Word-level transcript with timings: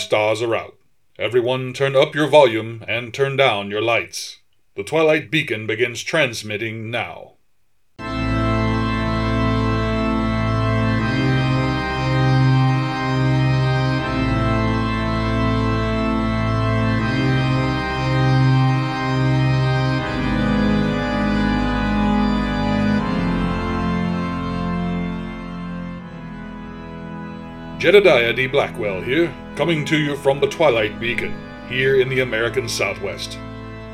stars 0.00 0.42
are 0.42 0.56
out. 0.56 0.76
Everyone 1.18 1.72
turn 1.72 1.94
up 1.94 2.14
your 2.14 2.26
volume 2.26 2.82
and 2.88 3.12
turn 3.12 3.36
down 3.36 3.70
your 3.70 3.82
lights. 3.82 4.38
The 4.74 4.82
Twilight 4.82 5.30
Beacon 5.30 5.66
begins 5.66 6.02
transmitting 6.02 6.90
now. 6.90 7.34
Jedediah 27.80 28.34
D. 28.34 28.46
Blackwell 28.46 29.00
here, 29.00 29.34
coming 29.60 29.84
to 29.84 29.98
you 29.98 30.16
from 30.16 30.40
the 30.40 30.48
Twilight 30.48 30.98
Beacon, 30.98 31.34
here 31.68 32.00
in 32.00 32.08
the 32.08 32.20
American 32.20 32.66
Southwest. 32.66 33.38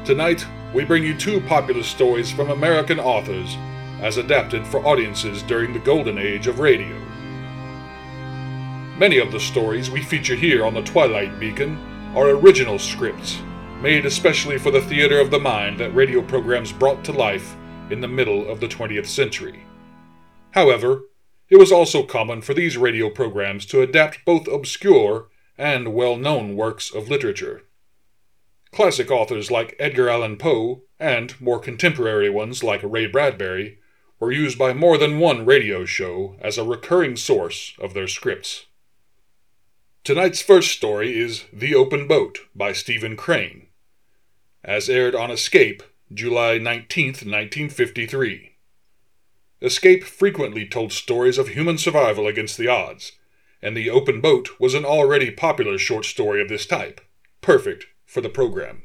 Tonight, 0.05 0.47
we 0.73 0.84
bring 0.84 1.02
you 1.02 1.19
two 1.19 1.41
popular 1.41 1.83
stories 1.83 2.30
from 2.30 2.51
American 2.51 3.01
authors, 3.01 3.57
as 4.01 4.16
adapted 4.16 4.65
for 4.65 4.87
audiences 4.87 5.43
during 5.43 5.73
the 5.73 5.80
golden 5.80 6.19
age 6.19 6.47
of 6.47 6.60
radio. 6.60 6.97
Many 8.96 9.18
of 9.18 9.32
the 9.32 9.40
stories 9.40 9.90
we 9.90 10.05
feature 10.05 10.37
here 10.37 10.65
on 10.65 10.73
the 10.73 10.85
Twilight 10.85 11.40
Beacon 11.40 11.77
are 12.15 12.29
original 12.29 12.79
scripts, 12.79 13.40
made 13.83 14.07
especially 14.07 14.59
for 14.59 14.71
the 14.71 14.83
theater 14.83 15.18
of 15.18 15.33
the 15.33 15.40
mind 15.40 15.80
that 15.80 15.96
radio 15.96 16.23
programs 16.23 16.71
brought 16.71 17.02
to 17.07 17.12
life 17.12 17.57
in 17.90 18.01
the 18.01 18.07
middle 18.07 18.49
of 18.49 18.60
the 18.60 18.68
20th 18.68 19.07
century. 19.07 19.65
However, 20.52 21.07
it 21.51 21.59
was 21.59 21.73
also 21.73 22.05
common 22.05 22.40
for 22.40 22.55
these 22.55 22.77
radio 22.77 23.10
programs 23.10 23.66
to 23.66 23.83
adapt 23.83 24.24
both 24.24 24.46
obscure 24.46 25.27
and 25.59 25.95
well 25.95 26.16
known 26.16 26.57
works 26.57 26.95
of 26.95 27.09
literature. 27.09 27.62
Classic 28.73 29.10
authors 29.10 29.51
like 29.51 29.76
Edgar 29.79 30.09
Allan 30.09 30.37
Poe, 30.37 30.82
and 30.99 31.40
more 31.40 31.59
contemporary 31.59 32.29
ones 32.29 32.62
like 32.62 32.80
Ray 32.82 33.07
Bradbury, 33.07 33.79
were 34.18 34.32
used 34.32 34.59
by 34.59 34.73
more 34.73 34.99
than 34.99 35.18
one 35.18 35.45
radio 35.45 35.84
show 35.84 36.37
as 36.40 36.59
a 36.59 36.65
recurring 36.65 37.16
source 37.16 37.74
of 37.79 37.95
their 37.95 38.09
scripts. 38.09 38.66
Tonight's 40.04 40.40
first 40.40 40.73
story 40.73 41.18
is 41.18 41.45
The 41.52 41.74
Open 41.74 42.07
Boat 42.07 42.38
by 42.54 42.73
Stephen 42.73 43.16
Crane, 43.16 43.66
as 44.62 44.88
aired 44.88 45.15
on 45.15 45.30
Escape 45.30 45.82
July 46.12 46.59
19, 46.59 47.07
1953. 47.07 48.52
Escape 49.60 50.04
frequently 50.04 50.66
told 50.66 50.93
stories 50.93 51.38
of 51.38 51.49
human 51.49 51.77
survival 51.79 52.27
against 52.27 52.57
the 52.57 52.68
odds, 52.68 53.12
and 53.62 53.76
The 53.76 53.90
Open 53.90 54.21
Boat 54.21 54.60
was 54.60 54.74
an 54.74 54.85
already 54.85 55.30
popular 55.30 55.79
short 55.79 56.04
story 56.04 56.40
of 56.43 56.49
this 56.49 56.66
type, 56.66 57.01
perfect 57.40 57.87
for 58.04 58.21
the 58.21 58.29
program. 58.29 58.82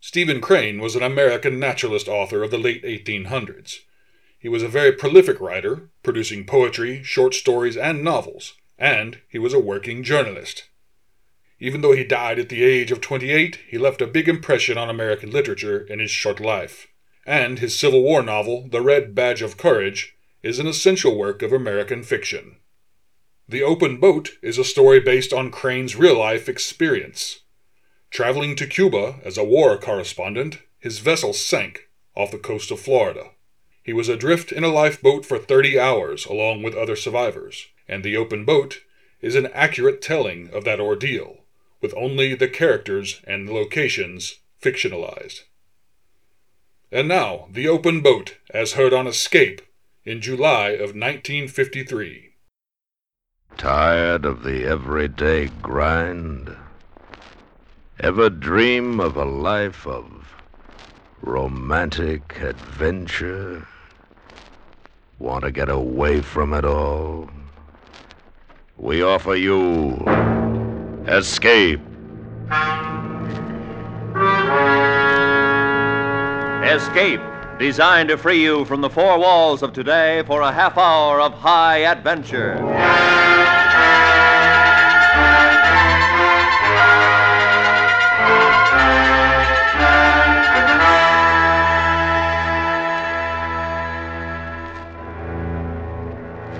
Stephen 0.00 0.40
Crane 0.40 0.80
was 0.80 0.96
an 0.96 1.02
American 1.02 1.58
naturalist 1.58 2.08
author 2.08 2.42
of 2.42 2.50
the 2.50 2.58
late 2.58 2.82
1800s. 2.84 3.76
He 4.38 4.48
was 4.48 4.62
a 4.62 4.68
very 4.68 4.92
prolific 4.92 5.40
writer, 5.40 5.90
producing 6.02 6.44
poetry, 6.44 7.02
short 7.02 7.34
stories, 7.34 7.76
and 7.76 8.02
novels, 8.02 8.54
and 8.78 9.20
he 9.28 9.38
was 9.38 9.54
a 9.54 9.60
working 9.60 10.02
journalist. 10.02 10.68
Even 11.60 11.80
though 11.80 11.92
he 11.92 12.02
died 12.02 12.38
at 12.38 12.48
the 12.48 12.64
age 12.64 12.90
of 12.90 13.00
28, 13.00 13.60
he 13.68 13.78
left 13.78 14.02
a 14.02 14.06
big 14.06 14.28
impression 14.28 14.76
on 14.76 14.90
American 14.90 15.30
literature 15.30 15.80
in 15.80 16.00
his 16.00 16.10
short 16.10 16.40
life 16.40 16.88
and 17.26 17.58
his 17.58 17.78
Civil 17.78 18.02
War 18.02 18.22
novel, 18.22 18.68
The 18.68 18.80
Red 18.80 19.14
Badge 19.14 19.42
of 19.42 19.56
Courage, 19.56 20.16
is 20.42 20.58
an 20.58 20.66
essential 20.66 21.16
work 21.16 21.42
of 21.42 21.52
American 21.52 22.02
fiction. 22.02 22.56
The 23.52 23.62
Open 23.62 23.98
Boat 23.98 24.38
is 24.40 24.56
a 24.56 24.64
story 24.64 24.98
based 24.98 25.30
on 25.30 25.50
Crane's 25.50 25.94
real 25.94 26.18
life 26.18 26.48
experience. 26.48 27.40
Traveling 28.08 28.56
to 28.56 28.66
Cuba 28.66 29.16
as 29.26 29.36
a 29.36 29.44
war 29.44 29.76
correspondent, 29.76 30.60
his 30.78 31.00
vessel 31.00 31.34
sank 31.34 31.90
off 32.16 32.30
the 32.30 32.38
coast 32.38 32.70
of 32.70 32.80
Florida. 32.80 33.32
He 33.82 33.92
was 33.92 34.08
adrift 34.08 34.52
in 34.52 34.64
a 34.64 34.72
lifeboat 34.72 35.26
for 35.26 35.36
30 35.36 35.78
hours 35.78 36.24
along 36.24 36.62
with 36.62 36.74
other 36.74 36.96
survivors, 36.96 37.66
and 37.86 38.02
The 38.02 38.16
Open 38.16 38.46
Boat 38.46 38.80
is 39.20 39.34
an 39.34 39.48
accurate 39.52 40.00
telling 40.00 40.48
of 40.48 40.64
that 40.64 40.80
ordeal, 40.80 41.44
with 41.82 41.92
only 41.94 42.34
the 42.34 42.48
characters 42.48 43.20
and 43.24 43.50
locations 43.50 44.36
fictionalized. 44.62 45.42
And 46.90 47.06
now, 47.06 47.48
The 47.52 47.68
Open 47.68 48.00
Boat, 48.00 48.38
as 48.48 48.72
heard 48.72 48.94
on 48.94 49.06
Escape 49.06 49.60
in 50.06 50.22
July 50.22 50.70
of 50.70 50.96
1953. 50.96 52.31
Tired 53.56 54.24
of 54.24 54.42
the 54.42 54.64
everyday 54.64 55.48
grind? 55.62 56.56
Ever 58.00 58.28
dream 58.30 58.98
of 58.98 59.16
a 59.16 59.24
life 59.24 59.86
of 59.86 60.34
romantic 61.20 62.40
adventure? 62.40 63.66
Want 65.18 65.44
to 65.44 65.52
get 65.52 65.68
away 65.68 66.20
from 66.20 66.52
it 66.52 66.64
all? 66.64 67.30
We 68.76 69.02
offer 69.02 69.36
you 69.36 70.04
Escape. 71.06 71.80
Escape, 76.64 77.20
designed 77.62 78.08
to 78.08 78.18
free 78.18 78.42
you 78.42 78.64
from 78.64 78.80
the 78.80 78.90
four 78.90 79.16
walls 79.20 79.62
of 79.62 79.72
today 79.72 80.20
for 80.26 80.40
a 80.40 80.50
half 80.50 80.76
hour 80.76 81.20
of 81.20 81.32
high 81.32 81.84
adventure. 81.84 82.56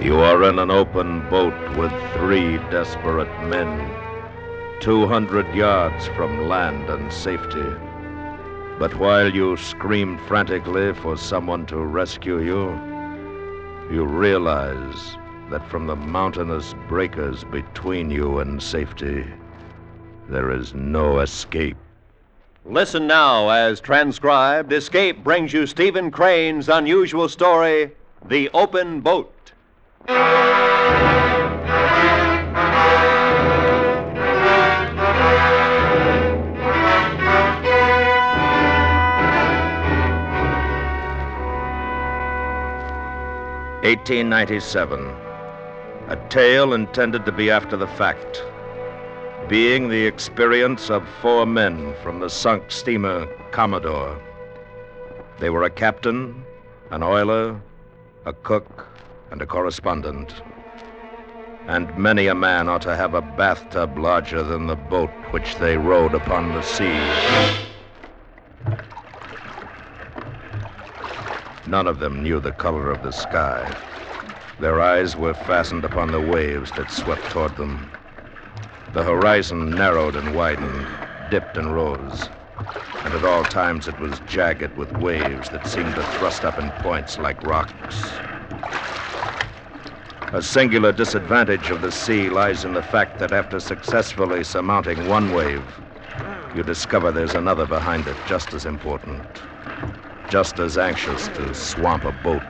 You 0.00 0.20
are 0.20 0.44
in 0.44 0.60
an 0.60 0.70
open 0.70 1.28
boat 1.28 1.76
with 1.76 1.92
three 2.14 2.58
desperate 2.70 3.26
men, 3.48 3.90
200 4.78 5.52
yards 5.52 6.06
from 6.06 6.46
land 6.48 6.88
and 6.88 7.12
safety. 7.12 7.91
But 8.78 8.94
while 8.96 9.32
you 9.32 9.56
scream 9.56 10.18
frantically 10.26 10.92
for 10.94 11.16
someone 11.16 11.66
to 11.66 11.76
rescue 11.76 12.40
you, 12.40 12.70
you 13.90 14.04
realize 14.04 15.16
that 15.50 15.68
from 15.68 15.86
the 15.86 15.96
mountainous 15.96 16.74
breakers 16.88 17.44
between 17.44 18.10
you 18.10 18.38
and 18.38 18.62
safety, 18.62 19.24
there 20.28 20.50
is 20.50 20.74
no 20.74 21.20
escape. 21.20 21.76
Listen 22.64 23.06
now 23.06 23.48
as 23.48 23.80
transcribed, 23.80 24.72
Escape 24.72 25.22
brings 25.22 25.52
you 25.52 25.66
Stephen 25.66 26.10
Crane's 26.10 26.68
unusual 26.68 27.28
story, 27.28 27.92
The 28.24 28.48
Open 28.54 29.00
Boat. 29.00 29.52
1897. 43.82 45.00
A 46.06 46.16
tale 46.28 46.72
intended 46.72 47.24
to 47.26 47.32
be 47.32 47.50
after 47.50 47.76
the 47.76 47.88
fact, 47.88 48.44
being 49.48 49.88
the 49.88 50.06
experience 50.06 50.88
of 50.88 51.08
four 51.20 51.46
men 51.46 51.92
from 52.00 52.20
the 52.20 52.30
sunk 52.30 52.70
steamer 52.70 53.26
Commodore. 53.50 54.16
They 55.40 55.50
were 55.50 55.64
a 55.64 55.70
captain, 55.70 56.44
an 56.92 57.02
oiler, 57.02 57.60
a 58.24 58.32
cook, 58.32 58.86
and 59.32 59.42
a 59.42 59.46
correspondent. 59.46 60.32
And 61.66 61.92
many 61.96 62.28
a 62.28 62.36
man 62.36 62.68
ought 62.68 62.82
to 62.82 62.94
have 62.94 63.14
a 63.14 63.22
bathtub 63.22 63.98
larger 63.98 64.44
than 64.44 64.68
the 64.68 64.76
boat 64.76 65.10
which 65.32 65.56
they 65.56 65.76
rowed 65.76 66.14
upon 66.14 66.52
the 66.52 66.62
sea. 66.62 67.00
None 71.72 71.86
of 71.86 72.00
them 72.00 72.22
knew 72.22 72.38
the 72.38 72.52
color 72.52 72.90
of 72.90 73.00
the 73.00 73.14
sky. 73.14 73.72
Their 74.58 74.78
eyes 74.78 75.16
were 75.16 75.32
fastened 75.32 75.86
upon 75.86 76.10
the 76.10 76.20
waves 76.20 76.70
that 76.72 76.90
swept 76.90 77.30
toward 77.30 77.56
them. 77.56 77.88
The 78.92 79.04
horizon 79.04 79.74
narrowed 79.78 80.14
and 80.14 80.34
widened, 80.34 80.86
dipped 81.30 81.56
and 81.56 81.74
rose, 81.74 82.28
and 83.02 83.14
at 83.14 83.24
all 83.24 83.46
times 83.46 83.88
it 83.88 83.98
was 83.98 84.20
jagged 84.28 84.76
with 84.76 84.92
waves 84.92 85.48
that 85.48 85.66
seemed 85.66 85.94
to 85.94 86.02
thrust 86.04 86.44
up 86.44 86.58
in 86.58 86.72
points 86.72 87.16
like 87.18 87.42
rocks. 87.42 88.20
A 90.34 90.42
singular 90.42 90.92
disadvantage 90.92 91.70
of 91.70 91.80
the 91.80 91.90
sea 91.90 92.28
lies 92.28 92.66
in 92.66 92.74
the 92.74 92.82
fact 92.82 93.18
that 93.18 93.32
after 93.32 93.58
successfully 93.58 94.44
surmounting 94.44 95.08
one 95.08 95.32
wave, 95.32 95.80
you 96.54 96.62
discover 96.64 97.10
there's 97.10 97.34
another 97.34 97.64
behind 97.64 98.06
it 98.06 98.18
just 98.26 98.52
as 98.52 98.66
important 98.66 99.40
just 100.32 100.58
as 100.60 100.78
anxious 100.78 101.28
to 101.28 101.54
swamp 101.54 102.06
a 102.06 102.12
boat. 102.24 102.40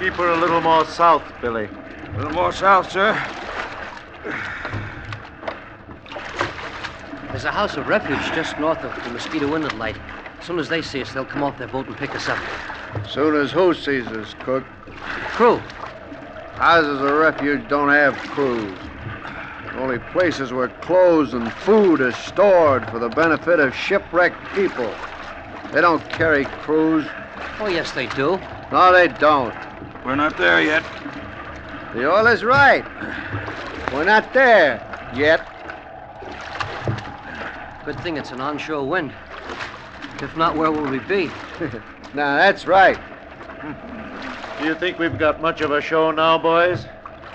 Keep 0.00 0.14
her 0.14 0.30
a 0.30 0.36
little 0.38 0.62
more 0.62 0.86
south, 0.86 1.22
Billy. 1.42 1.68
A 2.14 2.16
little 2.16 2.32
more 2.32 2.52
south, 2.52 2.90
sir. 2.90 3.12
There's 7.28 7.44
a 7.44 7.50
house 7.50 7.76
of 7.76 7.86
refuge 7.86 8.18
just 8.34 8.58
north 8.58 8.82
of 8.82 9.04
the 9.04 9.10
Mosquito 9.10 9.54
Inlet 9.54 9.76
light. 9.76 9.98
As 10.40 10.46
soon 10.46 10.58
as 10.58 10.70
they 10.70 10.80
see 10.80 11.02
us, 11.02 11.12
they'll 11.12 11.26
come 11.26 11.42
off 11.42 11.58
their 11.58 11.68
boat 11.68 11.86
and 11.86 11.94
pick 11.98 12.14
us 12.14 12.30
up. 12.30 12.38
Soon 13.06 13.36
as 13.36 13.52
who 13.52 13.74
sees 13.74 14.06
us, 14.06 14.34
Cook? 14.38 14.64
Crew, 15.34 15.60
Houses 16.54 17.02
of 17.02 17.10
refuge 17.10 17.68
don't 17.68 17.90
have 17.90 18.14
crews. 18.16 18.78
Only 19.78 19.98
places 19.98 20.52
where 20.52 20.68
clothes 20.68 21.34
and 21.34 21.52
food 21.52 22.00
are 22.00 22.12
stored 22.12 22.88
for 22.90 22.98
the 22.98 23.10
benefit 23.10 23.60
of 23.60 23.74
shipwrecked 23.74 24.42
people. 24.54 24.92
They 25.72 25.80
don't 25.80 26.02
carry 26.08 26.44
crews. 26.46 27.06
oh 27.60 27.68
yes, 27.68 27.92
they 27.92 28.06
do. 28.08 28.40
No, 28.72 28.92
they 28.92 29.08
don't. 29.08 29.54
We're 30.04 30.16
not 30.16 30.38
there 30.38 30.62
yet. 30.62 30.82
The 31.94 32.10
oil 32.10 32.26
is 32.26 32.42
right. 32.42 32.84
We're 33.92 34.04
not 34.04 34.32
there 34.32 34.80
yet. 35.14 35.46
Good 37.84 38.00
thing 38.00 38.16
it's 38.16 38.32
an 38.32 38.40
onshore 38.40 38.88
wind. 38.88 39.12
If 40.22 40.36
not, 40.36 40.56
where 40.56 40.72
will 40.72 40.90
we 40.90 41.00
be? 41.00 41.30
Now, 42.14 42.36
that's 42.36 42.66
right. 42.66 42.98
Do 44.58 44.64
you 44.64 44.74
think 44.74 44.98
we've 44.98 45.18
got 45.18 45.42
much 45.42 45.60
of 45.60 45.70
a 45.70 45.82
show 45.82 46.10
now, 46.12 46.38
boys? 46.38 46.86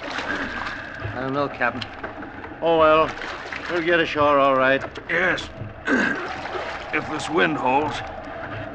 I 0.01 1.19
don't 1.21 1.33
know, 1.33 1.47
Captain. 1.49 2.10
Oh, 2.63 2.77
well, 2.77 3.09
we'll 3.71 3.81
get 3.81 3.99
ashore 3.99 4.37
all 4.37 4.55
right. 4.55 4.83
Yes. 5.09 5.49
if 5.87 7.09
this 7.09 7.27
wind 7.27 7.57
holds. 7.57 7.95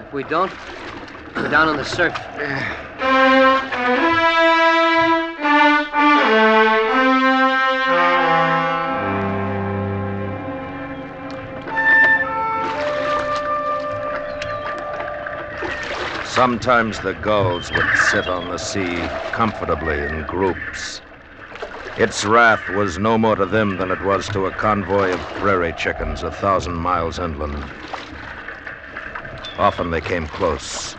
If 0.01 0.13
we 0.13 0.25
don't, 0.25 0.51
we're 1.37 1.49
down 1.49 1.69
on 1.69 1.77
the 1.77 1.85
surf. 1.85 2.13
Sometimes 16.27 16.99
the 16.99 17.15
gulls 17.23 17.71
would 17.71 17.97
sit 18.11 18.27
on 18.27 18.49
the 18.49 18.59
sea 18.59 18.97
comfortably 19.31 20.01
in 20.01 20.25
groups. 20.27 21.01
Its 21.99 22.27
wrath 22.27 22.69
was 22.69 22.99
no 22.99 23.17
more 23.17 23.37
to 23.37 23.47
them 23.47 23.79
than 23.79 23.91
it 23.91 24.01
was 24.03 24.29
to 24.29 24.45
a 24.45 24.51
convoy 24.51 25.15
of 25.15 25.21
prairie 25.41 25.73
chickens 25.73 26.23
a 26.23 26.31
thousand 26.31 26.75
miles 26.75 27.19
inland. 27.19 27.55
Often 29.59 29.91
they 29.91 30.03
came 30.03 30.27
close. 30.27 30.95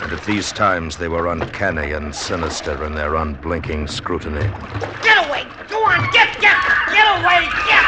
And 0.00 0.12
at 0.12 0.24
these 0.24 0.52
times 0.52 0.96
they 0.96 1.08
were 1.08 1.26
uncanny 1.26 1.90
and 1.90 2.14
sinister 2.14 2.84
in 2.84 2.94
their 2.94 3.16
unblinking 3.16 3.88
scrutiny. 3.88 4.48
Get 5.02 5.26
away! 5.26 5.44
Go 5.68 5.78
on, 5.84 6.12
get, 6.12 6.28
get, 6.40 6.56
get 6.92 7.20
away, 7.20 7.48
get! 7.66 7.84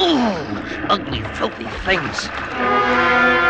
Ooh, 0.00 0.88
ugly, 0.88 1.22
filthy 1.34 1.66
things. 1.84 3.45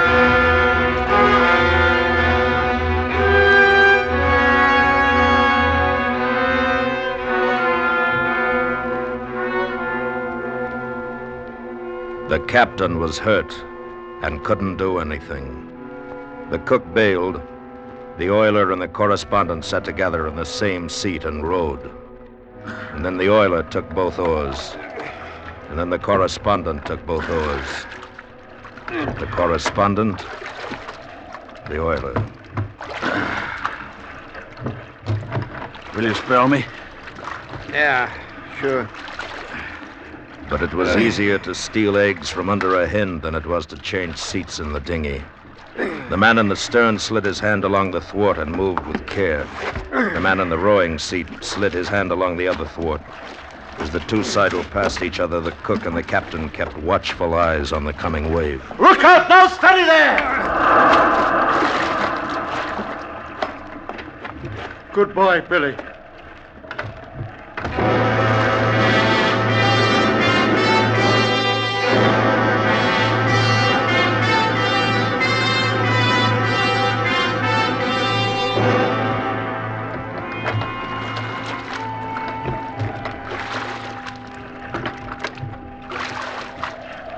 The 12.28 12.40
captain 12.40 12.98
was 12.98 13.18
hurt 13.18 13.54
and 14.22 14.42
couldn't 14.42 14.78
do 14.78 14.98
anything. 14.98 15.72
The 16.50 16.58
cook 16.58 16.82
bailed. 16.92 17.40
The 18.18 18.30
oiler 18.30 18.72
and 18.72 18.82
the 18.82 18.88
correspondent 18.88 19.64
sat 19.64 19.84
together 19.84 20.26
in 20.26 20.34
the 20.34 20.44
same 20.44 20.88
seat 20.88 21.24
and 21.24 21.46
rowed. 21.46 21.88
And 22.64 23.04
then 23.04 23.16
the 23.16 23.30
oiler 23.30 23.62
took 23.62 23.88
both 23.90 24.18
oars. 24.18 24.76
And 25.68 25.78
then 25.78 25.88
the 25.88 26.00
correspondent 26.00 26.84
took 26.84 27.06
both 27.06 27.30
oars. 27.30 27.86
The 28.88 29.28
correspondent, 29.30 30.26
the 31.68 31.80
oiler. 31.80 32.14
Will 35.94 36.04
you 36.04 36.14
spell 36.14 36.48
me? 36.48 36.64
Yeah, 37.70 38.12
sure. 38.58 38.88
But 40.58 40.72
it 40.72 40.74
was 40.74 40.96
easier 40.96 41.38
to 41.40 41.54
steal 41.54 41.98
eggs 41.98 42.30
from 42.30 42.48
under 42.48 42.76
a 42.76 42.86
hen 42.86 43.20
than 43.20 43.34
it 43.34 43.44
was 43.44 43.66
to 43.66 43.76
change 43.76 44.16
seats 44.16 44.58
in 44.58 44.72
the 44.72 44.80
dinghy. 44.80 45.22
The 46.08 46.16
man 46.16 46.38
in 46.38 46.48
the 46.48 46.56
stern 46.56 46.98
slid 46.98 47.26
his 47.26 47.38
hand 47.38 47.62
along 47.62 47.90
the 47.90 48.00
thwart 48.00 48.38
and 48.38 48.50
moved 48.50 48.86
with 48.86 49.06
care. 49.06 49.46
The 49.92 50.18
man 50.18 50.40
in 50.40 50.48
the 50.48 50.56
rowing 50.56 50.98
seat 50.98 51.26
slid 51.42 51.74
his 51.74 51.88
hand 51.88 52.10
along 52.10 52.38
the 52.38 52.48
other 52.48 52.64
thwart. 52.64 53.02
As 53.80 53.90
the 53.90 54.00
two 54.00 54.24
sidled 54.24 54.64
past 54.70 55.02
each 55.02 55.20
other, 55.20 55.42
the 55.42 55.52
cook 55.62 55.84
and 55.84 55.94
the 55.94 56.02
captain 56.02 56.48
kept 56.48 56.78
watchful 56.78 57.34
eyes 57.34 57.70
on 57.70 57.84
the 57.84 57.92
coming 57.92 58.32
wave. 58.32 58.62
Look 58.80 59.04
out 59.04 59.28
now! 59.28 59.48
Steady 59.48 59.84
there! 59.84 60.16
Good 64.94 65.14
boy, 65.14 65.42
Billy. 65.50 65.76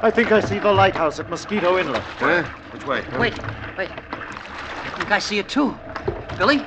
I 0.08 0.10
think 0.10 0.32
I 0.32 0.40
see 0.40 0.58
the 0.58 0.72
lighthouse 0.72 1.20
at 1.20 1.28
Mosquito 1.28 1.76
Inlet. 1.76 2.00
Huh? 2.00 2.42
Which 2.72 2.86
way? 2.86 3.04
Wait, 3.18 3.36
wait. 3.76 3.90
I 3.90 4.94
think 4.96 5.10
I 5.10 5.18
see 5.18 5.38
it 5.38 5.50
too. 5.50 5.78
Billy? 6.38 6.64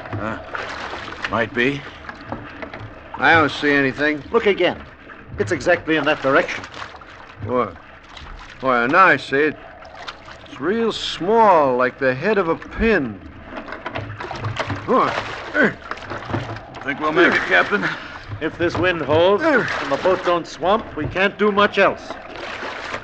Might 1.31 1.51
be. 1.51 1.81
I 3.15 3.33
don't 3.33 3.49
see 3.49 3.71
anything. 3.71 4.23
Look 4.29 4.45
again. 4.45 4.85
It's 5.39 5.51
exactly 5.51 5.95
in 5.95 6.03
that 6.05 6.21
direction. 6.21 6.63
What? 7.45 7.75
Why, 8.59 8.85
now 8.85 9.05
I 9.05 9.17
see 9.17 9.37
it. 9.37 9.57
It's 10.45 10.61
real 10.61 10.91
small, 10.91 11.75
like 11.75 11.97
the 11.97 12.13
head 12.13 12.37
of 12.37 12.47
a 12.47 12.55
pin. 12.55 13.19
Huh. 14.85 15.09
Think 16.83 16.99
we'll 16.99 17.11
make 17.11 17.33
it, 17.33 17.41
Captain? 17.47 17.83
If 18.39 18.55
this 18.59 18.77
wind 18.77 19.01
holds 19.01 19.41
and 19.43 19.91
the 19.91 19.97
boat 20.03 20.23
don't 20.25 20.45
swamp, 20.45 20.95
we 20.95 21.07
can't 21.07 21.39
do 21.39 21.51
much 21.51 21.79
else. 21.79 22.07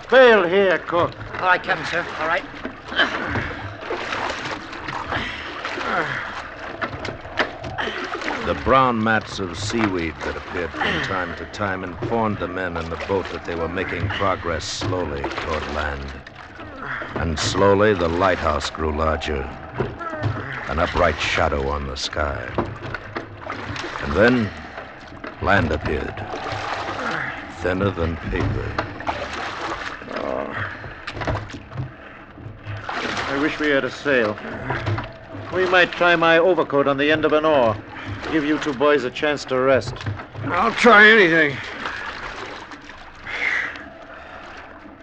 Bail 0.09 0.43
here, 0.43 0.77
cook. 0.79 1.11
All 1.35 1.47
right, 1.47 1.61
Captain, 1.61 1.85
sir. 1.87 2.05
All 2.21 2.27
right. 2.27 2.43
The 8.45 8.53
brown 8.63 9.03
mats 9.03 9.39
of 9.39 9.57
seaweed 9.57 10.15
that 10.23 10.37
appeared 10.37 10.71
from 10.71 11.01
time 11.03 11.35
to 11.35 11.45
time 11.47 11.83
informed 11.83 12.39
the 12.39 12.47
men 12.47 12.77
in 12.77 12.89
the 12.89 12.95
boat 13.07 13.25
that 13.31 13.45
they 13.45 13.55
were 13.55 13.67
making 13.67 14.07
progress 14.07 14.63
slowly 14.63 15.21
toward 15.21 15.75
land. 15.75 16.09
And 17.17 17.37
slowly 17.37 17.93
the 17.93 18.07
lighthouse 18.07 18.69
grew 18.69 18.95
larger, 18.95 19.41
an 20.69 20.79
upright 20.79 21.19
shadow 21.19 21.67
on 21.67 21.85
the 21.85 21.97
sky. 21.97 22.49
And 24.03 24.13
then 24.13 24.49
land 25.41 25.73
appeared, 25.73 26.15
thinner 27.59 27.89
than 27.89 28.15
paper. 28.15 28.86
I 33.37 33.39
wish 33.39 33.59
we 33.59 33.69
had 33.69 33.85
a 33.85 33.91
sail. 33.91 34.35
We 35.53 35.69
might 35.69 35.91
try 35.91 36.15
my 36.15 36.39
overcoat 36.39 36.87
on 36.87 36.97
the 36.97 37.11
end 37.11 37.23
of 37.23 37.33
an 37.33 37.45
oar. 37.45 37.77
Give 38.31 38.43
you 38.43 38.57
two 38.57 38.73
boys 38.73 39.03
a 39.03 39.11
chance 39.11 39.45
to 39.45 39.59
rest. 39.59 39.93
I'll 40.45 40.71
try 40.71 41.07
anything. 41.07 41.55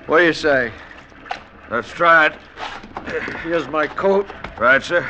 What 0.07 0.19
do 0.19 0.25
you 0.25 0.33
say? 0.33 0.73
Let's 1.71 1.89
try 1.91 2.27
it. 2.27 2.33
Here's 3.45 3.69
my 3.69 3.87
coat. 3.87 4.29
Right, 4.59 4.83
sir. 4.83 5.07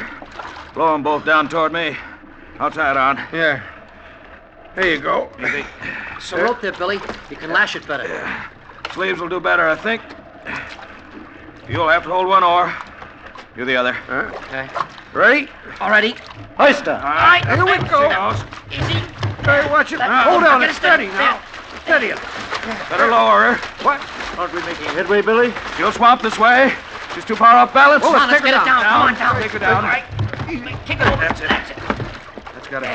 Blow 0.75 0.93
them 0.93 1.03
both 1.03 1.25
down 1.25 1.49
toward 1.49 1.73
me. 1.73 1.97
I'll 2.59 2.71
tie 2.71 2.91
it 2.91 2.99
on. 2.99 3.17
Yeah. 3.33 3.63
There 4.75 4.87
you 4.87 5.01
go. 5.01 5.31
So 6.21 6.43
rope 6.43 6.61
there, 6.61 6.73
Billy. 6.73 7.01
You 7.31 7.37
can 7.37 7.53
lash 7.55 7.75
it 7.75 7.89
better. 7.89 8.07
Sleeves 8.93 9.19
will 9.19 9.31
do 9.31 9.41
better, 9.41 9.67
I 9.67 9.77
think. 9.77 10.03
You'll 11.71 11.89
have 11.89 12.03
to 12.03 12.11
hold 12.11 12.27
one 12.27 12.45
oar. 12.45 12.71
You 13.57 13.65
the 13.65 13.77
other. 13.77 13.97
Okay. 14.11 14.69
Ready? 15.13 15.49
Already. 15.81 16.17
Hoist 16.57 16.87
her. 16.87 16.93
All 16.95 17.03
right. 17.03 17.45
Here 17.47 17.65
we 17.65 17.79
go. 17.89 18.35
Easy. 18.71 19.01
Hey, 19.45 19.71
watch 19.71 19.93
it. 19.93 19.99
Let- 19.99 20.11
Hold 20.11 20.43
on. 20.43 20.61
get 20.61 20.71
It's 20.71 20.79
steady. 20.79 21.09
steady 21.09 21.19
now. 21.19 21.41
Steady 21.85 22.07
it. 22.09 22.19
Better 22.91 23.07
lower 23.09 23.55
her. 23.55 23.85
What? 23.85 24.01
Aren't 24.39 24.53
we 24.55 24.61
making 24.63 24.87
headway, 24.87 25.23
Billy? 25.23 25.53
She'll 25.77 25.93
swamp 25.93 26.23
this 26.23 26.39
way. 26.39 26.73
She's 27.15 27.25
too 27.25 27.37
far 27.37 27.55
off 27.55 27.73
balance. 27.73 28.03
Oh, 28.05 28.11
Come 28.13 28.23
on, 28.23 28.29
let's 28.29 28.41
get 28.43 28.55
it 28.61 28.65
down. 28.65 28.83
Come 28.83 29.03
on, 29.03 29.15
down. 29.15 29.41
Take 29.41 29.53
her 29.53 29.59
down. 29.61 29.85
All 29.85 29.91
right. 29.91 30.05
Kick 30.87 31.01
it 31.01 31.07
over. 31.07 31.17
That's 31.17 31.41
it. 31.41 31.49
That's 31.49 32.69
gotta. 32.69 32.89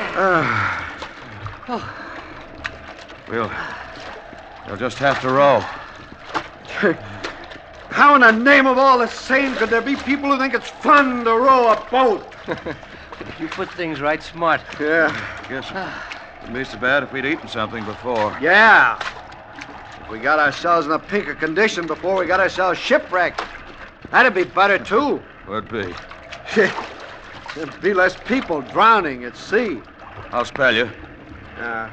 Oh. 1.68 1.94
We'll. 3.28 3.50
We'll 4.66 4.76
just 4.76 4.98
have 4.98 5.20
to 5.22 5.30
row. 5.30 5.64
How 8.00 8.14
in 8.14 8.22
the 8.22 8.30
name 8.30 8.66
of 8.66 8.78
all 8.78 8.96
the 8.96 9.08
sane 9.08 9.54
could 9.56 9.68
there 9.68 9.82
be 9.82 9.94
people 9.94 10.30
who 10.30 10.38
think 10.38 10.54
it's 10.54 10.70
fun 10.70 11.22
to 11.26 11.32
row 11.32 11.70
a 11.70 11.86
boat? 11.90 12.34
You 13.38 13.46
put 13.48 13.70
things 13.72 14.00
right 14.00 14.22
smart. 14.22 14.62
Yeah. 14.80 15.08
Guess 15.50 15.70
it 15.70 16.40
wouldn't 16.40 16.54
be 16.54 16.64
so 16.64 16.78
bad 16.78 17.02
if 17.02 17.12
we'd 17.12 17.26
eaten 17.26 17.46
something 17.46 17.84
before. 17.84 18.34
Yeah. 18.40 18.98
If 20.00 20.10
we 20.10 20.18
got 20.18 20.38
ourselves 20.38 20.86
in 20.86 20.92
a 20.92 20.98
pinker 20.98 21.34
condition 21.34 21.86
before 21.86 22.18
we 22.18 22.24
got 22.24 22.40
ourselves 22.40 22.78
shipwrecked, 22.78 23.42
that'd 24.10 24.32
be 24.32 24.44
better, 24.44 24.78
too. 24.78 25.22
Would 25.48 25.68
be. 25.68 25.94
There'd 27.54 27.80
be 27.82 27.92
less 27.92 28.16
people 28.16 28.62
drowning 28.62 29.24
at 29.24 29.36
sea. 29.36 29.82
I'll 30.32 30.46
spell 30.46 30.74
you. 30.74 30.90
Uh, 31.58 31.90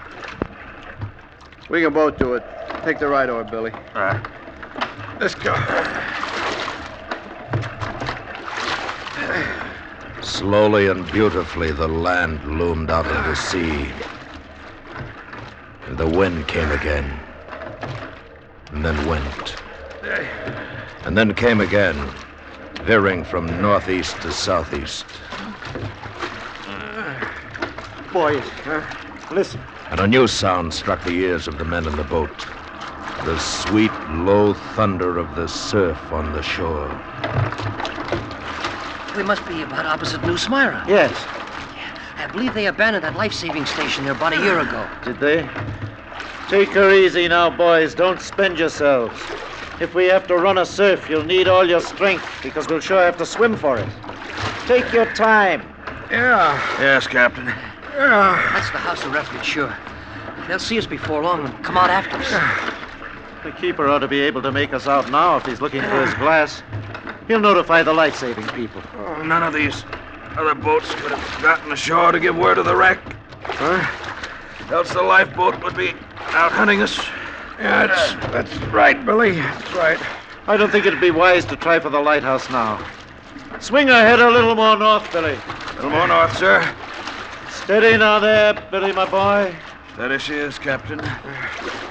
we 1.69 1.81
can 1.81 1.91
both 1.93 2.17
do 2.17 2.35
it. 2.35 2.43
Take 2.85 2.99
the 2.99 3.09
right 3.09 3.29
oar, 3.29 3.43
Billy. 3.43 3.71
All 3.93 4.01
right. 4.01 4.25
Let's 5.19 5.35
go. 5.35 5.55
Slowly 10.21 10.87
and 10.87 11.09
beautifully, 11.11 11.71
the 11.71 11.87
land 11.87 12.43
loomed 12.43 12.91
out 12.91 13.07
of 13.07 13.25
the 13.25 13.35
sea. 13.35 13.87
And 15.87 15.97
the 15.97 16.07
wind 16.07 16.47
came 16.47 16.69
again. 16.71 17.11
And 18.71 18.85
then 18.85 19.07
went. 19.07 19.55
And 21.05 21.17
then 21.17 21.33
came 21.33 21.61
again, 21.61 21.95
veering 22.83 23.23
from 23.23 23.61
northeast 23.61 24.21
to 24.21 24.31
southeast. 24.31 25.05
Boys, 28.13 28.43
listen. 29.31 29.61
And 29.89 29.99
a 29.99 30.07
new 30.07 30.27
sound 30.27 30.73
struck 30.73 31.03
the 31.03 31.11
ears 31.11 31.47
of 31.47 31.57
the 31.57 31.65
men 31.65 31.87
in 31.87 31.95
the 31.95 32.03
boat. 32.03 32.45
The 33.25 33.37
sweet, 33.39 33.91
low 34.09 34.53
thunder 34.53 35.17
of 35.17 35.35
the 35.35 35.47
surf 35.47 36.11
on 36.11 36.31
the 36.31 36.41
shore. 36.41 36.87
We 39.15 39.23
must 39.23 39.45
be 39.47 39.63
about 39.63 39.85
opposite 39.85 40.23
New 40.23 40.37
Smyrna. 40.37 40.85
Yes. 40.87 41.11
I 42.17 42.27
believe 42.31 42.53
they 42.53 42.67
abandoned 42.67 43.03
that 43.03 43.15
life-saving 43.15 43.65
station 43.65 44.03
there 44.03 44.13
about 44.13 44.33
a 44.33 44.41
year 44.41 44.59
ago. 44.59 44.87
Did 45.03 45.19
they? 45.19 45.49
Take 46.49 46.69
her 46.69 46.93
easy 46.93 47.27
now, 47.27 47.49
boys. 47.49 47.93
Don't 47.93 48.21
spend 48.21 48.57
yourselves. 48.59 49.19
If 49.81 49.93
we 49.93 50.05
have 50.05 50.25
to 50.27 50.37
run 50.37 50.57
a 50.59 50.65
surf, 50.65 51.09
you'll 51.09 51.23
need 51.23 51.47
all 51.47 51.67
your 51.67 51.81
strength 51.81 52.25
because 52.41 52.67
we'll 52.67 52.79
sure 52.79 53.01
have 53.01 53.17
to 53.17 53.25
swim 53.25 53.55
for 53.55 53.77
it. 53.77 53.89
Take 54.65 54.91
your 54.93 55.11
time. 55.13 55.61
Yeah. 56.09 56.55
Yes, 56.79 57.07
Captain. 57.07 57.45
Yeah. 57.45 58.49
That's 58.53 58.71
the 58.71 58.77
house 58.77 59.03
of 59.03 59.11
refuge, 59.11 59.43
sure. 59.43 59.75
They'll 60.47 60.59
see 60.59 60.77
us 60.77 60.85
before 60.85 61.21
long 61.23 61.45
and 61.45 61.63
come 61.63 61.77
out 61.77 61.89
after 61.89 62.17
us. 62.17 62.83
The 63.43 63.51
keeper 63.51 63.87
ought 63.87 63.99
to 63.99 64.07
be 64.07 64.19
able 64.21 64.41
to 64.41 64.51
make 64.51 64.73
us 64.73 64.87
out 64.87 65.09
now 65.09 65.37
if 65.37 65.45
he's 65.45 65.61
looking 65.61 65.81
for 65.81 66.05
his 66.05 66.13
glass. 66.15 66.63
He'll 67.27 67.39
notify 67.39 67.83
the 67.83 67.93
life-saving 67.93 68.47
people. 68.49 68.81
Oh, 68.95 69.21
none 69.23 69.43
of 69.43 69.53
these 69.53 69.83
other 70.35 70.55
boats 70.55 70.93
could 70.95 71.11
have 71.11 71.41
gotten 71.41 71.71
ashore 71.71 72.11
to 72.11 72.19
give 72.19 72.35
word 72.37 72.57
of 72.57 72.65
the 72.65 72.75
wreck. 72.75 72.99
Huh? 73.43 74.73
Else 74.73 74.93
the 74.93 75.01
lifeboat 75.01 75.63
would 75.63 75.77
be 75.77 75.93
out 76.19 76.51
hunting 76.51 76.81
us. 76.81 76.97
Yeah, 77.59 77.87
that's, 77.87 78.13
that's 78.31 78.57
right, 78.67 79.03
Billy. 79.05 79.31
That's 79.31 79.73
right. 79.73 79.99
I 80.47 80.57
don't 80.57 80.71
think 80.71 80.85
it'd 80.85 81.01
be 81.01 81.11
wise 81.11 81.45
to 81.45 81.55
try 81.55 81.79
for 81.79 81.89
the 81.89 81.99
lighthouse 81.99 82.49
now. 82.49 82.85
Swing 83.59 83.89
ahead 83.89 84.19
a 84.19 84.29
little 84.29 84.55
more 84.55 84.77
north, 84.77 85.11
Billy. 85.11 85.37
A 85.47 85.75
little 85.75 85.91
more 85.91 86.07
north, 86.07 86.37
sir. 86.37 86.75
Steady 87.49 87.97
now 87.97 88.19
there, 88.19 88.53
Billy, 88.71 88.91
my 88.91 89.09
boy. 89.09 89.55
Steady 89.93 90.19
she 90.19 90.33
is, 90.35 90.59
Captain. 90.59 90.99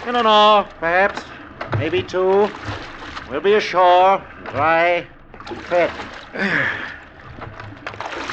In 0.06 0.14
an 0.14 0.26
hour, 0.26 0.68
perhaps. 0.78 1.22
Maybe 1.78 2.02
two. 2.02 2.48
We'll 3.28 3.40
be 3.40 3.54
ashore, 3.54 4.22
dry, 4.50 5.06
and 5.48 5.62
fed. 5.64 5.90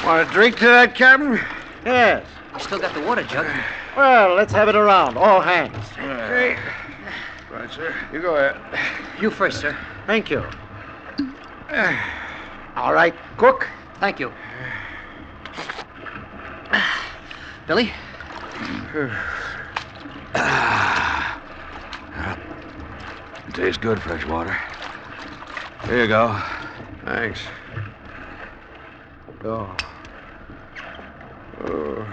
Want 0.04 0.28
a 0.28 0.32
drink 0.32 0.56
to 0.58 0.66
that, 0.66 0.94
Captain? 0.94 1.38
Yes. 1.84 2.26
We 2.54 2.60
still 2.60 2.78
got 2.78 2.94
the 2.94 3.00
water 3.00 3.22
jug. 3.22 3.46
Well, 3.96 4.34
let's 4.34 4.52
have 4.52 4.68
it 4.68 4.74
around, 4.74 5.16
all 5.16 5.40
hands. 5.40 5.86
Okay. 5.92 6.58
Right, 7.48 7.70
sir. 7.70 7.94
You 8.12 8.20
go 8.20 8.34
ahead. 8.34 8.56
You 9.20 9.30
first, 9.30 9.60
sir. 9.60 9.76
Thank 10.04 10.30
you. 10.30 10.44
All 12.76 12.92
right, 12.92 13.14
cook. 13.36 13.68
Thank 14.00 14.18
you. 14.18 14.32
Billy, 17.68 17.92
ah. 20.34 21.40
Tastes 23.54 23.78
good, 23.78 24.02
fresh 24.02 24.26
water. 24.26 24.56
Here 25.84 26.02
you 26.02 26.08
go. 26.08 26.42
Thanks. 27.04 27.40
Oh. 29.44 29.76
Oh. 31.64 32.06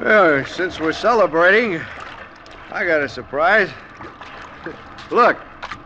Well, 0.00 0.44
since 0.46 0.80
we're 0.80 0.92
celebrating, 0.92 1.80
I 2.72 2.84
got 2.84 3.02
a 3.02 3.08
surprise. 3.08 3.70
Look, 5.12 5.38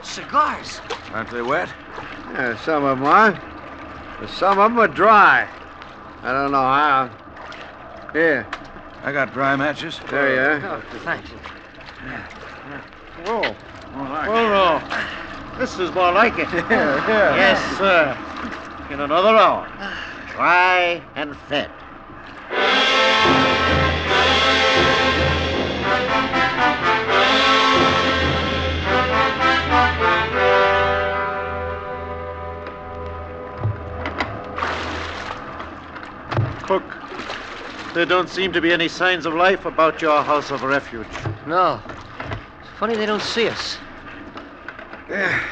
cigars. 0.02 0.80
Aren't 1.12 1.30
they 1.30 1.42
wet? 1.42 1.68
yeah, 2.32 2.56
some 2.64 2.84
of 2.84 2.99
them 2.99 3.06
are. 3.06 3.32
but 4.18 4.30
Some 4.30 4.58
of 4.58 4.70
them 4.70 4.78
are 4.78 4.88
dry. 4.88 5.46
I 6.22 6.32
don't 6.32 6.50
know 6.50 6.62
how. 6.62 7.11
Here, 8.14 8.46
I 9.02 9.12
got 9.12 9.34
dry 9.34 9.54
matches. 9.56 10.00
there 10.08 10.61
you 10.61 10.66
are. 10.66 10.76
Oh, 10.76 10.99
thanks. 11.04 11.28
Whoa. 13.26 13.54
Oh, 14.29 14.49
no. 14.49 15.59
This 15.59 15.79
is 15.79 15.93
more 15.93 16.12
like 16.12 16.38
it. 16.38 16.49
Yes, 16.52 17.79
sir. 17.79 18.17
In 18.91 19.00
another 19.00 19.37
hour. 19.37 19.69
Dry 20.33 21.02
and 21.17 21.37
fed. 21.37 21.71
Cook, 36.62 36.85
there 37.93 38.07
don't 38.07 38.29
seem 38.29 38.52
to 38.52 38.61
be 38.61 38.73
any 38.73 38.88
signs 38.88 39.26
of 39.26 39.35
life 39.35 39.64
about 39.64 40.00
your 40.00 40.23
house 40.23 40.50
of 40.52 40.62
refuge. 40.62 41.07
No. 41.47 41.81
It's 42.61 42.71
funny 42.79 42.95
they 42.95 43.07
don't 43.07 43.21
see 43.23 43.49
us. 43.49 43.79
Yeah. 45.12 45.45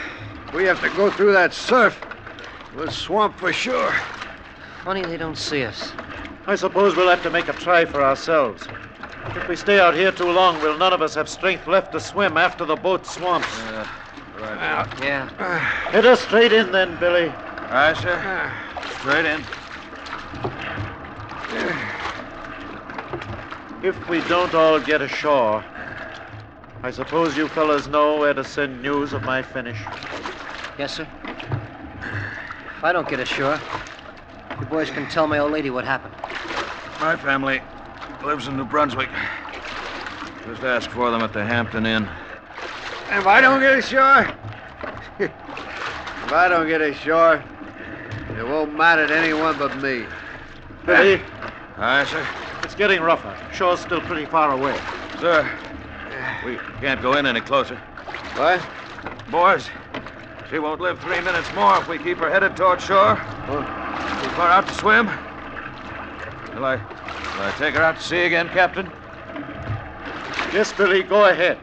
We 0.55 0.64
have 0.64 0.81
to 0.81 0.88
go 0.97 1.11
through 1.11 1.33
that 1.33 1.52
surf. 1.52 2.00
We'll 2.75 2.90
swamp 2.90 3.38
for 3.38 3.52
sure. 3.52 3.93
Funny 4.85 5.02
they 5.02 5.19
don't 5.19 5.37
see 5.37 5.64
us. 5.64 5.93
I 6.47 6.55
suppose 6.55 6.97
we'll 6.97 7.11
have 7.11 7.23
to 7.25 7.31
make 7.31 7.49
a 7.49 7.52
try 7.52 7.85
for 7.85 8.02
ourselves. 8.02 8.67
If 9.37 9.47
we 9.49 9.57
stay 9.57 9.79
out 9.79 9.95
here 9.95 10.12
too 10.12 10.31
long, 10.31 10.61
we'll 10.62 10.79
none 10.79 10.95
of 10.95 11.02
us 11.02 11.14
have 11.14 11.29
strength 11.29 11.67
left 11.67 11.93
to 11.93 12.00
swim 12.00 12.38
after 12.38 12.64
the 12.64 12.75
boat 12.75 13.07
swamps. 13.07 13.47
Right. 14.38 14.88
Yeah. 15.02 15.29
Head 15.90 16.07
ah. 16.07 16.12
us 16.12 16.23
straight 16.23 16.55
in 16.55 16.73
then, 16.73 16.99
Billy. 16.99 17.29
All 17.29 17.35
right, 17.71 17.97
sir. 17.97 18.19
Ah. 18.19 18.50
Straight 19.00 19.26
in. 19.26 19.45
If 23.83 24.09
we 24.09 24.21
don't 24.23 24.55
all 24.55 24.81
get 24.81 25.02
ashore, 25.02 25.62
I 26.82 26.90
suppose 26.90 27.37
you 27.37 27.46
fellas 27.49 27.88
know 27.88 28.16
where 28.16 28.32
to 28.32 28.42
send 28.42 28.80
news 28.80 29.12
of 29.12 29.22
my 29.22 29.42
finish. 29.42 29.78
Yes, 30.78 30.94
sir. 30.94 31.06
If 32.78 32.84
I 32.84 32.92
don't 32.92 33.06
get 33.06 33.20
ashore, 33.20 33.60
you 34.58 34.66
boys 34.66 34.90
can 34.90 35.06
tell 35.10 35.26
my 35.26 35.38
old 35.38 35.52
lady 35.52 35.68
what 35.68 35.84
happened. 35.84 36.14
My 37.00 37.16
family 37.16 37.60
lives 38.25 38.49
in 38.49 38.56
New 38.56 38.64
Brunswick. 38.64 39.10
Just 40.46 40.62
ask 40.62 40.90
for 40.90 41.10
them 41.10 41.20
at 41.20 41.34
the 41.34 41.44
Hampton 41.44 41.84
Inn. 41.84 42.08
If 43.10 43.26
I 43.26 43.42
don't 43.42 43.60
get 43.60 43.78
ashore, 43.78 44.34
if 45.18 46.32
I 46.32 46.49
don't 46.49 46.66
get 46.66 46.80
ashore, 46.80 47.44
it 48.38 48.46
won't 48.46 48.75
matter 48.75 49.06
to 49.06 49.14
anyone 49.14 49.58
but 49.58 49.76
me. 49.82 50.06
Billy, 50.87 51.20
All 51.76 51.82
right, 51.82 52.06
sir. 52.06 52.26
it's 52.62 52.75
getting 52.75 53.02
rougher. 53.02 53.37
Shore's 53.52 53.80
still 53.80 54.00
pretty 54.00 54.25
far 54.25 54.52
away. 54.52 54.78
Sir, 55.18 55.46
we 56.45 56.59
can't 56.81 57.00
go 57.03 57.15
in 57.15 57.27
any 57.27 57.41
closer. 57.41 57.77
What? 58.37 58.61
Boys, 59.31 59.69
she 60.50 60.59
won't 60.59 60.81
live 60.81 60.99
three 61.00 61.21
minutes 61.21 61.49
more 61.55 61.79
if 61.79 61.89
we 61.89 61.99
keep 61.99 62.19
her 62.19 62.31
headed 62.31 62.57
toward 62.57 62.81
shore. 62.81 63.17
Too 63.17 64.31
far 64.37 64.50
out 64.50 64.67
to 64.67 64.75
swim. 64.75 65.07
Will 66.55 66.65
I, 66.65 66.77
will 66.77 67.43
I 67.43 67.55
take 67.59 67.75
her 67.75 67.83
out 67.83 67.97
to 67.97 68.03
sea 68.03 68.25
again, 68.25 68.49
Captain? 68.49 68.91
Yes, 70.53 70.73
Billy, 70.73 71.03
go 71.03 71.27
ahead. 71.27 71.59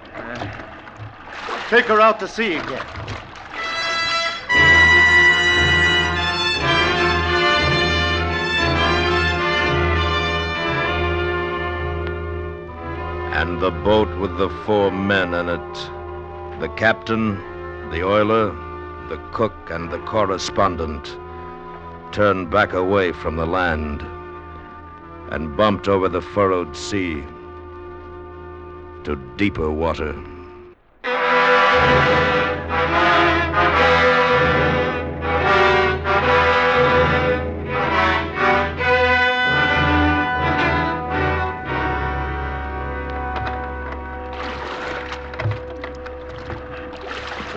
Take 1.70 1.86
her 1.86 2.00
out 2.00 2.20
to 2.22 2.28
sea 2.28 2.56
again. 2.56 3.07
And 13.40 13.62
the 13.62 13.70
boat 13.70 14.10
with 14.18 14.36
the 14.40 14.50
four 14.66 14.90
men 14.90 15.36
in 15.36 15.48
it 15.48 15.74
the 16.60 16.70
captain, 16.76 17.36
the 17.92 18.02
oiler, 18.04 18.48
the 19.10 19.18
cook, 19.32 19.54
and 19.70 19.92
the 19.92 20.00
correspondent 20.00 21.16
turned 22.12 22.50
back 22.50 22.74
away 22.74 23.12
from 23.12 23.36
the 23.36 23.46
land 23.46 24.02
and 25.30 25.56
bumped 25.56 25.88
over 25.88 26.10
the 26.10 26.20
furrowed 26.20 26.76
sea 26.76 27.24
to 29.04 29.16
deeper 29.38 29.70
water. 29.70 30.16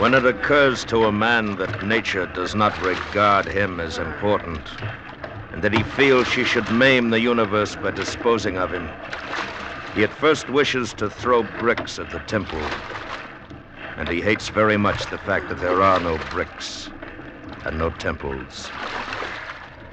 When 0.01 0.15
it 0.15 0.25
occurs 0.25 0.87
to 0.87 1.05
a 1.05 1.13
man 1.13 1.57
that 1.57 1.83
nature 1.83 2.25
does 2.25 2.55
not 2.55 2.81
regard 2.81 3.45
him 3.49 3.79
as 3.79 3.99
important, 3.99 4.79
and 5.53 5.63
that 5.63 5.75
he 5.75 5.83
feels 5.83 6.27
she 6.27 6.43
should 6.43 6.71
maim 6.71 7.11
the 7.11 7.21
universe 7.21 7.77
by 7.77 7.91
disposing 7.91 8.57
of 8.57 8.73
him, 8.73 8.95
he 9.93 10.03
at 10.03 10.15
first 10.15 10.49
wishes 10.49 10.95
to 10.95 11.11
throw 11.11 11.43
bricks 11.43 11.99
at 11.99 12.09
the 12.09 12.19
temple. 12.21 12.73
And 13.95 14.09
he 14.09 14.23
hates 14.23 14.49
very 14.49 14.79
much 14.79 15.09
the 15.09 15.19
fact 15.19 15.49
that 15.49 15.61
there 15.61 15.83
are 15.83 16.01
no 16.01 16.17
bricks 16.17 16.89
and 17.63 17.77
no 17.79 17.91
temples. 17.91 18.73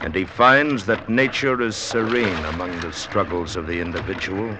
And 0.01 0.15
he 0.15 0.23
finds 0.23 0.85
that 0.85 1.09
nature 1.09 1.61
is 1.61 1.75
serene 1.75 2.45
among 2.45 2.79
the 2.79 2.93
struggles 2.93 3.57
of 3.57 3.67
the 3.67 3.81
individual. 3.81 4.57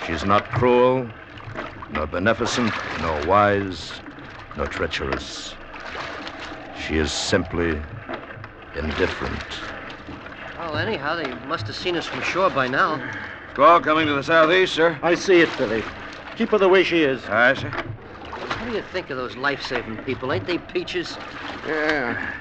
She's 0.00 0.24
not 0.24 0.50
cruel, 0.50 1.12
nor 1.88 2.08
beneficent, 2.08 2.74
nor 2.98 3.22
wise, 3.22 4.02
nor 4.56 4.66
treacherous. 4.66 5.54
She 6.86 6.96
is 6.96 7.12
simply 7.12 7.80
indifferent. 8.76 9.42
Well, 10.58 10.76
anyhow, 10.76 11.16
they 11.16 11.32
must 11.46 11.66
have 11.66 11.76
seen 11.76 11.96
us 11.96 12.06
from 12.06 12.22
shore 12.22 12.50
by 12.50 12.68
now. 12.68 13.00
Squall 13.52 13.80
coming 13.80 14.06
to 14.06 14.14
the 14.14 14.22
southeast, 14.22 14.74
sir. 14.74 14.98
I 15.02 15.14
see 15.14 15.40
it, 15.40 15.50
Billy. 15.58 15.82
Keep 16.36 16.50
her 16.50 16.58
the 16.58 16.68
way 16.68 16.82
she 16.82 17.02
is. 17.02 17.24
Aye, 17.26 17.54
sir. 17.54 17.68
What 17.70 18.70
do 18.70 18.76
you 18.76 18.82
think 18.82 19.10
of 19.10 19.16
those 19.16 19.36
life-saving 19.36 19.98
people? 20.04 20.32
Ain't 20.32 20.46
they 20.46 20.58
peaches? 20.58 21.18
Yeah. 21.66 22.32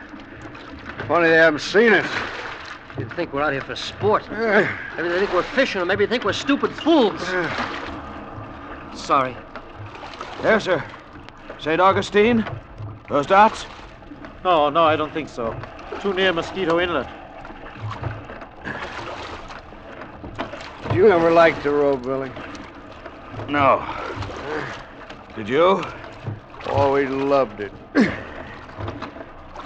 Funny 1.07 1.27
they 1.27 1.35
haven't 1.35 1.59
seen 1.59 1.93
us. 1.93 2.09
You'd 2.97 3.11
think 3.13 3.33
we're 3.33 3.41
out 3.41 3.53
here 3.53 3.61
for 3.61 3.75
sport. 3.75 4.29
Uh, 4.29 4.67
Maybe 4.95 5.09
they 5.09 5.19
think 5.19 5.33
we're 5.33 5.43
fishing, 5.43 5.81
or 5.81 5.85
maybe 5.85 6.05
they 6.05 6.09
think 6.09 6.23
we're 6.23 6.33
stupid 6.33 6.71
fools. 6.71 7.21
Sorry. 8.93 9.35
There, 10.41 10.59
sir. 10.59 10.83
St. 11.61 11.79
Augustine? 11.79 12.43
Those 13.07 13.27
dots? 13.27 13.67
No, 14.43 14.71
no, 14.71 14.83
I 14.83 14.95
don't 14.95 15.13
think 15.13 15.29
so. 15.29 15.55
Too 16.01 16.11
near 16.11 16.33
Mosquito 16.33 16.79
Inlet. 16.79 17.07
Did 20.87 20.95
you 20.95 21.11
ever 21.11 21.29
like 21.29 21.61
to 21.61 21.69
row, 21.69 21.95
Billy? 21.95 22.31
No. 23.47 23.85
Did 25.35 25.47
you? 25.47 25.83
Oh, 26.65 26.93
we 26.93 27.05
loved 27.05 27.59
it. 27.59 27.71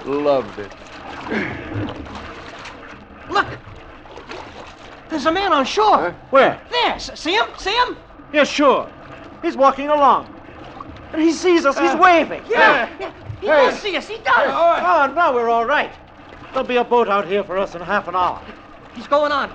loved 0.06 0.60
it. 0.60 0.72
Look! 3.30 3.48
There's 5.08 5.26
a 5.28 5.32
man 5.32 5.54
on 5.54 5.64
shore. 5.64 5.98
Huh? 5.98 6.12
Where? 6.30 6.62
There. 6.70 7.00
See 7.00 7.36
him? 7.36 7.48
See 7.58 7.74
him? 7.74 7.96
Yeah, 8.34 8.44
sure. 8.44 8.92
He's 9.42 9.56
walking 9.56 9.88
along. 9.88 10.35
And 11.16 11.24
he 11.24 11.32
sees 11.32 11.66
us. 11.66 11.80
He's 11.80 11.92
Uh, 11.92 11.98
waving. 11.98 12.44
Yeah. 12.50 12.90
yeah. 13.00 13.12
He 13.40 13.48
Hey. 13.48 13.54
does 13.68 13.80
see 13.80 13.96
us. 13.96 14.06
He 14.06 14.18
does. 14.18 14.34
Oh, 14.38 15.10
now 15.16 15.34
we're 15.34 15.48
all 15.50 15.64
right. 15.66 15.90
There'll 16.52 16.68
be 16.68 16.76
a 16.76 16.84
boat 16.84 17.08
out 17.08 17.26
here 17.26 17.42
for 17.42 17.58
us 17.58 17.74
in 17.74 17.80
half 17.82 18.10
an 18.10 18.18
hour. 18.18 18.42
He's 18.94 19.08
going 19.08 19.32
on. 19.32 19.50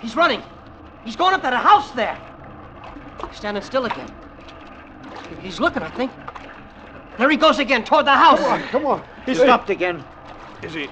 He's 0.00 0.16
running. 0.16 0.42
He's 1.04 1.14
going 1.14 1.32
up 1.32 1.42
to 1.42 1.50
the 1.50 1.56
house 1.56 1.92
there. 1.92 2.18
He's 3.28 3.36
standing 3.36 3.62
still 3.62 3.84
again. 3.84 4.10
He's 5.40 5.60
looking, 5.60 5.84
I 5.84 5.90
think. 5.90 6.10
There 7.16 7.30
he 7.30 7.36
goes 7.36 7.60
again, 7.60 7.84
toward 7.84 8.06
the 8.06 8.12
house. 8.12 8.40
Come 8.70 8.86
on. 8.86 9.00
He 9.24 9.36
stopped 9.36 9.70
again. 9.70 10.04
Is 10.62 10.74
he. 10.74 10.88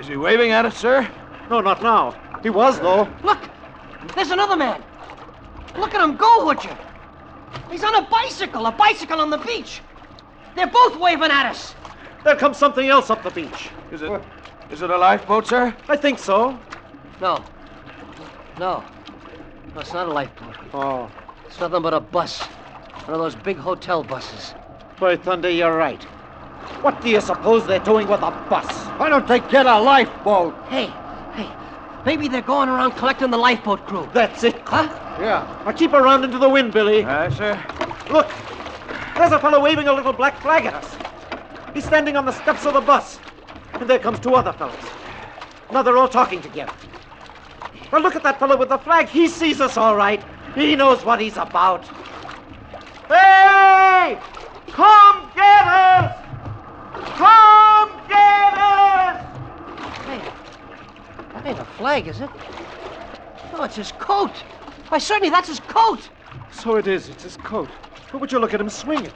Is 0.00 0.08
he 0.08 0.16
waving 0.16 0.50
at 0.50 0.64
us, 0.64 0.76
sir? 0.76 1.08
No, 1.48 1.60
not 1.60 1.80
now. 1.80 2.16
He 2.42 2.50
was, 2.50 2.80
though. 2.80 3.06
Look! 3.22 3.38
There's 4.16 4.32
another 4.32 4.56
man. 4.56 4.82
Look 5.78 5.94
at 5.94 6.00
him 6.00 6.16
go, 6.16 6.44
would 6.46 6.64
you? 6.64 6.70
He's 7.70 7.84
on 7.84 7.94
a 7.94 8.02
bicycle, 8.08 8.66
a 8.66 8.72
bicycle 8.72 9.20
on 9.20 9.30
the 9.30 9.38
beach. 9.38 9.80
They're 10.56 10.66
both 10.66 10.98
waving 10.98 11.30
at 11.30 11.46
us. 11.46 11.74
There 12.24 12.36
comes 12.36 12.56
something 12.56 12.88
else 12.88 13.10
up 13.10 13.22
the 13.22 13.30
beach. 13.30 13.70
Is 13.92 14.02
it. 14.02 14.22
Is 14.70 14.82
it 14.82 14.90
a 14.90 14.96
lifeboat, 14.98 15.46
sir? 15.46 15.74
I 15.88 15.96
think 15.96 16.18
so. 16.18 16.58
No. 17.20 17.42
No. 18.58 18.84
No, 19.74 19.80
it's 19.80 19.92
not 19.92 20.08
a 20.08 20.12
lifeboat. 20.12 20.56
Oh, 20.74 21.10
It's 21.46 21.58
nothing 21.60 21.82
but 21.82 21.94
a 21.94 22.00
bus. 22.00 22.40
One 23.06 23.14
of 23.14 23.20
those 23.20 23.34
big 23.36 23.56
hotel 23.56 24.02
buses. 24.02 24.54
by 24.98 25.16
thunder, 25.16 25.48
you're 25.50 25.76
right. 25.76 26.02
What 26.82 27.00
do 27.00 27.08
you 27.08 27.20
suppose 27.20 27.66
they're 27.66 27.78
doing 27.80 28.06
with 28.08 28.20
a 28.22 28.30
bus? 28.50 28.66
Why 28.98 29.08
don't 29.08 29.26
they 29.26 29.40
get 29.40 29.66
a 29.66 29.78
lifeboat? 29.80 30.54
Hey, 30.68 30.86
hey, 31.34 31.48
maybe 32.04 32.28
they're 32.28 32.42
going 32.42 32.68
around 32.68 32.92
collecting 32.92 33.30
the 33.30 33.38
lifeboat 33.38 33.86
crew. 33.86 34.08
That's 34.12 34.44
it. 34.44 34.60
Huh? 34.66 34.88
Yeah. 35.20 35.62
Now 35.64 35.72
keep 35.72 35.92
around 35.92 36.24
into 36.24 36.38
the 36.38 36.48
wind, 36.48 36.72
Billy. 36.72 37.04
Aye, 37.04 37.30
sir. 37.30 37.62
Look, 38.10 38.28
there's 39.16 39.32
a 39.32 39.38
fellow 39.38 39.60
waving 39.60 39.88
a 39.88 39.92
little 39.92 40.12
black 40.12 40.40
flag 40.40 40.66
at 40.66 40.74
us. 40.74 40.96
He's 41.74 41.84
standing 41.84 42.16
on 42.16 42.24
the 42.24 42.32
steps 42.32 42.66
of 42.66 42.74
the 42.74 42.80
bus. 42.80 43.18
And 43.74 43.88
there 43.88 43.98
comes 43.98 44.18
two 44.18 44.34
other 44.34 44.52
fellows. 44.52 44.84
Now 45.72 45.82
they're 45.82 45.96
all 45.96 46.08
talking 46.08 46.40
together. 46.42 46.72
Now 47.92 47.98
look 47.98 48.16
at 48.16 48.22
that 48.22 48.38
fellow 48.38 48.56
with 48.56 48.68
the 48.68 48.78
flag. 48.78 49.08
He 49.08 49.28
sees 49.28 49.60
us 49.60 49.76
all 49.76 49.96
right. 49.96 50.22
He 50.54 50.76
knows 50.76 51.04
what 51.04 51.20
he's 51.20 51.36
about. 51.36 51.86
Hey! 53.08 54.18
Come 54.68 55.30
get 55.34 55.66
us! 55.66 56.16
Come 57.16 57.90
get 58.08 58.54
us! 58.54 59.20
Hey, 60.06 60.20
that 61.42 61.48
ain't 61.48 61.58
a 61.58 61.64
flag, 61.64 62.06
is 62.06 62.20
it? 62.20 62.30
No, 63.52 63.62
it's 63.62 63.76
his 63.76 63.92
coat. 63.92 64.32
Why, 64.88 64.98
certainly 64.98 65.30
that's 65.30 65.48
his 65.48 65.60
coat. 65.60 66.08
So 66.50 66.76
it 66.76 66.86
is. 66.86 67.08
It's 67.08 67.22
his 67.22 67.36
coat. 67.38 67.68
But 68.12 68.20
would 68.20 68.32
you 68.32 68.38
look 68.38 68.54
at 68.54 68.60
him 68.60 68.68
swing 68.68 69.04
it? 69.04 69.14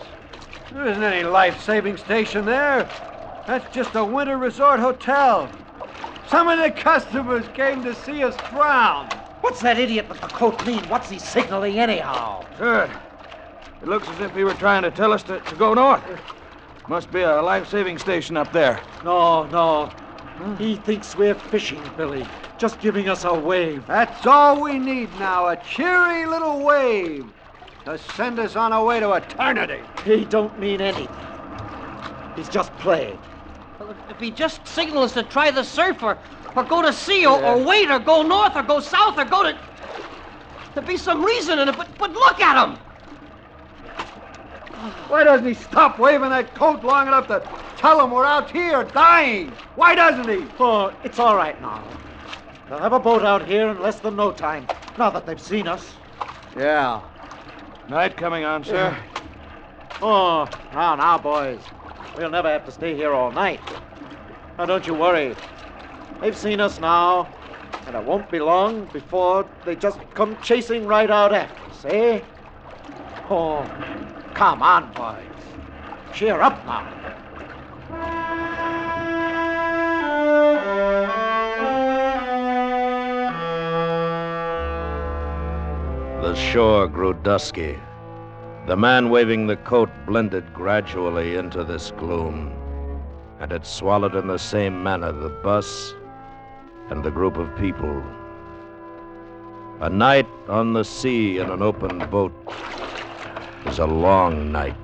There 0.72 0.86
isn't 0.86 1.02
any 1.02 1.24
life-saving 1.24 1.98
station 1.98 2.44
there. 2.44 2.88
That's 3.46 3.74
just 3.74 3.94
a 3.94 4.04
winter 4.04 4.38
resort 4.38 4.80
hotel. 4.80 5.50
Some 6.28 6.48
of 6.48 6.58
the 6.58 6.70
customers 6.70 7.44
came 7.54 7.84
to 7.84 7.94
see 7.94 8.24
us 8.24 8.36
drown. 8.50 9.08
What's 9.42 9.60
that 9.60 9.78
idiot 9.78 10.08
with 10.08 10.20
the 10.20 10.28
coat 10.28 10.64
mean? 10.66 10.82
What's 10.88 11.10
he 11.10 11.18
signaling 11.18 11.78
anyhow? 11.78 12.46
Sir, 12.56 12.90
it 13.82 13.88
looks 13.88 14.08
as 14.08 14.20
if 14.20 14.34
he 14.34 14.44
were 14.44 14.54
trying 14.54 14.82
to 14.82 14.90
tell 14.90 15.12
us 15.12 15.22
to, 15.24 15.40
to 15.40 15.56
go 15.56 15.74
north. 15.74 16.02
Must 16.88 17.10
be 17.12 17.20
a 17.20 17.42
life-saving 17.42 17.98
station 17.98 18.36
up 18.36 18.50
there. 18.52 18.80
No, 19.04 19.46
no. 19.46 19.92
Mm. 20.38 20.58
He 20.58 20.76
thinks 20.76 21.16
we're 21.16 21.34
fishing, 21.34 21.90
Billy. 21.96 22.26
Just 22.58 22.80
giving 22.80 23.08
us 23.08 23.24
a 23.24 23.34
wave. 23.34 23.86
That's 23.86 24.26
all 24.26 24.60
we 24.62 24.78
need 24.78 25.16
now, 25.18 25.48
a 25.48 25.56
cheery 25.56 26.26
little 26.26 26.64
wave 26.64 27.26
to 27.84 27.98
send 27.98 28.38
us 28.38 28.56
on 28.56 28.72
our 28.72 28.84
way 28.84 29.00
to 29.00 29.12
eternity. 29.12 29.82
He 30.04 30.24
don't 30.24 30.58
mean 30.58 30.80
anything. 30.80 31.08
He's 32.34 32.48
just 32.48 32.74
playing. 32.78 33.18
Well, 33.78 33.90
if- 33.90 34.10
if 34.10 34.20
he 34.20 34.30
just 34.30 34.66
signals 34.66 35.12
to 35.12 35.22
try 35.22 35.50
the 35.50 35.62
surf 35.62 36.02
or, 36.02 36.18
or 36.56 36.64
go 36.64 36.82
to 36.82 36.92
sea 36.92 37.26
or, 37.26 37.40
or 37.42 37.62
wait 37.62 37.90
or 37.90 37.98
go 37.98 38.22
north 38.22 38.56
or 38.56 38.62
go 38.62 38.80
south 38.80 39.18
or 39.18 39.24
go 39.24 39.44
to. 39.44 39.56
There'd 40.74 40.86
be 40.86 40.96
some 40.96 41.22
reason 41.22 41.58
in 41.60 41.68
it, 41.68 41.76
but, 41.76 41.86
but 41.98 42.10
look 42.10 42.40
at 42.40 42.66
him. 42.66 42.76
Why 45.08 45.22
doesn't 45.22 45.46
he 45.46 45.54
stop 45.54 45.98
waving 45.98 46.30
that 46.30 46.54
coat 46.54 46.82
long 46.82 47.06
enough 47.06 47.28
to 47.28 47.42
tell 47.84 48.02
him 48.02 48.10
we're 48.10 48.24
out 48.24 48.50
here 48.50 48.82
dying? 48.82 49.52
Why 49.74 49.94
doesn't 49.94 50.26
he? 50.26 50.46
Oh, 50.58 50.90
it's 51.04 51.18
all 51.18 51.36
right 51.36 51.60
now. 51.60 51.84
They'll 52.66 52.78
have 52.78 52.94
a 52.94 52.98
boat 52.98 53.22
out 53.22 53.44
here 53.44 53.68
in 53.68 53.82
less 53.82 54.00
than 54.00 54.16
no 54.16 54.32
time, 54.32 54.66
now 54.96 55.10
that 55.10 55.26
they've 55.26 55.38
seen 55.38 55.68
us. 55.68 55.92
Yeah. 56.56 57.02
Night 57.90 58.16
coming 58.16 58.42
on, 58.42 58.64
sir. 58.64 58.96
Oh, 60.00 60.48
now, 60.72 60.94
now, 60.94 61.18
boys. 61.18 61.60
We'll 62.16 62.30
never 62.30 62.48
have 62.48 62.64
to 62.64 62.72
stay 62.72 62.96
here 62.96 63.12
all 63.12 63.30
night. 63.30 63.60
Now, 64.56 64.64
don't 64.64 64.86
you 64.86 64.94
worry. 64.94 65.36
They've 66.22 66.34
seen 66.34 66.60
us 66.60 66.80
now, 66.80 67.28
and 67.86 67.94
it 67.94 68.02
won't 68.02 68.30
be 68.30 68.40
long 68.40 68.86
before 68.94 69.46
they 69.66 69.76
just 69.76 69.98
come 70.14 70.38
chasing 70.40 70.86
right 70.86 71.10
out 71.10 71.34
after 71.34 71.70
us, 71.70 71.84
eh? 71.92 72.20
Oh, 73.28 73.62
come 74.32 74.62
on, 74.62 74.90
boys. 74.94 76.14
Cheer 76.14 76.40
up 76.40 76.64
now. 76.64 77.23
The 86.24 86.34
shore 86.34 86.88
grew 86.88 87.12
dusky. 87.12 87.78
The 88.66 88.78
man 88.78 89.10
waving 89.10 89.46
the 89.46 89.58
coat 89.58 89.90
blended 90.06 90.54
gradually 90.54 91.36
into 91.36 91.64
this 91.64 91.90
gloom, 91.98 92.50
and 93.40 93.52
it 93.52 93.66
swallowed 93.66 94.14
in 94.14 94.28
the 94.28 94.38
same 94.38 94.82
manner 94.82 95.12
the 95.12 95.28
bus 95.28 95.92
and 96.88 97.04
the 97.04 97.10
group 97.10 97.36
of 97.36 97.54
people. 97.58 98.02
A 99.80 99.90
night 99.90 100.26
on 100.48 100.72
the 100.72 100.82
sea 100.82 101.40
in 101.40 101.50
an 101.50 101.60
open 101.60 101.98
boat 102.08 102.32
is 103.66 103.78
a 103.78 103.86
long 103.86 104.50
night. 104.50 104.74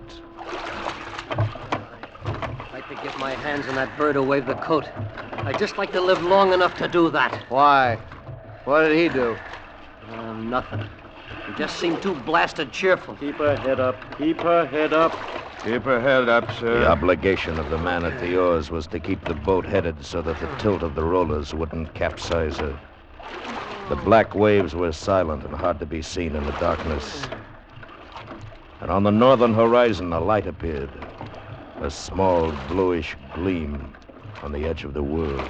I'd 1.31 2.69
like 2.71 2.89
to 2.91 2.97
get 2.97 3.19
my 3.19 3.31
hands 3.33 3.67
on 3.67 3.77
that 3.77 3.97
bird 3.97 4.17
who 4.17 4.23
waved 4.25 4.47
the 4.47 4.57
coat. 4.57 4.85
I'd 5.33 5.59
just 5.59 5.79
like 5.79 5.91
to 5.93 6.03
live 6.03 6.23
long 6.23 6.53
enough 6.53 6.77
to 6.77 6.87
do 6.87 7.09
that. 7.13 7.35
Why? 7.49 7.97
What 8.67 8.87
did 8.87 8.99
he 8.99 9.09
do? 9.09 9.39
Uh, 10.11 10.35
nothing. 10.35 10.87
He 11.47 11.53
just 11.53 11.77
seemed 11.77 12.03
too 12.03 12.15
blasted 12.15 12.73
cheerful. 12.73 13.15
Keep 13.17 13.39
her 13.39 13.57
head 13.57 13.81
up. 13.81 14.05
Keep 14.17 14.43
her 14.43 14.67
head 14.67 14.93
up. 14.93 15.13
Keep 15.63 15.85
her 15.85 16.01
head 16.01 16.29
up, 16.29 16.51
sir. 16.51 16.81
The 16.81 16.89
obligation 16.89 17.59
of 17.59 17.69
the 17.69 17.79
man 17.79 18.05
at 18.05 18.19
the 18.19 18.37
oars 18.37 18.71
was 18.71 18.87
to 18.89 19.01
keep 19.01 19.27
the 19.27 19.35
boat 19.35 19.67
headed 19.67 20.05
so 20.05 20.23
that 20.23 20.39
the 20.39 20.49
tilt 20.59 20.83
of 20.83 20.95
the 20.95 21.03
rollers 21.03 21.53
wouldn't 21.55 21.93
capsize 21.95 22.59
her. 22.59 22.77
The 23.89 23.97
black 23.97 24.35
waves 24.35 24.75
were 24.75 24.93
silent 24.93 25.45
and 25.45 25.55
hard 25.55 25.79
to 25.81 25.87
be 25.87 26.01
seen 26.01 26.35
in 26.35 26.47
the 26.47 26.53
darkness. 26.53 27.29
And 28.81 28.91
on 28.91 29.03
the 29.03 29.11
northern 29.11 29.55
horizon, 29.55 30.13
a 30.13 30.21
light 30.21 30.47
appeared 30.47 30.91
a 31.81 31.91
small 31.91 32.53
bluish 32.53 33.17
gleam 33.35 33.95
on 34.43 34.53
the 34.53 34.67
edge 34.67 34.85
of 34.85 34.95
the 34.95 35.03
world. 35.03 35.49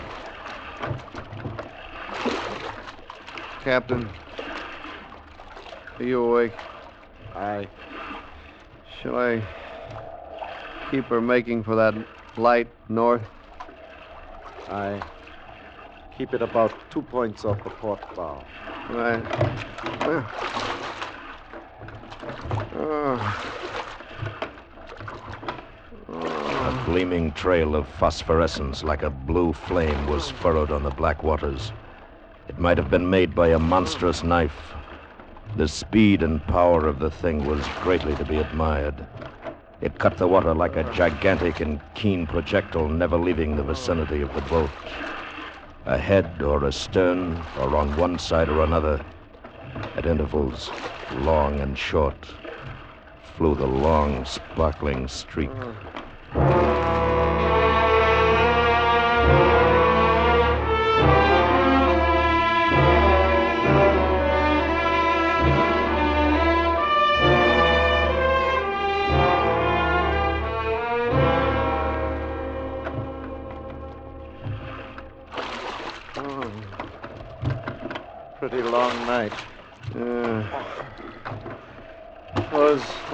Captain, 3.63 4.09
are 6.01 6.05
you 6.05 6.25
awake? 6.25 6.53
Aye. 7.37 7.69
Shall 9.03 9.17
I 9.17 9.43
keep 10.91 11.05
her 11.07 11.21
making 11.21 11.63
for 11.63 11.77
that 11.77 11.95
light 12.37 12.69
north? 12.89 13.23
Aye. 14.71 15.03
Keep 16.17 16.35
it 16.35 16.43
about 16.43 16.73
two 16.91 17.03
points 17.03 17.45
off 17.45 17.63
the 17.65 17.71
port 17.71 18.01
bow. 18.17 18.43
Right. 18.89 19.23
A 26.09 26.83
gleaming 26.87 27.33
trail 27.33 27.77
of 27.77 27.87
phosphorescence 27.87 28.83
like 28.83 29.03
a 29.03 29.11
blue 29.11 29.53
flame 29.53 30.07
was 30.07 30.31
furrowed 30.31 30.71
on 30.71 30.83
the 30.83 30.91
black 30.91 31.23
waters. 31.23 31.73
It 32.49 32.59
might 32.59 32.79
have 32.79 32.91
been 32.91 33.09
made 33.09 33.35
by 33.35 33.49
a 33.49 33.59
monstrous 33.59 34.25
knife. 34.25 34.80
The 35.57 35.67
speed 35.67 36.23
and 36.23 36.47
power 36.47 36.87
of 36.87 37.01
the 37.01 37.11
thing 37.11 37.45
was 37.45 37.69
greatly 37.69 38.15
to 38.17 38.25
be 38.25 38.39
admired. 38.39 39.07
It 39.81 39.99
cut 39.99 40.17
the 40.17 40.29
water 40.29 40.55
like 40.55 40.77
a 40.77 40.85
gigantic 40.85 41.61
and 41.61 41.81
keen 41.95 42.27
projectile, 42.27 42.89
never 42.89 43.19
leaving 43.19 43.57
the 43.57 43.65
vicinity 43.65 44.21
of 44.21 44.33
the 44.33 44.41
boat. 44.41 44.71
Ahead 45.87 46.41
or 46.41 46.65
astern, 46.65 47.49
or 47.57 47.77
on 47.77 47.97
one 47.97 48.19
side 48.19 48.49
or 48.49 48.61
another, 48.61 49.01
at 49.97 50.07
intervals, 50.07 50.73
long 51.11 51.61
and 51.61 51.77
short, 51.77 52.29
flew 53.37 53.57
the 53.57 53.67
long, 53.67 54.25
sparkling 54.25 55.09
streak. 55.09 55.51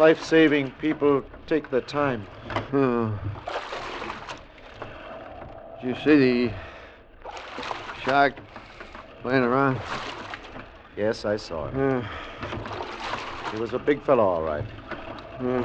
Life 0.06 0.22
saving 0.22 0.70
people 0.78 1.20
take 1.48 1.68
their 1.68 1.80
time. 1.80 2.24
oh. 2.72 3.18
Did 5.80 5.88
you 5.88 5.94
see 6.04 6.16
the 6.48 6.52
shark 8.04 8.34
playing 9.22 9.42
around? 9.42 9.80
Yes, 10.96 11.24
I 11.24 11.36
saw 11.36 11.66
him. 11.66 11.80
Uh, 11.80 12.02
He 13.50 13.58
was 13.58 13.74
a 13.74 13.80
big 13.80 14.00
fellow, 14.04 14.22
all 14.34 14.42
right. 14.42 14.64
uh, 15.42 15.64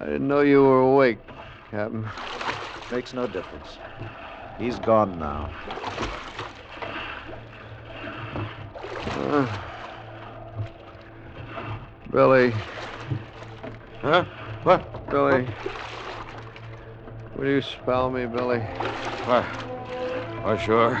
I 0.00 0.04
didn't 0.04 0.28
know 0.28 0.42
you 0.42 0.62
were 0.62 0.80
awake, 0.80 1.20
Captain. 1.70 2.06
Makes 2.90 3.14
no 3.14 3.26
difference. 3.26 3.78
He's 4.58 4.78
gone 4.78 5.18
now. 5.18 5.48
Uh, 9.16 9.48
Billy, 12.18 12.52
Huh? 14.02 14.24
What? 14.64 15.08
Billy. 15.08 15.44
What? 15.44 15.54
Will 17.38 17.46
you 17.46 17.62
spell 17.62 18.10
me, 18.10 18.26
Billy? 18.26 18.58
What? 18.58 19.44
Oh, 20.44 20.56
sure. 20.56 21.00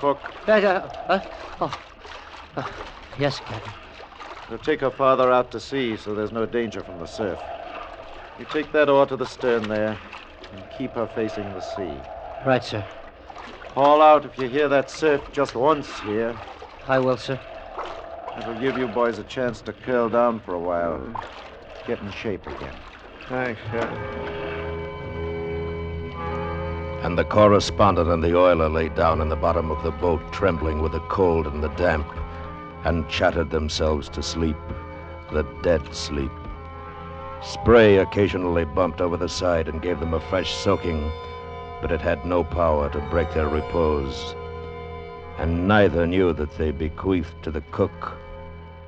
Cook, 0.00 0.18
Uh, 0.48 0.50
uh, 0.50 0.88
uh, 1.08 1.20
oh. 1.60 1.72
Uh, 2.56 2.64
yes, 3.20 3.38
Captain. 3.38 3.89
We'll 4.50 4.58
take 4.58 4.80
her 4.80 4.90
farther 4.90 5.30
out 5.30 5.50
to 5.52 5.60
sea 5.60 5.96
so 5.96 6.14
there's 6.14 6.32
no 6.32 6.44
danger 6.44 6.82
from 6.82 6.98
the 6.98 7.06
surf. 7.06 7.38
You 8.38 8.46
take 8.50 8.72
that 8.72 8.88
oar 8.88 9.06
to 9.06 9.16
the 9.16 9.26
stern 9.26 9.68
there 9.68 9.96
and 10.52 10.62
keep 10.76 10.92
her 10.92 11.06
facing 11.06 11.44
the 11.52 11.60
sea. 11.60 11.92
Right, 12.44 12.64
sir. 12.64 12.84
Haul 13.74 14.02
out 14.02 14.24
if 14.24 14.36
you 14.36 14.48
hear 14.48 14.68
that 14.68 14.90
surf 14.90 15.22
just 15.32 15.54
once 15.54 16.00
here. 16.00 16.36
I 16.88 16.98
will, 16.98 17.16
sir. 17.16 17.38
It'll 18.38 18.60
give 18.60 18.76
you 18.76 18.88
boys 18.88 19.18
a 19.18 19.24
chance 19.24 19.60
to 19.62 19.72
curl 19.72 20.08
down 20.08 20.40
for 20.40 20.54
a 20.54 20.58
while. 20.58 20.94
and 20.94 21.16
Get 21.86 22.00
in 22.00 22.10
shape 22.10 22.46
again. 22.46 22.74
Thanks, 23.28 23.60
sir. 23.70 23.86
And 27.02 27.16
the 27.16 27.24
correspondent 27.24 28.08
and 28.08 28.22
the 28.22 28.36
oiler 28.36 28.68
lay 28.68 28.88
down 28.88 29.20
in 29.20 29.28
the 29.28 29.36
bottom 29.36 29.70
of 29.70 29.82
the 29.82 29.90
boat, 29.90 30.20
trembling 30.32 30.82
with 30.82 30.92
the 30.92 31.00
cold 31.00 31.46
and 31.46 31.62
the 31.62 31.68
damp, 31.70 32.06
and 32.84 33.08
chattered 33.08 33.50
themselves 33.50 34.08
to 34.08 34.22
sleep, 34.22 34.56
the 35.32 35.42
dead 35.62 35.94
sleep. 35.94 36.32
Spray 37.42 37.98
occasionally 37.98 38.64
bumped 38.64 39.00
over 39.00 39.16
the 39.16 39.28
side 39.28 39.68
and 39.68 39.82
gave 39.82 40.00
them 40.00 40.14
a 40.14 40.20
fresh 40.20 40.52
soaking, 40.54 41.10
but 41.80 41.90
it 41.90 42.00
had 42.00 42.24
no 42.26 42.44
power 42.44 42.90
to 42.90 43.00
break 43.10 43.32
their 43.32 43.48
repose. 43.48 44.34
And 45.38 45.66
neither 45.66 46.06
knew 46.06 46.32
that 46.34 46.58
they 46.58 46.70
bequeathed 46.70 47.42
to 47.42 47.50
the 47.50 47.62
cook, 47.72 48.12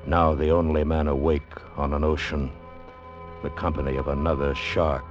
now 0.05 0.35
the 0.35 0.49
only 0.49 0.83
man 0.83 1.07
awake 1.07 1.41
on 1.77 1.93
an 1.93 2.03
ocean, 2.03 2.51
the 3.41 3.49
company 3.49 3.95
of 3.97 4.07
another 4.07 4.53
shark. 4.53 5.05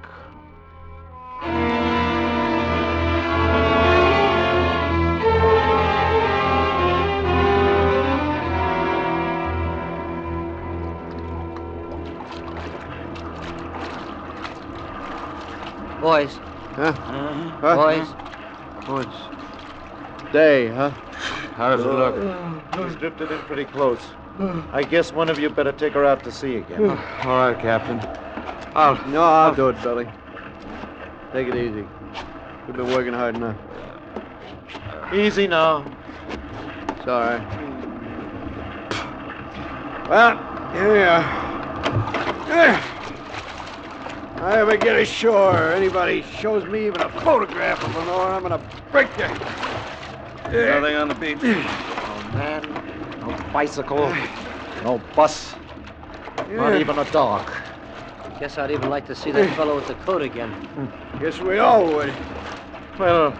Boys, 16.23 16.35
Huh? 16.75 16.81
Uh-huh. 16.83 17.75
Huh? 17.75 18.85
boys. 18.87 19.05
It's 20.23 20.31
day, 20.31 20.67
huh? 20.69 20.89
How 20.89 21.75
does 21.75 21.81
it 21.81 21.87
look? 21.87 22.15
Uh, 22.15 22.87
She's 22.87 22.95
drifted 22.95 23.29
in 23.31 23.39
pretty 23.39 23.65
close. 23.65 23.99
Uh. 24.39 24.63
I 24.71 24.83
guess 24.83 25.11
one 25.11 25.29
of 25.29 25.37
you 25.37 25.49
better 25.49 25.73
take 25.73 25.93
her 25.93 26.05
out 26.05 26.23
to 26.23 26.31
sea 26.31 26.57
again. 26.57 26.85
Uh. 26.85 27.21
All 27.25 27.51
right, 27.51 27.59
Captain. 27.59 27.99
I'll. 28.73 28.95
No, 29.09 29.21
I'll 29.21 29.53
do 29.53 29.67
it, 29.67 29.81
Billy. 29.83 30.07
Take 31.33 31.49
it 31.49 31.55
easy. 31.55 31.85
We've 32.67 32.77
been 32.77 32.87
working 32.93 33.13
hard 33.13 33.35
enough. 33.35 33.57
Easy 35.13 35.47
now. 35.47 35.83
It's 36.97 37.07
all 37.07 37.19
right. 37.19 37.43
Well, 40.09 40.71
here 40.73 40.93
we 40.93 40.99
are. 41.03 41.23
Eh. 42.49 42.92
I 44.43 44.59
ever 44.59 44.75
get 44.75 44.97
ashore, 44.97 45.71
anybody 45.71 46.21
shows 46.21 46.65
me 46.65 46.85
even 46.85 46.99
a 46.99 47.07
photograph 47.21 47.81
of 47.81 47.95
Lenore, 47.95 48.25
I'm 48.25 48.41
gonna 48.41 48.61
break 48.91 49.07
you. 49.17 49.29
Nothing 50.51 50.95
on 50.97 51.07
the 51.07 51.15
beach. 51.15 51.37
Oh, 52.05 52.35
man. 52.35 52.61
No 53.21 53.53
bicycle, 53.53 54.13
no 54.83 55.01
bus, 55.15 55.55
not 56.49 56.75
even 56.75 56.99
a 56.99 57.09
dog. 57.11 57.49
Guess 58.37 58.57
I'd 58.57 58.71
even 58.71 58.89
like 58.89 59.07
to 59.07 59.15
see 59.15 59.31
that 59.31 59.55
fellow 59.55 59.75
with 59.75 59.87
the 59.87 59.95
coat 59.95 60.21
again. 60.21 60.51
Guess 61.21 61.39
we 61.39 61.59
all 61.59 61.85
would. 61.85 62.13
Well, 62.99 63.33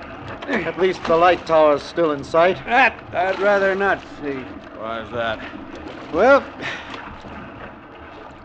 at 0.48 0.80
least 0.80 1.04
the 1.04 1.18
light 1.18 1.46
tower's 1.46 1.84
still 1.84 2.13
in 2.13 2.24
sight. 2.24 2.63
That 2.66 2.98
I'd 3.13 3.39
rather 3.42 3.76
not 3.76 4.00
see. 4.22 4.36
Why 4.80 5.02
is 5.02 5.12
that? 5.12 5.38
Well, 6.13 6.42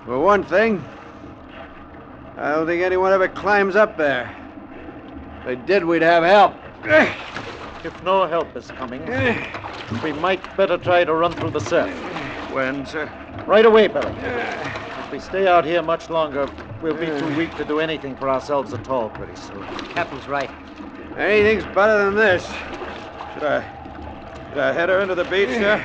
for 0.04 0.18
one 0.18 0.42
thing, 0.42 0.82
I 2.38 2.52
don't 2.52 2.66
think 2.66 2.82
anyone 2.82 3.12
ever 3.12 3.26
climbs 3.26 3.74
up 3.74 3.96
there. 3.96 4.32
If 5.40 5.44
they 5.44 5.56
did, 5.56 5.84
we'd 5.84 6.02
have 6.02 6.22
help. 6.22 6.54
If 7.84 8.00
no 8.04 8.28
help 8.28 8.56
is 8.56 8.68
coming, 8.68 9.04
we 10.04 10.12
might 10.12 10.56
better 10.56 10.78
try 10.78 11.04
to 11.04 11.14
run 11.14 11.32
through 11.32 11.50
the 11.50 11.60
surf. 11.60 11.90
When, 12.52 12.86
sir? 12.86 13.10
Right 13.44 13.66
away, 13.66 13.88
Billy. 13.88 14.14
If 14.22 15.10
we 15.10 15.18
stay 15.18 15.48
out 15.48 15.64
here 15.64 15.82
much 15.82 16.10
longer, 16.10 16.48
we'll 16.80 16.94
be 16.94 17.06
too 17.06 17.36
weak 17.36 17.56
to 17.56 17.64
do 17.64 17.80
anything 17.80 18.14
for 18.14 18.28
ourselves 18.28 18.72
at 18.72 18.88
all 18.88 19.10
pretty 19.10 19.34
soon. 19.34 19.64
Captain's 19.88 20.28
right. 20.28 20.50
Anything's 21.16 21.64
better 21.74 22.04
than 22.04 22.14
this. 22.14 22.44
Should 23.34 23.42
I. 23.42 24.48
Should 24.50 24.58
I 24.58 24.72
head 24.72 24.88
her 24.90 25.00
into 25.00 25.16
the 25.16 25.24
beach, 25.24 25.48
sir? 25.48 25.76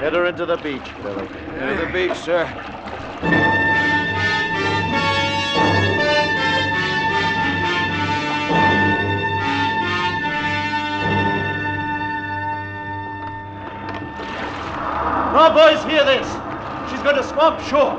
Head 0.00 0.12
her 0.12 0.26
into 0.26 0.44
the 0.44 0.56
beach, 0.56 0.90
Billy. 1.04 1.28
Into 1.60 1.84
the 1.84 1.90
beach, 1.92 2.18
sir. 2.18 2.46
Now, 15.32 15.54
boys, 15.54 15.82
hear 15.84 16.04
this. 16.04 16.26
She's 16.90 17.02
going 17.02 17.16
to 17.16 17.22
swamp 17.22 17.60
shore. 17.60 17.94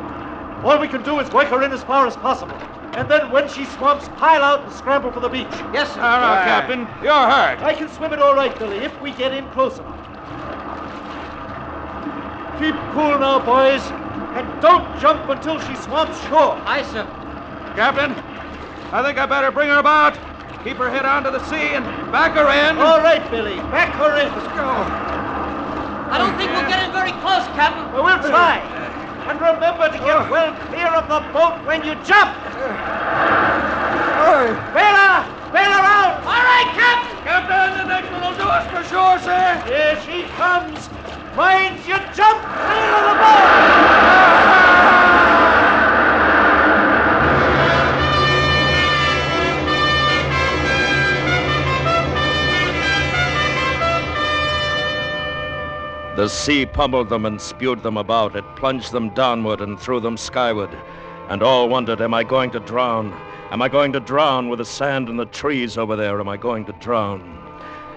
All 0.64 0.80
we 0.80 0.88
can 0.88 1.02
do 1.02 1.20
is 1.20 1.32
work 1.32 1.48
her 1.48 1.64
in 1.64 1.72
as 1.72 1.84
far 1.84 2.06
as 2.06 2.16
possible. 2.18 2.56
And 2.94 3.10
then 3.10 3.32
when 3.32 3.48
she 3.48 3.64
swamps, 3.66 4.10
pile 4.18 4.44
out 4.44 4.64
and 4.64 4.74
scramble 4.74 5.12
for 5.12 5.22
the 5.22 5.30
beach. 5.30 5.48
Yes, 5.74 5.94
sir. 5.94 6.02
All 6.02 6.20
right, 6.20 6.44
Captain. 6.44 6.80
You're 7.02 7.14
hurt. 7.14 7.64
I 7.64 7.74
can 7.74 7.90
swim 7.90 8.12
it 8.12 8.20
all 8.20 8.36
right, 8.36 8.58
Billy, 8.60 8.78
if 8.80 9.00
we 9.02 9.12
get 9.12 9.34
in 9.34 9.50
close 9.52 9.80
enough. 9.80 9.98
Keep 12.60 12.76
cool 12.92 13.18
now, 13.18 13.40
boys. 13.40 13.82
And 14.36 14.62
don't 14.62 15.00
jump 15.00 15.30
until 15.30 15.60
she 15.62 15.76
swamps 15.78 16.20
shore. 16.28 16.60
Aye, 16.66 16.84
sir. 16.92 17.06
Captain, 17.76 18.12
I 18.92 19.02
think 19.04 19.18
I 19.18 19.26
better 19.26 19.52
bring 19.52 19.70
her 19.70 19.80
about. 19.80 20.20
Keep 20.64 20.78
her 20.78 20.90
head 20.90 21.06
onto 21.06 21.32
the 21.32 21.44
sea 21.46 21.76
and 21.76 21.86
back 22.12 22.34
her 22.34 22.70
in. 22.70 22.78
All 22.78 23.00
right, 23.00 23.24
Billy. 23.32 23.56
Back 23.72 23.94
her 23.96 24.18
in. 24.18 25.11
I 26.12 26.18
don't 26.18 26.36
think 26.36 26.52
we'll 26.52 26.68
get 26.68 26.84
in 26.84 26.92
very 26.92 27.16
close, 27.24 27.48
Captain. 27.56 27.88
Well, 27.96 28.04
we'll 28.04 28.20
try. 28.20 28.60
And 29.32 29.40
remember 29.40 29.88
to 29.88 29.96
get 29.96 30.28
well 30.28 30.52
clear 30.68 30.92
of 30.92 31.08
the 31.08 31.24
boat 31.32 31.64
when 31.64 31.88
you 31.88 31.96
jump. 32.04 32.36
Bail 34.76 34.92
her! 34.92 35.24
Bail 35.56 35.72
her 35.72 35.88
out! 35.88 36.20
All 36.28 36.44
right, 36.44 36.68
Captain. 36.76 37.16
Captain, 37.24 37.80
the 37.80 37.88
next 37.88 38.12
one 38.12 38.28
will 38.28 38.36
do 38.36 38.44
us 38.44 38.68
for 38.68 38.84
sure, 38.92 39.24
sir. 39.24 39.56
Here 39.64 39.96
she 40.04 40.28
comes. 40.36 40.90
Mind 41.40 41.80
you 41.88 41.96
jump 42.12 42.44
clear 42.44 42.92
of 42.92 43.04
the 43.08 43.16
boat! 43.16 44.71
The 56.22 56.30
sea 56.30 56.68
pummeled 56.68 57.10
them 57.10 57.26
and 57.26 57.42
spewed 57.42 57.82
them 57.82 57.98
about. 57.98 58.36
It 58.36 58.46
plunged 58.56 58.92
them 58.92 59.10
downward 59.10 59.60
and 59.60 59.80
threw 59.80 60.00
them 60.00 60.18
skyward. 60.18 60.70
And 61.30 61.42
all 61.42 61.68
wondered, 61.68 62.00
am 62.00 62.14
I 62.14 62.24
going 62.24 62.52
to 62.52 62.60
drown? 62.60 63.12
Am 63.50 63.60
I 63.60 63.68
going 63.68 63.92
to 63.94 64.00
drown 64.00 64.48
with 64.48 64.60
the 64.60 64.66
sand 64.66 65.10
and 65.10 65.18
the 65.18 65.26
trees 65.26 65.80
over 65.80 65.96
there? 65.96 66.20
Am 66.20 66.30
I 66.30 66.38
going 66.38 66.64
to 66.66 66.74
drown? 66.74 67.22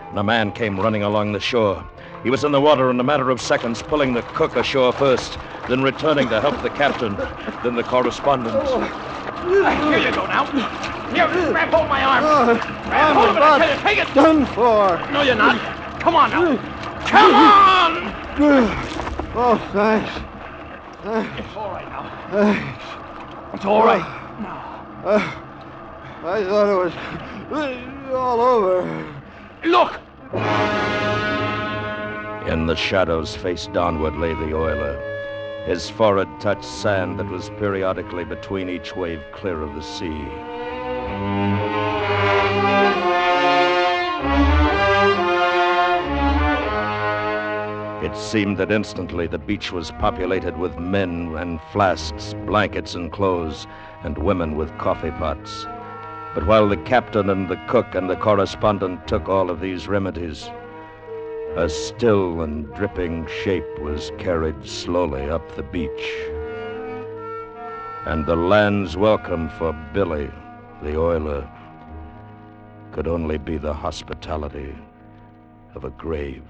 And 0.09 0.19
a 0.19 0.23
man 0.23 0.53
came 0.53 0.81
running 0.81 1.03
along 1.03 1.33
the 1.33 1.39
shore. 1.39 1.87
He 2.23 2.31
was 2.31 2.45
in 2.45 2.53
the 2.53 2.63
water 2.63 2.91
in 2.91 2.99
a 2.99 3.05
matter 3.05 3.29
of 3.29 3.43
seconds, 3.43 3.83
pulling 3.83 4.15
the 4.15 4.23
cook 4.23 4.57
ashore 4.57 4.95
first, 4.95 5.37
then 5.69 5.83
returning 5.83 6.31
to 6.31 6.41
help 6.41 6.63
the 6.63 6.71
captain, 6.71 7.15
then 7.63 7.77
the 7.77 7.83
correspondent. 7.83 8.55
Here 8.65 9.99
you 9.99 10.15
go 10.15 10.25
now. 10.25 10.47
Here, 11.13 11.27
grab 11.53 11.69
hold 11.69 11.83
of 11.83 11.89
my 11.91 12.03
arm. 12.03 12.25
Oh, 12.25 12.55
grab 12.89 13.17
hold 13.17 13.29
of 13.29 13.37
it, 13.37 13.43
I 13.43 13.59
tell 13.59 13.69
you. 13.69 13.83
Take 13.83 13.99
it. 13.99 14.15
Done 14.15 14.47
for. 14.47 14.97
No, 15.13 15.21
you're 15.21 15.35
not. 15.35 16.01
Come 16.01 16.17
on 16.17 16.31
now. 16.31 16.75
Come 17.07 17.35
on. 17.35 18.81
Oh, 19.37 19.59
thanks. 19.73 20.13
It's 21.41 21.57
all 21.57 21.73
right 21.73 21.89
now. 21.89 22.29
Thanks. 22.31 22.85
It's 23.55 23.65
all 23.65 23.85
right. 23.85 24.21
Uh, 25.05 25.21
I 26.25 26.43
thought 26.45 26.71
it 26.71 26.79
was 26.83 26.95
all 28.15 28.41
over. 28.41 28.83
Look. 29.65 30.01
In 32.49 32.67
the 32.67 32.75
shadows, 32.75 33.37
face 33.37 33.67
downward, 33.67 34.17
lay 34.17 34.33
the 34.33 34.55
oiler. 34.55 34.97
His 35.67 35.91
forehead 35.91 36.29
touched 36.41 36.65
sand 36.65 37.19
that 37.19 37.29
was 37.29 37.51
periodically 37.59 38.25
between 38.25 38.71
each 38.71 38.97
wave 38.97 39.21
clear 39.33 39.61
of 39.61 39.75
the 39.75 39.83
sea. 39.83 40.27
It 48.15 48.21
seemed 48.21 48.59
that 48.59 48.71
instantly 48.71 49.27
the 49.27 49.41
beach 49.41 49.73
was 49.73 49.91
populated 49.91 50.57
with 50.57 50.79
men 50.79 51.35
and 51.37 51.61
flasks, 51.73 52.33
blankets 52.47 52.95
and 52.95 53.11
clothes, 53.11 53.67
and 54.05 54.17
women 54.17 54.55
with 54.55 54.79
coffee 54.79 55.11
pots. 55.11 55.67
But 56.33 56.47
while 56.47 56.69
the 56.69 56.77
captain 56.77 57.29
and 57.29 57.49
the 57.49 57.61
cook 57.67 57.97
and 57.97 58.09
the 58.09 58.15
correspondent 58.15 59.09
took 59.09 59.29
all 59.29 59.51
of 59.51 59.59
these 59.59 59.89
remedies, 59.89 60.49
a 61.57 61.69
still 61.69 62.43
and 62.43 62.73
dripping 62.77 63.27
shape 63.43 63.81
was 63.81 64.13
carried 64.17 64.65
slowly 64.65 65.29
up 65.29 65.57
the 65.57 65.65
beach. 65.65 66.15
And 68.07 68.25
the 68.27 68.37
land's 68.37 68.97
welcome 68.97 69.49
for 69.59 69.73
Billy, 69.93 70.31
the 70.85 70.97
oiler, 70.97 71.51
could 72.93 73.09
only 73.09 73.39
be 73.39 73.57
the 73.59 73.75
hospitality 73.75 74.73
of 75.75 75.83
a 75.83 75.91
grave. 75.91 76.45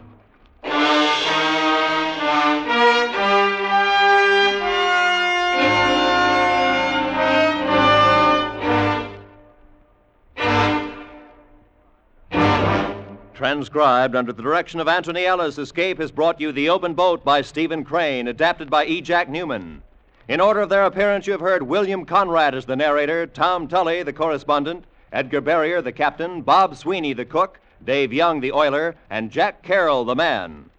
Transcribed 13.44 14.16
under 14.16 14.32
the 14.32 14.42
direction 14.42 14.80
of 14.80 14.88
Antony 14.88 15.26
Ellis, 15.26 15.58
Escape 15.58 15.98
has 15.98 16.10
brought 16.10 16.40
you 16.40 16.50
The 16.50 16.70
Open 16.70 16.94
Boat 16.94 17.22
by 17.26 17.42
Stephen 17.42 17.84
Crane, 17.84 18.26
adapted 18.26 18.70
by 18.70 18.86
E. 18.86 19.02
Jack 19.02 19.28
Neuman. 19.28 19.82
In 20.28 20.40
order 20.40 20.62
of 20.62 20.70
their 20.70 20.86
appearance, 20.86 21.26
you 21.26 21.32
have 21.32 21.42
heard 21.42 21.62
William 21.62 22.06
Conrad 22.06 22.54
as 22.54 22.64
the 22.64 22.74
narrator, 22.74 23.26
Tom 23.26 23.68
Tully, 23.68 24.02
the 24.02 24.14
correspondent, 24.14 24.84
Edgar 25.12 25.42
Barrier, 25.42 25.82
the 25.82 25.92
captain, 25.92 26.40
Bob 26.40 26.74
Sweeney, 26.74 27.12
the 27.12 27.26
cook, 27.26 27.60
Dave 27.84 28.14
Young, 28.14 28.40
the 28.40 28.52
oiler, 28.52 28.96
and 29.10 29.30
Jack 29.30 29.62
Carroll, 29.62 30.06
the 30.06 30.16
man. 30.16 30.70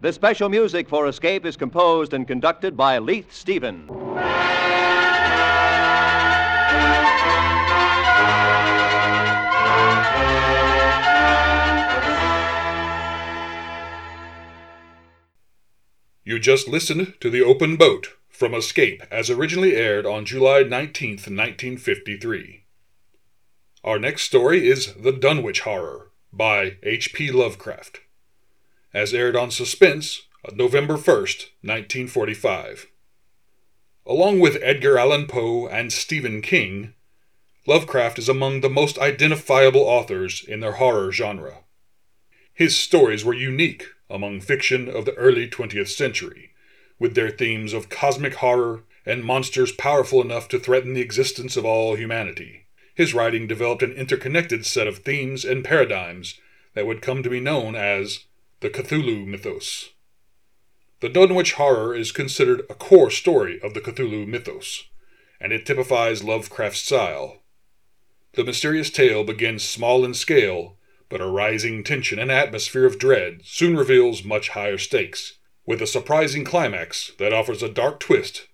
The 0.00 0.12
special 0.12 0.48
music 0.48 0.88
for 0.88 1.08
Escape 1.08 1.44
is 1.44 1.56
composed 1.56 2.14
and 2.14 2.28
conducted 2.28 2.76
by 2.76 2.98
Leith 2.98 3.32
Stevens. 3.32 3.90
You 16.24 16.38
just 16.38 16.68
listened 16.68 17.14
to 17.18 17.30
The 17.30 17.42
Open 17.42 17.76
Boat 17.76 18.10
from 18.28 18.54
Escape 18.54 19.02
as 19.10 19.28
originally 19.28 19.74
aired 19.74 20.06
on 20.06 20.24
July 20.24 20.62
19th, 20.62 21.26
1953. 21.26 22.62
Our 23.82 23.98
next 23.98 24.22
story 24.22 24.68
is 24.68 24.94
The 24.94 25.10
Dunwich 25.10 25.62
Horror 25.62 26.12
by 26.32 26.76
H.P. 26.84 27.32
Lovecraft, 27.32 28.02
as 28.94 29.12
aired 29.12 29.34
on 29.34 29.50
Suspense 29.50 30.22
uh, 30.48 30.52
November 30.54 30.94
1st, 30.94 31.50
1945. 31.60 32.86
Along 34.06 34.38
with 34.38 34.62
Edgar 34.62 34.98
Allan 34.98 35.26
Poe 35.26 35.66
and 35.66 35.92
Stephen 35.92 36.40
King, 36.40 36.94
Lovecraft 37.66 38.20
is 38.20 38.28
among 38.28 38.60
the 38.60 38.70
most 38.70 38.96
identifiable 38.96 39.82
authors 39.82 40.44
in 40.46 40.60
their 40.60 40.74
horror 40.74 41.10
genre. 41.10 41.64
His 42.54 42.76
stories 42.76 43.24
were 43.24 43.34
unique 43.34 43.86
among 44.10 44.40
fiction 44.40 44.88
of 44.88 45.04
the 45.04 45.14
early 45.14 45.48
20th 45.48 45.88
century, 45.88 46.52
with 46.98 47.14
their 47.14 47.30
themes 47.30 47.72
of 47.72 47.88
cosmic 47.88 48.34
horror 48.34 48.84
and 49.06 49.24
monsters 49.24 49.72
powerful 49.72 50.20
enough 50.20 50.48
to 50.48 50.58
threaten 50.58 50.92
the 50.92 51.00
existence 51.00 51.56
of 51.56 51.64
all 51.64 51.96
humanity. 51.96 52.66
His 52.94 53.14
writing 53.14 53.46
developed 53.46 53.82
an 53.82 53.92
interconnected 53.92 54.66
set 54.66 54.86
of 54.86 54.98
themes 54.98 55.44
and 55.44 55.64
paradigms 55.64 56.38
that 56.74 56.86
would 56.86 57.02
come 57.02 57.22
to 57.22 57.30
be 57.30 57.40
known 57.40 57.74
as 57.74 58.26
the 58.60 58.70
Cthulhu 58.70 59.26
mythos. 59.26 59.90
The 61.00 61.08
Dunwich 61.08 61.54
Horror 61.54 61.96
is 61.96 62.12
considered 62.12 62.60
a 62.70 62.74
core 62.74 63.10
story 63.10 63.60
of 63.60 63.74
the 63.74 63.80
Cthulhu 63.80 64.26
mythos, 64.26 64.84
and 65.40 65.52
it 65.52 65.66
typifies 65.66 66.22
Lovecraft's 66.22 66.80
style. 66.80 67.38
The 68.34 68.44
mysterious 68.44 68.90
tale 68.90 69.24
begins 69.24 69.64
small 69.64 70.04
in 70.04 70.14
scale, 70.14 70.76
but 71.12 71.20
a 71.20 71.26
rising 71.26 71.84
tension 71.84 72.18
and 72.18 72.32
atmosphere 72.32 72.86
of 72.86 72.98
dread 72.98 73.42
soon 73.44 73.76
reveals 73.76 74.24
much 74.24 74.48
higher 74.48 74.78
stakes, 74.78 75.34
with 75.66 75.82
a 75.82 75.86
surprising 75.86 76.42
climax 76.42 77.12
that 77.18 77.34
offers 77.34 77.62
a 77.62 77.68
dark 77.68 78.00
twist 78.00 78.48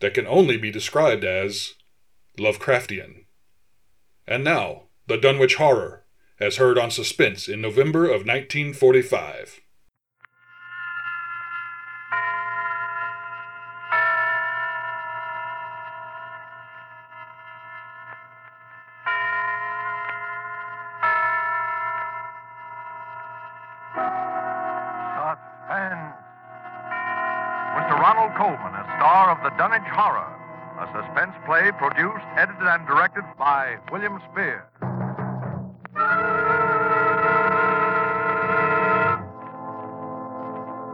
that 0.00 0.12
can 0.12 0.26
only 0.26 0.58
be 0.58 0.70
described 0.70 1.24
as 1.24 1.72
Lovecraftian. 2.38 3.24
And 4.26 4.44
now, 4.44 4.88
The 5.06 5.16
Dunwich 5.16 5.54
Horror, 5.54 6.04
as 6.38 6.58
heard 6.58 6.76
on 6.76 6.90
Suspense 6.90 7.48
in 7.48 7.62
November 7.62 8.04
of 8.04 8.26
1945. 8.26 9.62
The 29.42 29.50
Dunwich 29.58 29.82
Horror, 29.90 30.38
a 30.78 30.86
suspense 30.94 31.32
play 31.44 31.72
produced, 31.76 32.24
edited, 32.36 32.62
and 32.62 32.86
directed 32.86 33.24
by 33.36 33.76
William 33.90 34.20
Spier. 34.30 34.68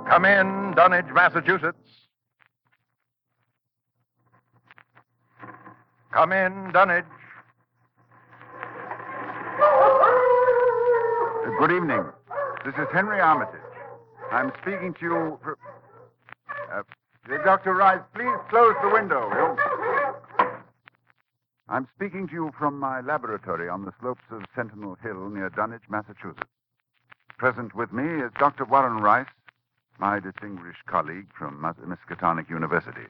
Come 0.08 0.24
in, 0.24 0.72
Dunwich, 0.74 1.04
Massachusetts. 1.12 2.08
Come 6.10 6.32
in, 6.32 6.72
Dunwich. 6.72 7.04
Good 11.58 11.72
evening. 11.72 12.04
This 12.64 12.74
is 12.76 12.88
Henry 12.94 13.20
Armitage. 13.20 13.60
I'm 14.32 14.52
speaking 14.62 14.94
to 15.00 15.04
you. 15.04 15.38
Uh, 17.30 17.36
Dr. 17.44 17.74
Rice, 17.74 18.00
please 18.14 18.36
close 18.48 18.74
the 18.82 18.90
window. 18.90 19.28
You- 19.32 20.48
I'm 21.68 21.86
speaking 21.94 22.26
to 22.28 22.32
you 22.32 22.52
from 22.58 22.78
my 22.78 23.00
laboratory 23.02 23.68
on 23.68 23.84
the 23.84 23.92
slopes 24.00 24.22
of 24.30 24.44
Sentinel 24.54 24.96
Hill 25.02 25.28
near 25.28 25.50
Dunwich, 25.50 25.82
Massachusetts. 25.90 26.48
Present 27.36 27.74
with 27.74 27.92
me 27.92 28.22
is 28.22 28.32
Dr. 28.38 28.64
Warren 28.64 29.00
Rice, 29.02 29.26
my 29.98 30.18
distinguished 30.18 30.86
colleague 30.86 31.26
from 31.38 31.60
Miskatonic 31.60 32.48
University. 32.48 33.06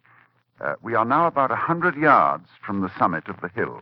Uh, 0.61 0.75
we 0.83 0.95
are 0.95 1.05
now 1.05 1.27
about 1.29 1.53
a 1.53 1.57
hundred 1.57 1.95
yards 1.95 2.49
from 2.67 2.81
the 2.81 2.91
summit 2.99 3.29
of 3.29 3.41
the 3.41 3.49
hill, 3.49 3.81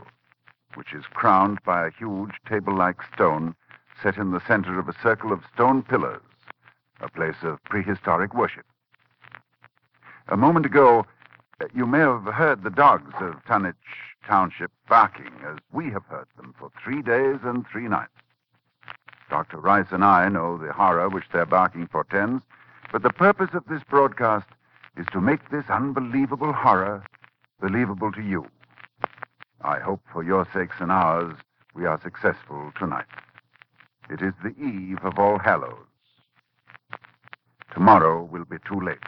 which 0.75 0.93
is 0.93 1.05
crowned 1.07 1.59
by 1.65 1.87
a 1.87 1.91
huge 1.91 2.33
table-like 2.47 3.01
stone 3.15 3.55
set 4.03 4.19
in 4.19 4.31
the 4.33 4.47
center 4.47 4.79
of 4.79 4.89
a 4.89 4.93
circle 5.03 5.33
of 5.33 5.41
stone 5.55 5.83
pillars, 5.83 6.21
a 7.01 7.09
place 7.09 7.43
of 7.43 7.63
prehistoric 7.65 8.35
worship. 8.35 8.67
A 10.29 10.37
moment 10.37 10.67
ago, 10.67 11.07
you 11.73 11.87
may 11.87 12.01
have 12.01 12.25
heard 12.25 12.65
the 12.65 12.71
dogs 12.71 13.15
of 13.21 13.45
Dunwich 13.47 13.77
Township 14.27 14.73
barking 14.89 15.31
as 15.47 15.57
we 15.73 15.91
have 15.93 16.05
heard 16.07 16.27
them 16.37 16.53
for 16.59 16.69
three 16.83 17.01
days 17.01 17.39
and 17.45 17.65
three 17.69 17.87
nights. 17.87 18.11
Dr. 19.31 19.59
Rice 19.59 19.87
and 19.93 20.05
I 20.05 20.29
know 20.29 20.59
the 20.59 20.73
horror 20.73 21.09
which 21.09 21.29
their 21.33 21.47
barking 21.47 21.87
portends, 21.87 22.43
but 22.91 23.05
the 23.05 23.13
purpose 23.13 23.51
of 23.55 23.67
this 23.67 23.85
broadcast 23.89 24.47
is 24.97 25.07
to 25.13 25.21
make 25.21 25.51
this 25.51 25.67
unbelievable 25.69 26.53
horror 26.53 27.05
believable 27.61 28.11
to 28.11 28.23
you. 28.23 28.47
I 29.61 29.79
hope 29.79 30.01
for 30.13 30.25
your 30.25 30.45
sakes 30.53 30.77
and 30.81 30.91
ours 30.91 31.37
we 31.73 31.87
are 31.87 32.01
successful 32.03 32.73
tonight. 32.77 33.07
It 34.11 34.23
is 34.23 34.35
the 34.43 34.57
eve 34.61 35.05
of 35.05 35.21
All 35.21 35.39
Hallows. 35.39 35.87
Tomorrow 37.73 38.25
will 38.25 38.45
be 38.45 38.57
too 38.67 38.81
late. 38.81 38.99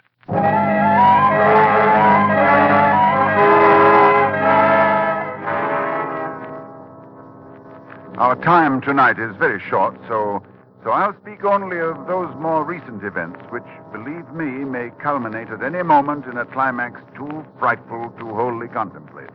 Our 8.18 8.36
time 8.42 8.82
tonight 8.82 9.18
is 9.18 9.34
very 9.36 9.58
short, 9.70 9.96
so 10.06 10.42
so 10.84 10.90
I'll 10.90 11.16
speak 11.22 11.44
only 11.44 11.78
of 11.78 12.06
those 12.06 12.28
more 12.36 12.62
recent 12.62 13.02
events 13.04 13.40
which, 13.50 13.64
believe 13.90 14.30
me, 14.32 14.64
may 14.64 14.90
culminate 15.00 15.48
at 15.48 15.62
any 15.62 15.82
moment 15.82 16.26
in 16.26 16.36
a 16.36 16.44
climax 16.44 17.00
too 17.16 17.44
frightful 17.58 18.12
to 18.18 18.26
wholly 18.34 18.68
contemplate. 18.68 19.30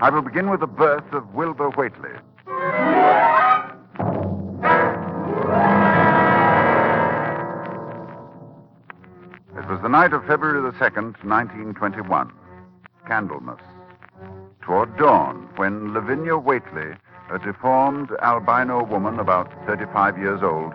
I 0.00 0.08
will 0.10 0.22
begin 0.22 0.48
with 0.48 0.60
the 0.60 0.66
birth 0.66 1.12
of 1.12 1.34
Wilbur 1.34 1.70
Whately. 1.70 2.10
Night 9.90 10.12
of 10.12 10.24
February 10.24 10.62
the 10.62 10.78
2nd, 10.78 11.18
1921. 11.24 12.30
Candlemas. 13.08 13.58
Toward 14.62 14.96
dawn, 14.96 15.48
when 15.56 15.92
Lavinia 15.92 16.38
Whately, 16.38 16.94
a 17.28 17.38
deformed 17.40 18.10
albino 18.22 18.84
woman 18.84 19.18
about 19.18 19.50
35 19.66 20.16
years 20.16 20.42
old, 20.44 20.72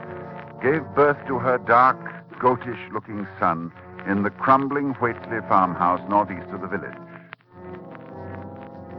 gave 0.61 0.83
birth 0.95 1.15
to 1.27 1.39
her 1.39 1.57
dark, 1.59 1.97
goatish 2.39 2.91
looking 2.91 3.25
son 3.39 3.71
in 4.05 4.23
the 4.23 4.31
crumbling 4.31 4.91
Whately 4.95 5.39
farmhouse 5.47 6.01
northeast 6.09 6.49
of 6.51 6.59
the 6.59 6.67
village. 6.67 6.97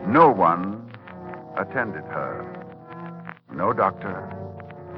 No 0.06 0.30
one 0.30 0.90
attended 1.58 2.04
her. 2.04 2.42
No 3.52 3.74
doctor 3.74 4.32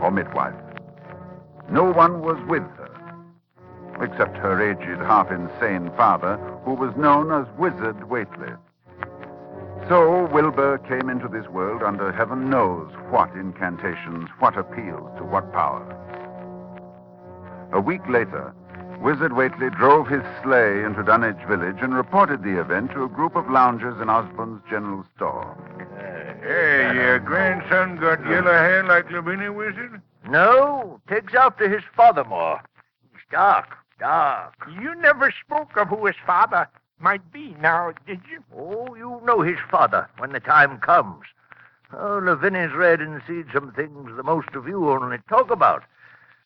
or 0.01 0.13
midwife. 0.13 0.55
No 1.69 1.91
one 1.91 2.21
was 2.21 2.39
with 2.47 2.63
her, 2.77 2.88
except 4.01 4.37
her 4.37 4.61
aged, 4.61 5.01
half 5.01 5.31
insane 5.31 5.91
father, 5.97 6.37
who 6.65 6.75
was 6.75 6.95
known 6.97 7.33
as 7.33 7.47
Wizard 7.59 8.09
Whately. 8.09 8.53
So 9.89 10.27
Wilbur 10.27 10.79
came 10.79 11.09
into 11.09 11.29
this 11.29 11.49
world 11.49 11.83
under 11.83 12.13
heaven 12.13 12.51
knows 12.51 12.93
what 13.09 13.33
incantations, 13.33 14.29
what 14.39 14.59
appeals 14.59 15.11
to 15.17 15.25
what 15.25 15.51
power. 15.53 15.83
A 17.73 17.81
week 17.81 18.03
later, 18.09 18.55
Wizard 19.01 19.33
Whately 19.33 19.71
drove 19.71 20.09
his 20.09 20.23
sleigh 20.43 20.83
into 20.83 21.03
Dunwich 21.03 21.43
Village 21.49 21.79
and 21.81 21.95
reported 21.95 22.43
the 22.43 22.61
event 22.61 22.91
to 22.93 23.05
a 23.05 23.09
group 23.09 23.37
of 23.37 23.49
loungers 23.49 24.01
in 24.01 24.11
Osborne's 24.11 24.61
general 24.69 25.07
store. 25.15 25.57
Uh, 25.79 26.45
hey, 26.45 26.95
your 26.95 27.19
grandson 27.21 27.97
got 27.97 28.21
yellow 28.25 28.51
mm. 28.51 28.61
hair 28.61 28.85
like 28.85 29.11
Lavinia 29.11 29.53
Wizard? 29.53 30.03
No, 30.29 31.01
takes 31.09 31.35
after 31.35 31.69
his 31.69 31.83
father 31.97 32.25
more. 32.25 32.61
He's 33.13 33.23
dark, 33.31 33.78
dark. 33.99 34.55
You 34.81 34.95
never 34.95 35.33
spoke 35.45 35.77
of 35.77 35.89
who 35.89 36.07
his 36.07 36.17
father 36.27 36.69
might 37.01 37.33
be 37.33 37.55
now, 37.61 37.93
did 38.07 38.21
you? 38.31 38.43
Oh, 38.57 38.95
you 38.95 39.21
know 39.25 39.43
his 39.43 39.59
father 39.71 40.09
when 40.19 40.33
the 40.33 40.41
time 40.41 40.79
comes. 40.79 41.25
Oh, 41.93 42.21
Lavinia's 42.23 42.75
read 42.75 43.01
and 43.01 43.23
seen 43.27 43.47
some 43.53 43.73
things 43.73 44.11
the 44.17 44.23
most 44.23 44.55
of 44.55 44.69
you 44.69 44.91
only 44.91 45.19
talk 45.29 45.51
about. 45.51 45.85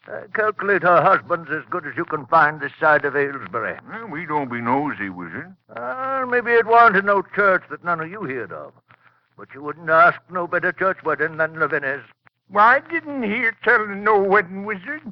I 0.06 0.24
calculate 0.34 0.82
her 0.82 1.00
husband's 1.00 1.50
as 1.50 1.62
good 1.70 1.86
as 1.86 1.96
you 1.96 2.04
can 2.04 2.26
find 2.26 2.60
this 2.60 2.72
side 2.78 3.04
of 3.04 3.16
Aylesbury. 3.16 3.78
Well, 3.88 4.08
we 4.08 4.26
don't 4.26 4.50
be 4.50 4.60
nosy, 4.60 5.08
Wizard. 5.08 5.54
Ah, 5.76 6.24
maybe 6.28 6.52
it 6.52 6.66
warn't 6.66 7.04
no 7.04 7.22
church 7.22 7.62
that 7.70 7.84
none 7.84 8.00
of 8.00 8.10
you 8.10 8.22
heard 8.24 8.52
of. 8.52 8.72
But 9.36 9.48
you 9.54 9.62
wouldn't 9.62 9.90
ask 9.90 10.20
no 10.30 10.46
better 10.46 10.72
church 10.72 10.98
wedding 11.04 11.36
than 11.36 11.58
Lavinia's. 11.58 12.02
Why, 12.48 12.76
I 12.76 12.80
didn't 12.80 13.22
hear 13.22 13.56
tell 13.64 13.82
of 13.82 13.90
no 13.90 14.18
wedding, 14.20 14.64
Wizard. 14.64 15.02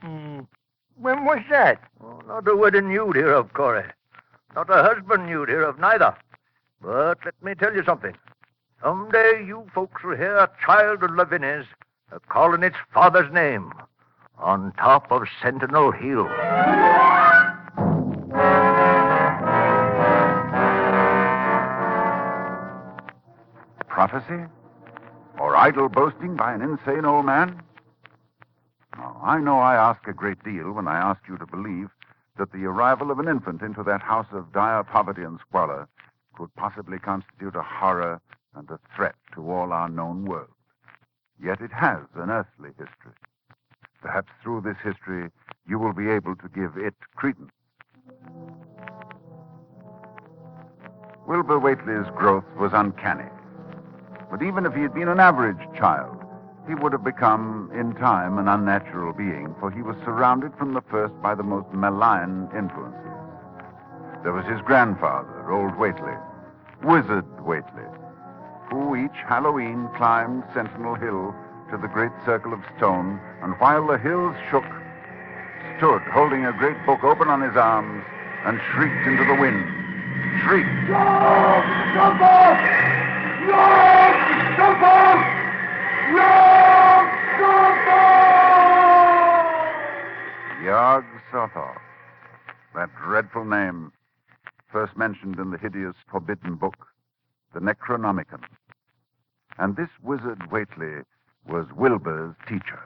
Hmm. 0.00 0.40
When 0.96 1.24
was 1.24 1.40
that? 1.50 1.80
Oh, 2.02 2.22
not 2.26 2.48
a 2.48 2.56
wedding 2.56 2.90
you'd 2.90 3.16
hear 3.16 3.32
of, 3.32 3.52
Corey. 3.52 3.84
Not 4.54 4.70
a 4.70 4.82
husband 4.82 5.28
you'd 5.28 5.48
hear 5.48 5.62
of 5.62 5.78
neither. 5.78 6.14
But 6.80 7.18
let 7.24 7.42
me 7.42 7.54
tell 7.54 7.74
you 7.74 7.82
something. 7.84 8.14
Someday 8.82 9.44
you 9.46 9.66
folks 9.74 10.04
will 10.04 10.16
hear 10.16 10.36
a 10.36 10.50
child 10.64 11.02
of 11.02 11.10
Lavinia's 11.10 11.66
a 12.12 12.16
uh, 12.16 12.18
calling 12.28 12.62
its 12.62 12.76
father's 12.92 13.32
name 13.32 13.72
on 14.38 14.72
top 14.72 15.10
of 15.10 15.22
Sentinel 15.42 15.90
Hill. 15.90 16.28
Prophecy? 23.88 24.44
Or 25.38 25.56
idle 25.56 25.88
boasting 25.88 26.36
by 26.36 26.52
an 26.52 26.62
insane 26.62 27.04
old 27.04 27.26
man? 27.26 27.63
Now, 28.96 29.20
I 29.22 29.38
know 29.38 29.58
I 29.58 29.74
ask 29.74 30.06
a 30.06 30.12
great 30.12 30.42
deal 30.44 30.72
when 30.72 30.86
I 30.86 30.98
ask 30.98 31.20
you 31.28 31.36
to 31.38 31.46
believe 31.46 31.90
that 32.38 32.52
the 32.52 32.64
arrival 32.64 33.10
of 33.10 33.18
an 33.18 33.28
infant 33.28 33.62
into 33.62 33.82
that 33.84 34.02
house 34.02 34.26
of 34.32 34.52
dire 34.52 34.84
poverty 34.84 35.22
and 35.22 35.38
squalor 35.40 35.88
could 36.34 36.54
possibly 36.56 36.98
constitute 36.98 37.54
a 37.54 37.62
horror 37.62 38.20
and 38.54 38.68
a 38.70 38.78
threat 38.94 39.14
to 39.34 39.50
all 39.50 39.72
our 39.72 39.88
known 39.88 40.24
world. 40.24 40.48
Yet 41.42 41.60
it 41.60 41.72
has 41.72 42.00
an 42.14 42.30
earthly 42.30 42.70
history. 42.78 43.12
Perhaps 44.00 44.32
through 44.42 44.62
this 44.62 44.76
history 44.82 45.30
you 45.66 45.78
will 45.78 45.92
be 45.92 46.10
able 46.10 46.36
to 46.36 46.48
give 46.48 46.76
it 46.76 46.94
credence. 47.16 47.50
Wilbur 51.26 51.58
Whately's 51.58 52.10
growth 52.16 52.44
was 52.58 52.72
uncanny. 52.74 53.30
But 54.30 54.42
even 54.42 54.66
if 54.66 54.74
he 54.74 54.82
had 54.82 54.94
been 54.94 55.08
an 55.08 55.20
average 55.20 55.56
child, 55.76 56.23
he 56.66 56.74
would 56.74 56.92
have 56.92 57.04
become, 57.04 57.70
in 57.74 57.94
time, 57.94 58.38
an 58.38 58.48
unnatural 58.48 59.12
being, 59.12 59.54
for 59.60 59.70
he 59.70 59.82
was 59.82 59.96
surrounded 60.04 60.52
from 60.56 60.72
the 60.72 60.80
first 60.90 61.12
by 61.20 61.34
the 61.34 61.42
most 61.42 61.70
malign 61.72 62.48
influences. 62.56 63.00
There 64.22 64.32
was 64.32 64.46
his 64.46 64.60
grandfather, 64.62 65.52
old 65.52 65.76
Whately, 65.76 66.16
Wizard 66.82 67.26
Whately, 67.44 67.84
who 68.70 68.96
each 68.96 69.16
Halloween 69.28 69.88
climbed 69.96 70.44
Sentinel 70.54 70.94
Hill 70.94 71.34
to 71.70 71.76
the 71.76 71.88
great 71.88 72.12
circle 72.24 72.54
of 72.54 72.60
stone, 72.76 73.20
and 73.42 73.52
while 73.60 73.86
the 73.86 73.98
hills 73.98 74.34
shook, 74.50 74.64
stood 75.76 76.02
holding 76.12 76.46
a 76.46 76.52
great 76.52 76.76
book 76.86 77.04
open 77.04 77.28
on 77.28 77.42
his 77.42 77.56
arms 77.56 78.04
and 78.46 78.60
shrieked 78.72 79.06
into 79.06 79.24
the 79.24 79.34
wind. 79.34 79.64
Shrieked. 80.40 80.90
Off! 80.90 81.64
No! 83.44 83.74
Jump 84.56 85.33
Jump 87.38 87.88
off! 87.88 88.24
Yog 90.62 91.04
Sothoth. 91.32 91.80
That 92.74 92.90
dreadful 93.04 93.44
name, 93.44 93.92
first 94.72 94.96
mentioned 94.96 95.38
in 95.38 95.50
the 95.50 95.58
hideous 95.58 95.94
forbidden 96.10 96.56
book, 96.56 96.88
the 97.52 97.60
Necronomicon. 97.60 98.42
And 99.58 99.76
this 99.76 99.90
wizard 100.02 100.50
Whately 100.50 101.02
was 101.46 101.66
Wilbur's 101.76 102.34
teacher. 102.48 102.80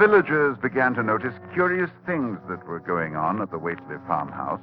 Villagers 0.00 0.56
began 0.62 0.94
to 0.94 1.02
notice 1.02 1.34
curious 1.52 1.90
things 2.06 2.38
that 2.48 2.66
were 2.66 2.80
going 2.80 3.16
on 3.16 3.42
at 3.42 3.50
the 3.50 3.58
Whately 3.58 3.96
farmhouse. 4.06 4.62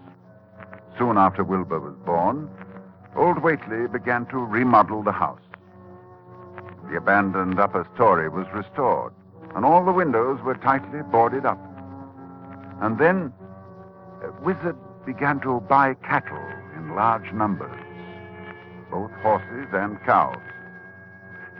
Soon 0.97 1.15
after 1.15 1.43
Wilbur 1.43 1.79
was 1.79 1.93
born, 2.07 2.49
old 3.15 3.43
Whately 3.43 3.87
began 3.87 4.25
to 4.31 4.39
remodel 4.39 5.03
the 5.03 5.11
house. 5.11 5.45
The 6.89 6.97
abandoned 6.97 7.59
upper 7.59 7.87
story 7.93 8.29
was 8.29 8.47
restored, 8.51 9.13
and 9.55 9.63
all 9.63 9.85
the 9.85 9.91
windows 9.91 10.41
were 10.41 10.55
tightly 10.55 11.03
boarded 11.03 11.45
up. 11.45 11.59
And 12.81 12.97
then, 12.97 13.31
Wizard 14.41 14.75
began 15.05 15.39
to 15.41 15.59
buy 15.69 15.93
cattle 16.03 16.49
in 16.75 16.95
large 16.95 17.31
numbers, 17.31 17.79
both 18.89 19.11
horses 19.21 19.67
and 19.71 20.03
cows. 20.03 20.41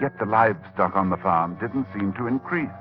Yet 0.01 0.17
the 0.17 0.25
livestock 0.25 0.95
on 0.95 1.11
the 1.11 1.17
farm 1.17 1.59
didn't 1.61 1.86
seem 1.93 2.13
to 2.13 2.25
increase. 2.25 2.71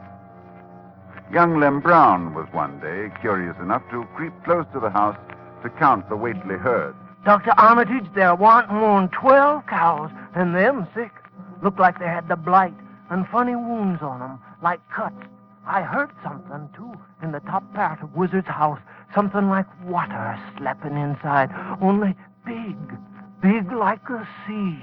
Young 1.33 1.59
Lem 1.59 1.81
Brown 1.81 2.35
was 2.35 2.47
one 2.53 2.79
day 2.81 3.11
curious 3.21 3.57
enough 3.61 3.83
to 3.91 4.05
creep 4.15 4.33
close 4.45 4.65
to 4.73 4.81
the 4.81 4.91
house 4.91 5.17
to 5.63 5.71
count 5.71 6.09
the 6.09 6.17
Whately 6.17 6.57
herd. 6.57 6.95
Dr. 7.25 7.51
Armitage, 7.59 8.07
there 8.15 8.35
warn't 8.37 8.71
more'n 8.71 9.09
twelve 9.09 9.67
cows, 9.67 10.11
and 10.37 10.55
them 10.55 10.87
sick. 10.95 11.11
Looked 11.63 11.81
like 11.81 11.99
they 11.99 12.07
had 12.07 12.29
the 12.29 12.37
blight 12.37 12.75
and 13.11 13.27
funny 13.29 13.57
wounds 13.57 14.03
on 14.03 14.23
'em, 14.23 14.39
like 14.63 14.81
cuts. 14.91 15.17
I 15.67 15.83
heard 15.83 16.11
something, 16.23 16.69
too, 16.77 16.95
in 17.23 17.33
the 17.33 17.41
top 17.41 17.65
part 17.75 18.01
of 18.03 18.15
Wizard's 18.15 18.47
house. 18.47 18.79
Something 19.13 19.49
like 19.49 19.67
water 19.85 20.39
slapping 20.57 20.97
inside, 20.97 21.51
only 21.81 22.15
big, 22.45 22.77
big 23.41 23.73
like 23.73 24.09
a 24.09 24.27
sea. 24.47 24.79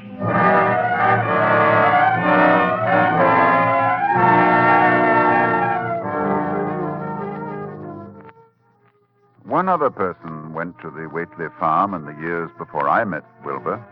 One 9.53 9.69
other 9.69 9.91
person 9.91 10.51
went 10.55 10.79
to 10.79 10.89
the 10.89 11.07
Whately 11.09 11.45
farm 11.59 11.93
in 11.93 12.05
the 12.05 12.19
years 12.19 12.49
before 12.57 12.89
I 12.89 13.03
met 13.03 13.23
Wilbur. 13.45 13.85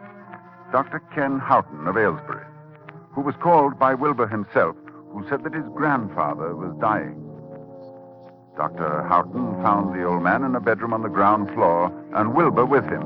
Dr. 0.72 1.03
Ken 1.14 1.38
Houghton 1.38 1.86
of 1.86 1.97
Aylesbury, 1.97 2.47
who 3.12 3.22
was 3.22 3.36
called 3.36 3.78
by 3.78 3.93
Wilbur 3.93 4.26
himself, 4.26 4.76
who 5.12 5.24
said 5.30 5.43
that 5.43 5.53
his 5.53 5.70
grandfather 5.76 6.55
was 6.55 6.76
dying. 6.82 7.14
Dr. 8.57 9.03
Houghton 9.03 9.62
found 9.62 9.93
the 9.93 10.03
old 10.03 10.24
man 10.24 10.43
in 10.43 10.55
a 10.55 10.59
bedroom 10.59 10.95
on 10.95 11.03
the 11.03 11.09
ground 11.09 11.53
floor, 11.53 11.93
and 12.16 12.34
Wilbur 12.34 12.66
with 12.66 12.86
him. 12.86 13.03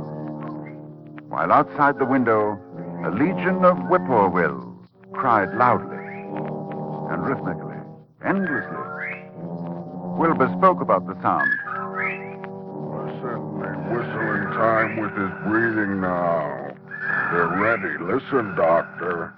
While 1.27 1.51
outside 1.51 1.99
the 1.99 2.05
window, 2.05 2.57
a 3.03 3.11
legion 3.11 3.65
of 3.65 3.75
whippoorwills 3.79 4.63
cried 5.11 5.53
loudly 5.55 5.97
and 5.97 7.27
rhythmically, 7.27 7.75
endlessly. 8.23 8.85
Wilbur 10.15 10.47
spoke 10.57 10.79
about 10.79 11.05
the 11.05 11.21
sound. 11.21 11.51
Time 14.55 14.97
with 14.97 15.11
his 15.11 15.31
breathing 15.43 15.99
now. 15.99 16.71
They're 17.31 17.57
ready. 17.59 17.97
Listen, 18.03 18.55
Doctor. 18.55 19.33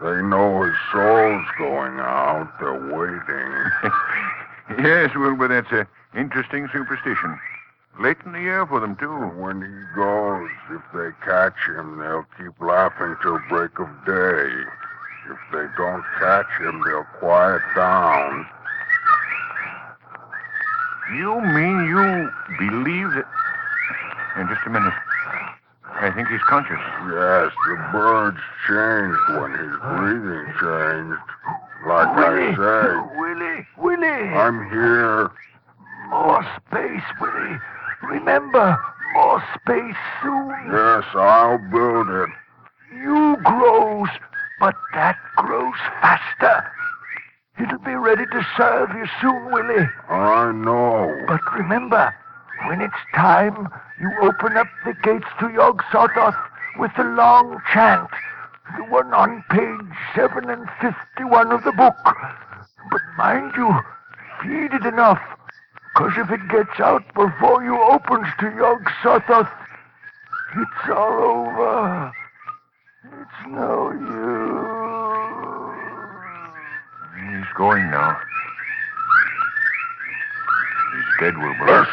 They 0.00 0.22
know 0.22 0.62
his 0.62 0.76
soul's 0.92 1.46
going 1.58 1.98
out. 1.98 2.52
They're 2.60 2.94
waiting. 2.94 4.84
yes, 4.84 5.10
Wilbur, 5.16 5.48
that's 5.48 5.72
an 5.72 5.86
interesting 6.16 6.68
superstition. 6.72 7.38
Late 7.98 8.18
in 8.24 8.32
the 8.32 8.40
year 8.40 8.66
for 8.66 8.78
them, 8.78 8.94
too. 8.96 9.10
When 9.40 9.62
he 9.62 9.96
goes, 9.96 10.50
if 10.70 10.82
they 10.94 11.10
catch 11.24 11.56
him, 11.66 11.98
they'll 11.98 12.26
keep 12.38 12.60
laughing 12.60 13.16
till 13.22 13.40
break 13.48 13.78
of 13.80 13.88
day. 14.06 14.85
If 15.28 15.38
they 15.52 15.66
don't 15.76 16.04
catch 16.18 16.46
him, 16.60 16.82
they'll 16.84 17.06
quiet 17.18 17.62
down. 17.74 18.46
You 21.14 21.40
mean 21.40 21.84
you 21.86 22.30
believe 22.58 23.10
that. 23.10 23.26
In 24.38 24.48
just 24.48 24.60
a 24.66 24.70
minute. 24.70 24.92
I 25.98 26.10
think 26.14 26.28
he's 26.28 26.42
conscious. 26.42 26.78
Yes, 27.08 27.52
the 27.66 27.76
birds 27.90 28.38
changed 28.68 29.40
when 29.40 29.52
his 29.56 29.74
breathing 29.80 30.46
changed. 30.60 31.22
Like 31.86 32.16
Willie, 32.16 32.52
I 32.52 32.56
say, 32.56 33.18
Willie, 33.18 33.66
Willie. 33.78 34.28
I'm 34.34 34.68
here. 34.68 35.30
More 36.10 36.44
space, 36.66 37.02
Willie. 37.20 37.58
Remember, 38.02 38.78
more 39.14 39.42
space 39.54 39.96
soon. 40.22 40.48
Yes, 40.70 41.04
I'll 41.14 41.58
build 41.70 42.08
it. 42.10 42.30
You 42.92 43.36
grows, 43.42 44.08
but 44.60 44.74
that 44.94 45.16
grows 45.36 45.74
faster. 46.00 46.64
It'll 47.58 47.78
be 47.78 47.94
ready 47.94 48.26
to 48.26 48.46
serve 48.56 48.90
you 48.90 49.06
soon, 49.20 49.52
Willie. 49.52 49.88
I 50.08 50.52
know. 50.52 51.24
But 51.26 51.40
remember, 51.54 52.14
when 52.66 52.80
it's 52.80 52.94
time, 53.14 53.68
you 54.00 54.10
open 54.22 54.56
up 54.56 54.66
the 54.84 54.94
gates 55.02 55.26
to 55.40 55.48
Yog 55.50 55.82
Sothoth 55.90 56.36
with 56.78 56.90
the 56.96 57.04
long 57.04 57.58
chant, 57.72 58.10
the 58.76 58.84
one 58.84 59.12
on 59.14 59.42
page 59.50 59.96
7 60.14 60.50
and 60.50 60.68
51 60.80 61.52
of 61.52 61.64
the 61.64 61.72
book. 61.72 61.96
But 62.04 63.00
mind 63.16 63.52
you, 63.56 63.74
feed 64.42 64.74
it 64.74 64.84
enough, 64.84 65.20
because 65.94 66.12
if 66.18 66.30
it 66.30 66.48
gets 66.48 66.78
out 66.80 67.02
before 67.14 67.64
you 67.64 67.80
opens 67.80 68.26
to 68.40 68.50
Yog 68.54 68.84
Sothoth, 69.02 69.50
it's 70.58 70.90
all 70.90 71.22
over. 71.22 72.12
It's 73.04 73.48
no 73.48 73.92
use. 73.92 74.25
He's 77.46 77.54
going 77.54 77.90
now. 77.90 78.18
He's 80.94 81.04
dead, 81.20 81.38
Wilbur. 81.38 81.86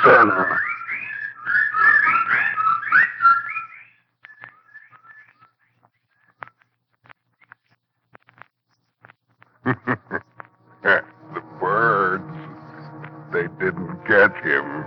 Listen. 9.66 9.91
the 11.34 11.41
birds, 11.60 12.24
they 13.32 13.47
didn't 13.64 14.08
get 14.08 14.36
him. 14.43 14.86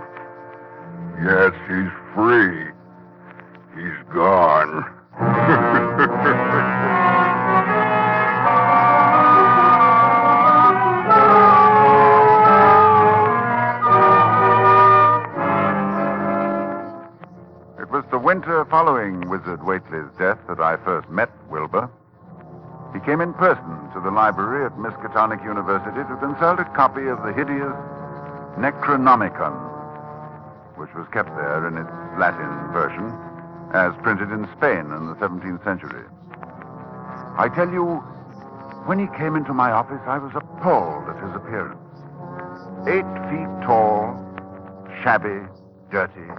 University 25.17 25.97
to 25.97 26.15
consult 26.21 26.59
a 26.59 26.65
copy 26.75 27.07
of 27.07 27.17
the 27.23 27.33
hideous 27.33 27.73
Necronomicon, 28.61 29.49
which 30.77 30.93
was 30.93 31.07
kept 31.11 31.29
there 31.29 31.67
in 31.67 31.75
its 31.75 31.89
Latin 32.19 32.71
version. 32.71 33.11
as 33.73 33.93
printed 34.03 34.29
in 34.31 34.47
Spain 34.55 34.91
in 34.93 35.07
the 35.07 35.15
17th 35.15 35.63
century. 35.63 36.05
I 37.37 37.49
tell 37.49 37.67
you, 37.69 37.95
when 38.85 38.99
he 38.99 39.07
came 39.17 39.35
into 39.35 39.53
my 39.53 39.71
office, 39.71 39.99
I 40.05 40.19
was 40.19 40.31
appalled 40.35 41.09
at 41.09 41.17
his 41.21 41.35
appearance. 41.35 41.81
Eight 42.87 43.09
feet 43.27 43.49
tall, 43.65 44.15
shabby, 45.03 45.41
dirty, 45.91 46.29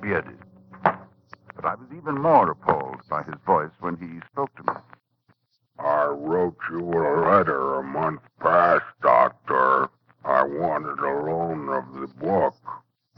bearded. 0.00 0.38
But 0.84 1.64
I 1.64 1.74
was 1.74 1.88
even 1.96 2.14
more 2.20 2.48
appalled 2.50 3.00
by 3.10 3.24
his 3.24 3.34
voice 3.44 3.72
when 3.80 3.96
he 3.96 4.20
spoke 4.32 4.54
to 4.56 4.62
me. 4.72 4.78
I 5.78 6.06
wrote 6.06 6.56
you 6.70 6.80
a 6.80 7.28
letter 7.28 7.74
a 7.80 7.82
month 7.82 8.20
past, 8.40 8.84
Doctor. 9.02 9.90
I 10.24 10.44
wanted 10.44 10.98
a 11.00 11.12
loan 11.26 11.68
of 11.68 12.00
the 12.00 12.06
book. 12.06 12.54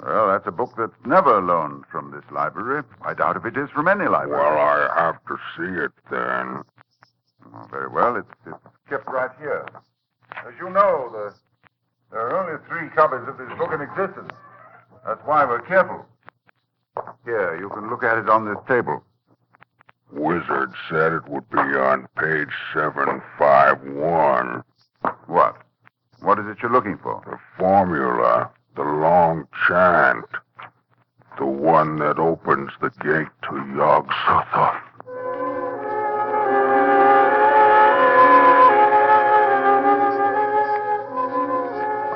Well, 0.02 0.28
that's 0.28 0.46
a 0.46 0.50
book 0.50 0.72
that's 0.76 0.92
never 1.06 1.40
loaned 1.40 1.84
from 1.90 2.10
this 2.10 2.24
library. 2.30 2.82
I 3.02 3.14
doubt 3.14 3.36
if 3.36 3.44
it 3.44 3.56
is 3.56 3.70
from 3.70 3.88
any 3.88 4.06
library. 4.08 4.42
Well, 4.42 4.58
I 4.58 4.88
have 4.94 5.24
to 5.26 5.36
see 5.66 5.80
it 5.80 5.92
then. 6.10 6.62
Oh, 7.54 7.66
very 7.70 7.88
well. 7.88 8.16
It's, 8.16 8.28
it's 8.46 8.56
kept 8.88 9.06
right 9.06 9.30
here. 9.38 9.66
As 10.46 10.54
you 10.58 10.70
know, 10.70 11.08
the, 11.12 11.34
there 12.10 12.28
are 12.28 12.40
only 12.40 12.58
three 12.68 12.88
copies 12.90 13.28
of 13.28 13.38
this 13.38 13.48
book 13.58 13.72
in 13.72 13.80
existence. 13.80 14.32
That's 15.06 15.20
why 15.24 15.44
we're 15.44 15.62
careful. 15.62 16.04
Here, 17.24 17.58
you 17.60 17.68
can 17.70 17.90
look 17.90 18.02
at 18.02 18.18
it 18.18 18.28
on 18.28 18.46
this 18.46 18.58
table. 18.66 19.04
Wizard 20.12 20.72
said 20.88 21.12
it 21.12 21.28
would 21.28 21.48
be 21.50 21.58
on 21.58 22.06
page 22.18 22.52
751. 22.74 24.62
What? 25.26 25.56
What 26.20 26.38
is 26.38 26.46
it 26.46 26.58
you're 26.62 26.72
looking 26.72 26.98
for? 27.02 27.22
The 27.26 27.38
formula, 27.58 28.50
the 28.76 28.82
long 28.82 29.46
chant, 29.66 30.24
the 31.38 31.46
one 31.46 31.98
that 31.98 32.18
opens 32.18 32.70
the 32.80 32.90
gate 33.02 33.28
to 33.42 33.74
Yog 33.76 34.08
Sothoth. 34.26 34.85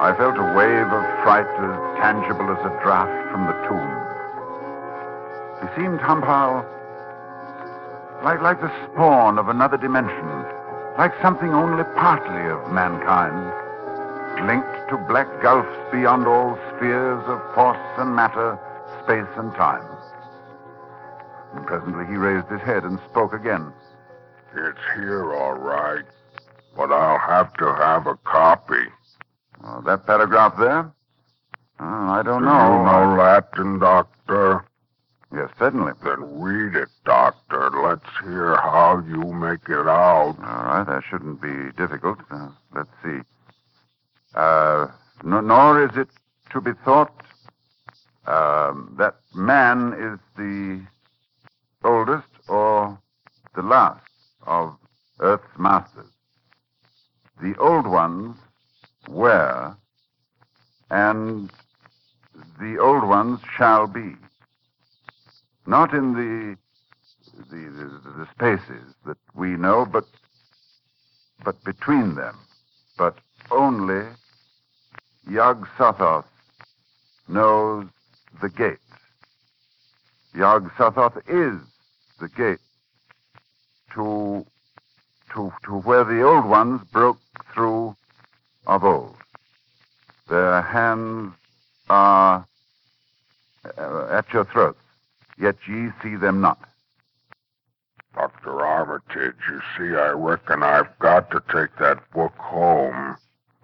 I 0.00 0.16
felt 0.16 0.38
a 0.38 0.54
wave 0.56 0.88
of 0.88 1.04
fright 1.22 1.44
as 1.44 2.00
tangible 2.00 2.48
as 2.50 2.64
a 2.64 2.72
draft 2.82 3.12
from 3.30 3.44
the 3.44 3.56
tomb. 3.68 3.90
He 5.60 5.68
seemed 5.76 6.00
somehow 6.00 6.64
like, 8.24 8.40
like 8.40 8.60
the 8.60 8.72
spawn 8.84 9.38
of 9.38 9.48
another 9.48 9.76
dimension, 9.76 10.26
like 10.96 11.12
something 11.20 11.52
only 11.52 11.84
partly 11.96 12.50
of 12.50 12.72
mankind, 12.72 13.52
linked 14.48 14.88
to 14.88 14.96
black 15.08 15.28
gulfs 15.42 15.68
beyond 15.92 16.26
all 16.26 16.56
spheres 16.76 17.24
of 17.28 17.40
force 17.54 17.80
and 17.98 18.16
matter, 18.16 18.58
space 19.04 19.28
and 19.36 19.54
time. 19.54 19.84
And 21.54 21.66
presently 21.66 22.06
he 22.06 22.16
raised 22.16 22.48
his 22.48 22.60
head 22.60 22.84
and 22.84 22.98
spoke 23.10 23.32
again. 23.32 23.72
It's 24.54 24.78
here, 24.96 25.32
all 25.34 25.54
right, 25.54 26.04
but 26.76 26.90
I'll 26.90 27.18
have 27.18 27.52
to 27.54 27.66
have 27.74 28.06
a 28.06 28.16
copy. 28.24 28.89
That 29.84 30.06
paragraph 30.06 30.54
there? 30.58 30.92
Oh, 31.80 31.84
I 31.84 32.22
don't 32.22 32.42
Do 32.42 32.48
know. 32.48 32.78
you 32.78 32.84
know 32.84 33.16
Latin, 33.18 33.78
Doctor? 33.78 34.64
Yes, 35.32 35.48
certainly. 35.58 35.92
Then 36.02 36.40
read 36.40 36.74
it, 36.76 36.88
Doctor. 37.04 37.70
Let's 37.70 38.04
hear 38.24 38.56
how 38.56 39.02
you 39.06 39.32
make 39.32 39.68
it 39.68 39.86
out. 39.88 40.36
All 40.38 40.64
right, 40.64 40.84
that 40.86 41.02
shouldn't 41.08 41.40
be 41.40 41.70
difficult. 41.76 42.18
Uh, 42.30 42.48
let's 42.74 42.90
see. 43.02 43.20
Uh, 44.34 44.88
no, 45.24 45.40
nor 45.40 45.84
is 45.84 45.96
it 45.96 46.08
to 46.50 46.60
be 46.60 46.72
thought 46.84 47.14
um, 48.26 48.94
that 48.98 49.16
man 49.34 49.92
is 49.94 50.18
the 50.36 50.84
oldest 51.84 52.28
or 52.48 52.98
the 53.54 53.62
last 53.62 54.04
of 54.46 54.76
Earth's 55.20 55.58
masters. 55.58 56.06
The 57.40 57.56
old 57.58 57.86
ones 57.86 58.36
were, 59.08 59.74
and 60.90 61.50
the 62.60 62.78
old 62.78 63.04
ones 63.04 63.40
shall 63.56 63.86
be. 63.86 64.14
Not 65.66 65.92
in 65.92 66.14
the 66.14 66.56
the, 67.50 67.56
the, 67.56 68.00
the 68.18 68.28
spaces 68.34 68.94
that 69.06 69.16
we 69.34 69.50
know, 69.50 69.86
but 69.86 70.04
but 71.44 71.62
between 71.64 72.14
them. 72.14 72.38
But 72.98 73.16
only 73.50 74.06
Yog 75.28 75.66
Sothoth 75.78 76.26
knows 77.28 77.86
the 78.42 78.48
gate. 78.48 78.78
Yog 80.34 80.70
Sothoth 80.76 81.16
is 81.28 81.60
the 82.20 82.28
gate 82.28 82.58
to 83.94 84.44
to 85.34 85.52
to 85.64 85.78
where 85.80 86.04
the 86.04 86.22
old 86.22 86.44
ones 86.44 86.82
broke 86.92 87.18
through 87.52 87.96
of 88.66 88.84
old. 88.84 89.16
Their 90.28 90.62
hands 90.62 91.32
are 91.88 92.46
uh, 93.76 94.06
at 94.10 94.32
your 94.32 94.44
throats, 94.44 94.80
yet 95.38 95.56
ye 95.68 95.88
see 96.02 96.16
them 96.16 96.40
not. 96.40 96.58
Dr. 98.14 98.60
Armitage, 98.64 99.36
you 99.48 99.60
see, 99.76 99.94
I 99.96 100.10
reckon 100.10 100.62
I've 100.62 100.98
got 100.98 101.30
to 101.30 101.40
take 101.52 101.76
that 101.78 101.98
book 102.12 102.34
home. 102.36 103.16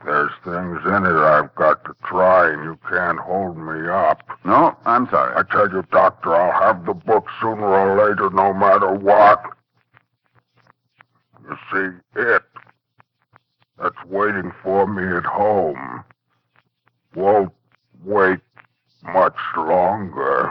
There's 0.04 0.30
things 0.44 0.78
in 0.86 1.04
it 1.04 1.16
I've 1.16 1.54
got 1.56 1.84
to 1.84 1.94
try, 2.04 2.52
and 2.52 2.62
you 2.62 2.78
can't 2.88 3.18
hold 3.18 3.56
me 3.56 3.88
up. 3.88 4.22
No, 4.44 4.76
I'm 4.86 5.08
sorry. 5.08 5.34
I 5.36 5.42
tell 5.50 5.70
you, 5.70 5.84
Doctor, 5.90 6.34
I'll 6.34 6.62
have 6.62 6.86
the 6.86 6.94
book 6.94 7.26
sooner 7.40 7.66
or 7.66 8.08
later, 8.08 8.30
no 8.30 8.52
matter 8.54 8.92
what. 8.92 9.42
You 11.42 11.56
see, 11.72 12.20
it 12.20 12.42
that's 13.78 14.04
waiting 14.06 14.52
for 14.62 14.86
me 14.86 15.16
at 15.16 15.24
home 15.24 16.04
won't 17.16 17.52
wait 18.04 18.40
much 19.02 19.36
longer. 19.56 20.50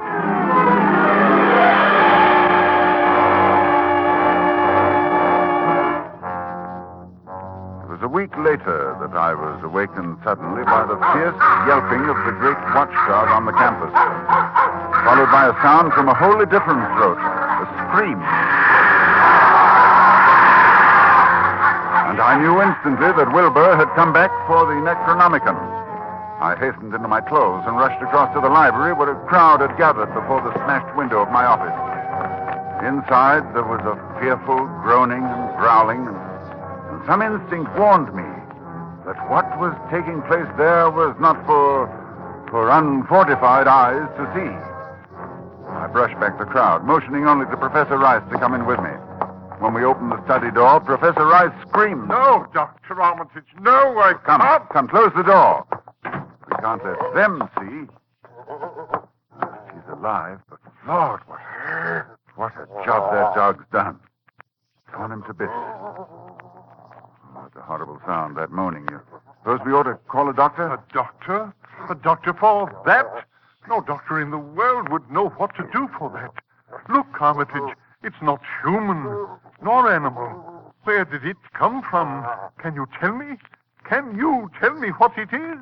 It 7.84 7.90
was 7.90 8.02
a 8.02 8.08
week 8.08 8.36
later 8.38 8.98
that 9.00 9.14
I 9.14 9.34
was 9.34 9.62
awakened 9.64 10.18
suddenly 10.24 10.64
by 10.66 10.90
the 10.90 10.98
fierce 11.14 11.38
yelping 11.70 12.10
of 12.10 12.18
the 12.26 12.34
great 12.42 12.58
watchdog 12.74 13.30
on 13.30 13.46
the 13.46 13.54
campus, 13.54 13.94
followed 15.06 15.32
by 15.32 15.48
a 15.48 15.54
sound 15.62 15.94
from 15.94 16.10
a 16.10 16.16
wholly 16.16 16.46
different 16.46 16.82
throat, 16.98 17.18
a 17.22 17.66
scream. 17.94 18.65
And 22.16 22.24
I 22.24 22.40
knew 22.40 22.64
instantly 22.64 23.12
that 23.12 23.36
Wilbur 23.36 23.76
had 23.76 23.92
come 23.92 24.16
back 24.16 24.32
for 24.48 24.64
the 24.64 24.80
Necronomicon. 24.80 25.60
I 26.40 26.56
hastened 26.56 26.96
into 26.96 27.12
my 27.12 27.20
clothes 27.20 27.68
and 27.68 27.76
rushed 27.76 28.02
across 28.02 28.32
to 28.32 28.40
the 28.40 28.48
library 28.48 28.96
where 28.96 29.12
a 29.12 29.20
crowd 29.28 29.60
had 29.60 29.76
gathered 29.76 30.08
before 30.16 30.40
the 30.40 30.56
smashed 30.64 30.96
window 30.96 31.20
of 31.20 31.28
my 31.28 31.44
office. 31.44 31.76
Inside, 32.88 33.44
there 33.52 33.68
was 33.68 33.84
a 33.84 34.00
fearful 34.24 34.64
groaning 34.88 35.28
and 35.28 35.60
growling, 35.60 36.08
and 36.08 37.04
some 37.04 37.20
instinct 37.20 37.76
warned 37.76 38.08
me 38.16 38.24
that 39.04 39.20
what 39.28 39.44
was 39.60 39.76
taking 39.92 40.24
place 40.24 40.48
there 40.56 40.88
was 40.88 41.20
not 41.20 41.36
for, 41.44 41.92
for 42.48 42.72
unfortified 42.72 43.68
eyes 43.68 44.08
to 44.16 44.24
see. 44.32 44.56
I 45.68 45.92
brushed 45.92 46.16
back 46.24 46.40
the 46.40 46.48
crowd, 46.48 46.88
motioning 46.88 47.28
only 47.28 47.44
to 47.52 47.58
Professor 47.60 48.00
Rice 48.00 48.24
to 48.32 48.40
come 48.40 48.56
in 48.56 48.64
with 48.64 48.80
me. 48.80 48.96
When 49.60 49.74
we 49.74 49.84
opened 49.84 50.12
the 50.12 50.24
study 50.26 50.52
door, 50.52 50.80
Professor 50.82 51.26
Rice 51.26 51.52
screamed. 51.70 52.08
No, 52.10 52.46
Dr. 52.54 53.02
Armitage, 53.02 53.46
no, 53.62 53.98
I 54.00 54.14
Come, 54.26 54.42
can't. 54.42 54.70
come, 54.70 54.88
close 54.88 55.12
the 55.16 55.24
door. 55.24 55.66
We 56.04 56.56
can't 56.62 56.84
let 56.84 57.14
them 57.14 57.50
see. 57.60 57.92
She's 59.72 59.90
alive, 59.92 60.40
but 60.50 60.60
Lord, 60.88 61.22
what, 61.28 61.40
what 62.36 62.54
a 62.54 62.86
job 62.86 63.12
that 63.14 63.36
dog's 63.36 63.66
done. 63.72 64.00
Torn 64.94 65.12
him 65.12 65.24
to 65.24 65.34
bits. 65.34 65.52
It's 67.48 67.56
a 67.56 67.62
horrible 67.62 68.00
sound, 68.06 68.38
that 68.38 68.52
moaning. 68.52 68.88
You 68.92 69.02
suppose 69.44 69.60
we 69.66 69.72
ought 69.74 69.84
to 69.84 69.96
call 70.08 70.30
a 70.30 70.34
doctor? 70.34 70.74
A 70.74 70.84
doctor? 70.94 71.54
A 71.90 71.96
doctor 71.96 72.34
for 72.34 72.72
that? 72.86 73.06
No 73.68 73.82
doctor 73.82 74.22
in 74.22 74.32
the 74.32 74.38
world 74.38 74.90
would 74.90 75.10
know 75.10 75.30
what 75.30 75.56
to 75.56 75.64
do 75.74 75.90
for 75.98 76.10
that. 76.12 76.32
Look, 76.94 77.08
Armitage, 77.20 77.76
it's 78.04 78.16
not 78.22 78.42
human 78.64 79.28
nor 79.66 79.92
animal. 79.92 80.74
Where 80.84 81.06
did 81.06 81.26
it 81.26 81.38
come 81.54 81.82
from? 81.90 82.24
Can 82.60 82.76
you 82.76 82.86
tell 83.00 83.14
me? 83.14 83.38
Can 83.84 84.16
you 84.16 84.52
tell 84.60 84.76
me 84.76 84.90
what 84.90 85.18
it 85.18 85.34
is? 85.34 85.60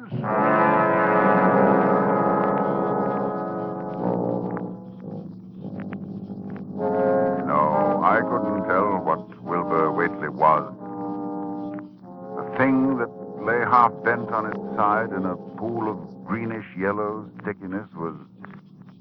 No, 7.47 8.01
I 8.03 8.19
couldn't 8.19 8.67
tell 8.67 8.99
what 9.07 9.41
Wilbur 9.41 9.89
Whately 9.93 10.27
was. 10.27 10.65
The 12.35 12.57
thing 12.57 12.97
that 12.97 13.09
lay 13.41 13.59
half 13.59 13.93
bent 14.03 14.29
on 14.31 14.47
its 14.47 14.75
side 14.75 15.11
in 15.13 15.25
a 15.25 15.37
pool 15.57 15.89
of 15.89 16.25
greenish 16.25 16.67
yellow 16.77 17.29
stickiness 17.41 17.87
was 17.95 18.15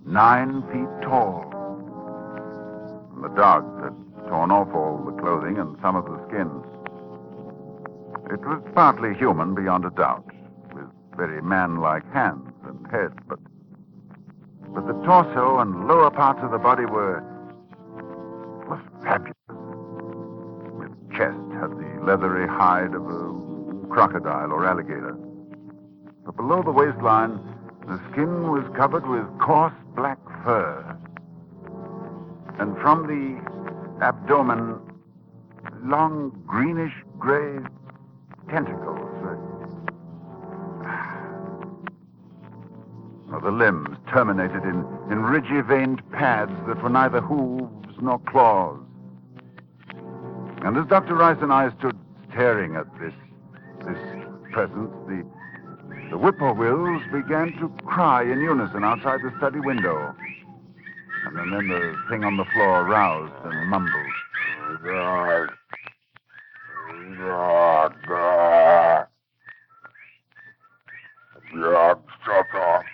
nine 0.06 0.62
feet 0.70 1.08
tall, 1.08 1.52
dogs 3.34 3.71
had 3.71 3.71
torn 3.71 3.71
partly 8.74 9.14
human 9.14 9.54
beyond 9.54 9.84
a 9.84 9.90
doubt, 9.90 10.24
with 10.74 10.86
very 11.16 11.42
man-like 11.42 12.10
hands 12.12 12.50
and 12.66 12.86
head, 12.90 13.12
but 13.28 13.38
but 14.74 14.86
the 14.86 14.94
torso 15.04 15.58
and 15.58 15.86
lower 15.86 16.10
parts 16.10 16.40
of 16.42 16.50
the 16.50 16.58
body 16.58 16.86
were 16.86 17.22
were 18.68 18.80
fabulous. 19.02 19.36
Its 20.80 21.16
chest 21.16 21.38
had 21.60 21.70
the 21.76 22.00
leathery 22.02 22.48
hide 22.48 22.94
of 22.94 23.06
a 23.06 23.88
crocodile 23.88 24.50
or 24.50 24.64
alligator. 24.64 25.14
But 26.24 26.36
below 26.36 26.62
the 26.62 26.70
waistline, 26.70 27.38
the 27.86 28.00
skin 28.10 28.50
was 28.50 28.64
covered 28.74 29.06
with 29.06 29.26
coarse 29.38 29.74
black 29.94 30.18
fur. 30.42 30.96
And 32.58 32.78
from 32.78 33.06
the 33.06 34.02
abdomen, 34.02 34.80
long 35.82 36.32
greenish 36.46 36.94
gray 37.18 37.58
tentacles. 38.52 38.98
Well, 43.30 43.40
the 43.40 43.50
limbs 43.50 43.96
terminated 44.10 44.62
in, 44.64 44.84
in 45.10 45.22
ridgy 45.22 45.62
veined 45.62 46.02
pads 46.12 46.52
that 46.68 46.82
were 46.82 46.90
neither 46.90 47.22
hooves 47.22 47.96
nor 48.02 48.18
claws. 48.18 48.78
And 50.64 50.76
as 50.76 50.86
Dr. 50.86 51.14
Rice 51.14 51.38
and 51.40 51.50
I 51.50 51.70
stood 51.78 51.98
staring 52.30 52.76
at 52.76 52.86
this 53.00 53.14
this 53.86 53.98
presence, 54.52 54.92
the 55.08 55.24
the 56.10 56.18
whippoorwills 56.18 57.02
began 57.10 57.56
to 57.58 57.70
cry 57.86 58.22
in 58.22 58.40
unison 58.40 58.84
outside 58.84 59.20
the 59.22 59.32
study 59.38 59.60
window. 59.60 60.14
And 61.24 61.36
then, 61.38 61.68
the 61.68 61.96
thing 62.10 62.22
on 62.24 62.36
the 62.36 62.44
floor 62.52 62.84
roused 62.84 63.32
and 63.44 63.70
mumbled. 63.70 64.12
God. 64.84 65.48
God. 68.06 69.06
God, 71.54 72.02
shut 72.24 72.46
up. 72.54 72.84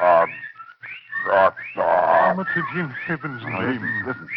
God. 0.00 0.28
Shut 1.24 1.54
up. 1.78 2.29
Armitage 2.40 2.74
in 2.74 2.88
heaven's 3.06 3.42
name. 3.42 3.52
listen, 3.52 4.02
listen. 4.06 4.28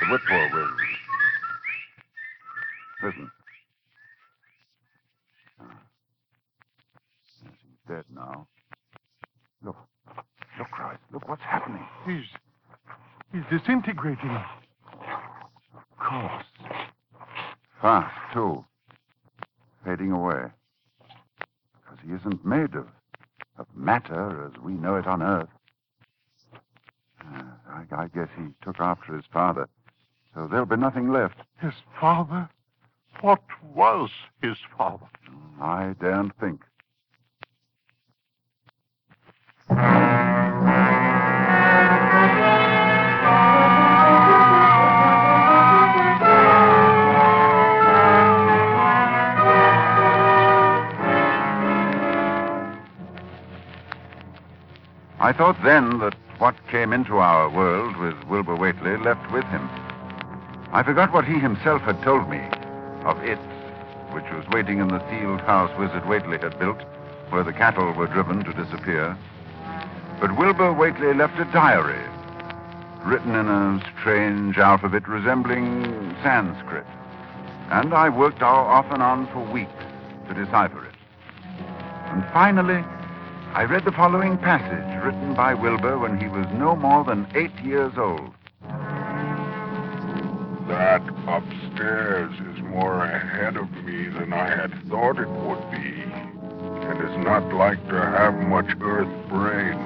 The 0.00 0.06
whippoorwills. 0.06 0.80
Listen. 3.02 3.30
Ah. 5.58 5.64
Yes, 7.42 7.52
he's 7.62 7.78
dead 7.88 8.04
now. 8.14 8.46
Look. 9.64 9.76
Look, 10.58 10.78
Rice. 10.78 10.98
Look 11.10 11.26
what's 11.26 11.40
happening. 11.40 11.86
He's 12.06 12.26
he's 13.32 13.44
disintegrating. 13.50 14.36
Of 14.92 15.98
course. 15.98 16.44
Fast, 17.80 18.14
too. 18.34 18.62
Fading 19.86 20.12
away. 20.12 20.50
Because 21.82 21.98
he 22.06 22.12
isn't 22.12 22.44
made 22.44 22.74
of, 22.74 22.88
of 23.56 23.66
matter 23.74 24.44
as 24.44 24.60
we 24.60 24.74
know 24.74 24.96
it 24.96 25.06
on 25.06 25.22
Earth. 25.22 25.48
Uh, 27.32 27.42
I, 27.68 28.02
I 28.02 28.06
guess 28.08 28.28
after 28.82 29.14
his 29.16 29.26
father. 29.32 29.68
So 30.34 30.46
there'll 30.46 30.66
be 30.66 30.76
nothing 30.76 31.10
left. 31.12 31.36
His 31.60 31.74
father? 32.00 32.48
What 33.20 33.42
was 33.74 34.10
his 34.42 34.56
father? 34.76 35.06
Mm, 35.28 35.60
I 35.60 35.94
daren't 36.00 36.38
think. 36.38 36.60
I 55.22 55.32
thought 55.32 55.56
then 55.62 55.98
that 55.98 56.14
what 56.40 56.56
came 56.68 56.94
into 56.94 57.18
our 57.18 57.50
world 57.50 57.94
with 57.98 58.16
Wilbur 58.24 58.56
Whately 58.56 58.96
left 58.96 59.30
with 59.30 59.44
him. 59.44 59.68
I 60.72 60.82
forgot 60.82 61.12
what 61.12 61.26
he 61.26 61.38
himself 61.38 61.82
had 61.82 62.02
told 62.02 62.30
me 62.30 62.40
of 63.04 63.22
it, 63.22 63.38
which 64.12 64.24
was 64.32 64.48
waiting 64.50 64.78
in 64.78 64.88
the 64.88 65.06
sealed 65.10 65.42
house 65.42 65.70
Wizard 65.78 66.08
Whately 66.08 66.38
had 66.38 66.58
built, 66.58 66.80
where 67.28 67.44
the 67.44 67.52
cattle 67.52 67.92
were 67.92 68.06
driven 68.06 68.42
to 68.42 68.54
disappear. 68.54 69.18
But 70.18 70.38
Wilbur 70.38 70.72
Whately 70.72 71.12
left 71.12 71.38
a 71.38 71.44
diary, 71.52 72.02
written 73.04 73.34
in 73.34 73.46
a 73.46 73.92
strange 74.00 74.56
alphabet 74.56 75.06
resembling 75.06 76.16
Sanskrit. 76.22 76.86
And 77.70 77.92
I 77.92 78.08
worked 78.08 78.40
off 78.40 78.86
and 78.90 79.02
on 79.02 79.26
for 79.26 79.40
weeks 79.52 79.70
to 80.28 80.34
decipher 80.34 80.86
it. 80.86 80.94
And 82.06 82.24
finally, 82.32 82.82
I 83.52 83.64
read 83.64 83.84
the 83.84 83.90
following 83.90 84.38
passage 84.38 85.04
written 85.04 85.34
by 85.34 85.54
Wilbur 85.54 85.98
when 85.98 86.20
he 86.20 86.28
was 86.28 86.46
no 86.54 86.76
more 86.76 87.04
than 87.04 87.26
eight 87.34 87.54
years 87.64 87.92
old. 87.98 88.32
That 90.68 91.02
upstairs 91.26 92.32
is 92.54 92.62
more 92.62 93.04
ahead 93.04 93.56
of 93.56 93.68
me 93.84 94.06
than 94.06 94.32
I 94.32 94.48
had 94.48 94.72
thought 94.88 95.18
it 95.18 95.28
would 95.28 95.70
be, 95.72 96.00
and 96.86 97.00
is 97.02 97.24
not 97.24 97.52
like 97.52 97.84
to 97.88 98.00
have 98.00 98.34
much 98.34 98.70
earth 98.80 99.28
brain. 99.28 99.76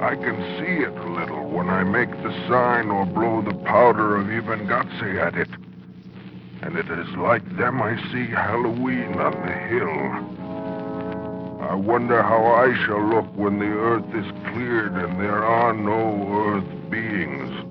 I 0.00 0.16
can 0.16 0.36
see 0.58 0.82
it 0.82 0.96
a 0.96 1.10
little 1.10 1.50
when 1.50 1.68
I 1.68 1.84
make 1.84 2.10
the 2.10 2.32
sign 2.48 2.90
or 2.90 3.04
blow 3.04 3.42
the 3.42 3.54
powder 3.64 4.16
of 4.16 4.30
Ibn 4.30 4.66
Ghazi 4.66 5.18
at 5.18 5.36
it. 5.36 5.50
And 6.62 6.76
it 6.78 6.88
is 6.88 7.08
like 7.16 7.44
them 7.58 7.82
I 7.82 7.96
see 8.10 8.26
Halloween 8.26 9.18
on 9.20 9.32
the 9.32 9.52
hill. 9.52 10.45
I 11.60 11.74
wonder 11.74 12.22
how 12.22 12.44
I 12.44 12.74
shall 12.84 13.02
look 13.02 13.26
when 13.34 13.58
the 13.58 13.66
earth 13.66 14.04
is 14.14 14.30
cleared 14.52 14.92
and 14.92 15.20
there 15.20 15.44
are 15.44 15.72
no 15.72 16.54
earth 16.54 16.90
beings. 16.90 17.64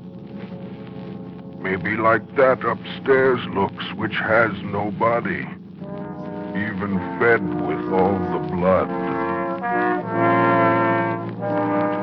Maybe 1.62 1.96
like 1.96 2.36
that 2.36 2.64
upstairs 2.64 3.40
looks, 3.54 3.86
which 3.96 4.16
has 4.16 4.52
no 4.64 4.92
body, 4.92 5.48
even 6.54 7.00
fed 7.20 7.42
with 7.42 7.94
all 7.94 8.20
the 8.34 8.48
blood. 8.54 8.88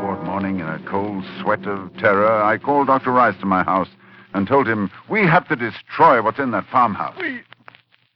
Toward 0.00 0.24
morning, 0.24 0.60
in 0.60 0.66
a 0.66 0.80
cold 0.88 1.24
sweat 1.40 1.66
of 1.66 1.96
terror, 1.98 2.42
I 2.42 2.58
called 2.58 2.88
Dr. 2.88 3.12
Rice 3.12 3.38
to 3.40 3.46
my 3.46 3.62
house 3.62 3.88
and 4.34 4.46
told 4.46 4.66
him 4.66 4.90
we 5.08 5.20
have 5.20 5.46
to 5.48 5.56
destroy 5.56 6.22
what's 6.22 6.38
in 6.38 6.52
that 6.52 6.66
farmhouse. 6.70 7.16
We. 7.20 7.42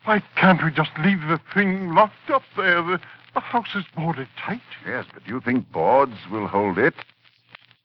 Why 0.04 0.22
can't 0.36 0.62
we 0.62 0.70
just 0.70 0.92
leave 1.04 1.20
the 1.22 1.40
thing 1.52 1.92
locked 1.92 2.30
up 2.32 2.42
there? 2.56 2.80
The, 2.80 3.00
the 3.36 3.40
house 3.40 3.74
is 3.74 3.84
boarded 3.94 4.28
tight. 4.38 4.62
Yes, 4.86 5.04
but 5.12 5.22
do 5.26 5.30
you 5.30 5.42
think 5.42 5.70
boards 5.70 6.16
will 6.32 6.46
hold 6.46 6.78
it? 6.78 6.94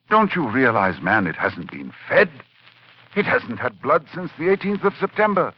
Don't 0.10 0.34
you 0.34 0.48
realize, 0.48 1.02
man, 1.02 1.28
it 1.28 1.36
hasn't 1.36 1.70
been 1.70 1.92
fed? 2.08 2.30
It 3.18 3.26
hasn't 3.26 3.60
had 3.60 3.82
blood 3.82 4.06
since 4.16 4.32
the 4.38 4.46
18th 4.46 4.86
of 4.86 4.94
September, 4.98 5.54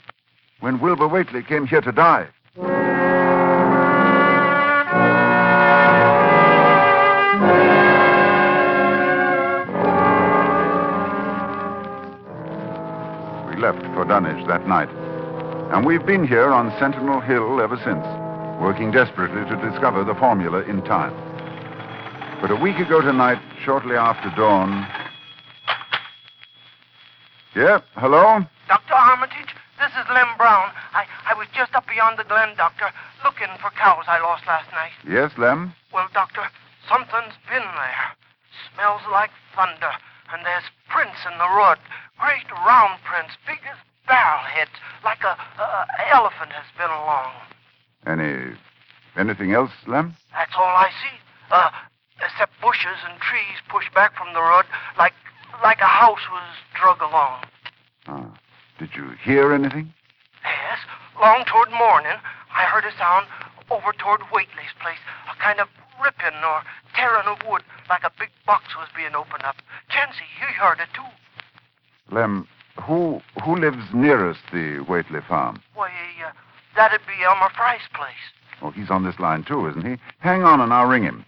when 0.62 0.80
Wilbur 0.80 1.08
Whately 1.08 1.44
came 1.44 1.68
here 1.68 1.82
to 1.82 1.92
die. 1.92 2.28
We 13.48 13.62
left 13.62 13.84
for 13.94 14.06
Dunwich 14.06 14.48
that 14.48 14.68
night, 14.68 14.90
and 15.72 15.86
we've 15.86 16.04
been 16.04 16.28
here 16.28 16.50
on 16.50 16.76
Sentinel 16.80 17.22
Hill 17.22 17.62
ever 17.62 17.78
since, 17.78 18.23
working 18.64 18.92
desperately 18.92 19.44
to 19.52 19.60
discover 19.60 20.08
the 20.08 20.16
formula 20.16 20.64
in 20.64 20.80
time. 20.88 21.12
But 22.40 22.50
a 22.50 22.56
week 22.56 22.80
ago 22.80 23.02
tonight, 23.02 23.38
shortly 23.68 24.00
after 24.00 24.32
dawn. 24.40 24.88
Yeah, 27.56 27.84
hello? 28.00 28.40
Dr. 28.72 28.96
Armitage, 28.96 29.52
this 29.84 29.92
is 30.00 30.08
Lem 30.08 30.32
Brown. 30.40 30.72
I, 30.96 31.04
I 31.28 31.36
was 31.36 31.52
just 31.52 31.76
up 31.76 31.84
beyond 31.92 32.18
the 32.18 32.24
glen, 32.24 32.56
Doctor, 32.56 32.88
looking 33.28 33.52
for 33.60 33.70
cows 33.76 34.08
I 34.08 34.24
lost 34.24 34.48
last 34.48 34.72
night. 34.72 34.96
Yes, 35.04 35.36
Lem? 35.38 35.76
Well, 35.92 36.08
Doctor, 36.14 36.48
something's 36.88 37.36
been 37.52 37.68
there. 37.68 38.06
Smells 38.72 39.04
like 39.12 39.32
thunder, 39.60 39.92
and 40.32 40.40
there's 40.48 40.72
prints 40.88 41.20
in 41.28 41.36
the 41.38 41.52
road. 41.52 41.84
Great 42.16 42.48
round 42.64 43.04
prints, 43.04 43.36
big 43.44 43.60
as 43.68 43.78
barrel 44.08 44.40
heads, 44.48 44.72
like 45.04 45.22
a, 45.28 45.36
a, 45.36 45.68
a 46.00 46.16
elephant 46.16 46.56
has 46.56 46.72
been 46.80 46.92
along. 46.92 47.53
Any. 48.06 48.56
anything 49.16 49.54
else, 49.54 49.72
Lem? 49.88 50.16
That's 50.34 50.54
all 50.58 50.76
I 50.76 50.90
see. 50.90 51.18
Uh, 51.52 51.70
except 52.20 52.60
bushes 52.62 53.00
and 53.10 53.20
trees 53.20 53.58
pushed 53.70 53.94
back 53.94 54.16
from 54.18 54.34
the 54.34 54.42
road, 54.42 54.66
like 54.98 55.14
like 55.64 55.80
a 55.80 55.86
house 55.86 56.26
was 56.32 56.44
drug 56.74 57.02
along. 57.02 57.44
Ah. 58.08 58.34
Did 58.80 58.90
you 58.96 59.12
hear 59.24 59.54
anything? 59.54 59.94
Yes, 60.44 60.80
long 61.22 61.46
toward 61.46 61.72
morning, 61.72 62.18
I 62.52 62.64
heard 62.64 62.84
a 62.84 62.92
sound 62.98 63.28
over 63.70 63.94
toward 63.94 64.22
Whately's 64.32 64.76
place, 64.82 65.00
a 65.32 65.42
kind 65.42 65.60
of 65.60 65.70
ripping 66.04 66.36
or 66.44 66.64
tearing 66.96 67.28
of 67.28 67.38
wood 67.48 67.64
like 67.88 68.04
a 68.04 68.12
big 68.20 68.30
box 68.46 68.76
was 68.76 68.90
being 68.96 69.16
opened 69.16 69.44
up. 69.44 69.56
Chancy, 69.90 70.26
you 70.42 70.48
heard 70.60 70.80
it 70.80 70.90
too. 70.94 71.08
Lem, 72.14 72.48
who 72.82 73.22
who 73.46 73.56
lives 73.56 73.86
nearest 73.94 74.42
the 74.52 74.84
Waitley 74.90 75.26
farm? 75.26 75.62
Why, 75.76 75.90
that'd 76.76 77.02
be 77.06 77.24
Elmer 77.24 77.50
Frye's 77.56 77.82
place. 77.94 78.12
Oh, 78.62 78.72
he's 78.72 78.90
on 78.90 79.04
this 79.04 79.20
line 79.20 79.44
too, 79.44 79.68
isn't 79.68 79.86
he? 79.86 79.98
Hang 80.20 80.44
on 80.44 80.62
and 80.62 80.74
I'll 80.74 80.88
ring 80.88 81.04
him. 81.04 81.26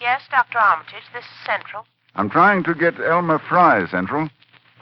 Yes, 0.00 0.22
Dr. 0.30 0.58
Armitage, 0.58 1.08
this 1.14 1.24
is 1.24 1.46
Central. 1.46 1.86
I'm 2.14 2.28
trying 2.28 2.62
to 2.64 2.74
get 2.74 3.00
Elmer 3.00 3.38
Frye, 3.38 3.86
Central. 3.90 4.28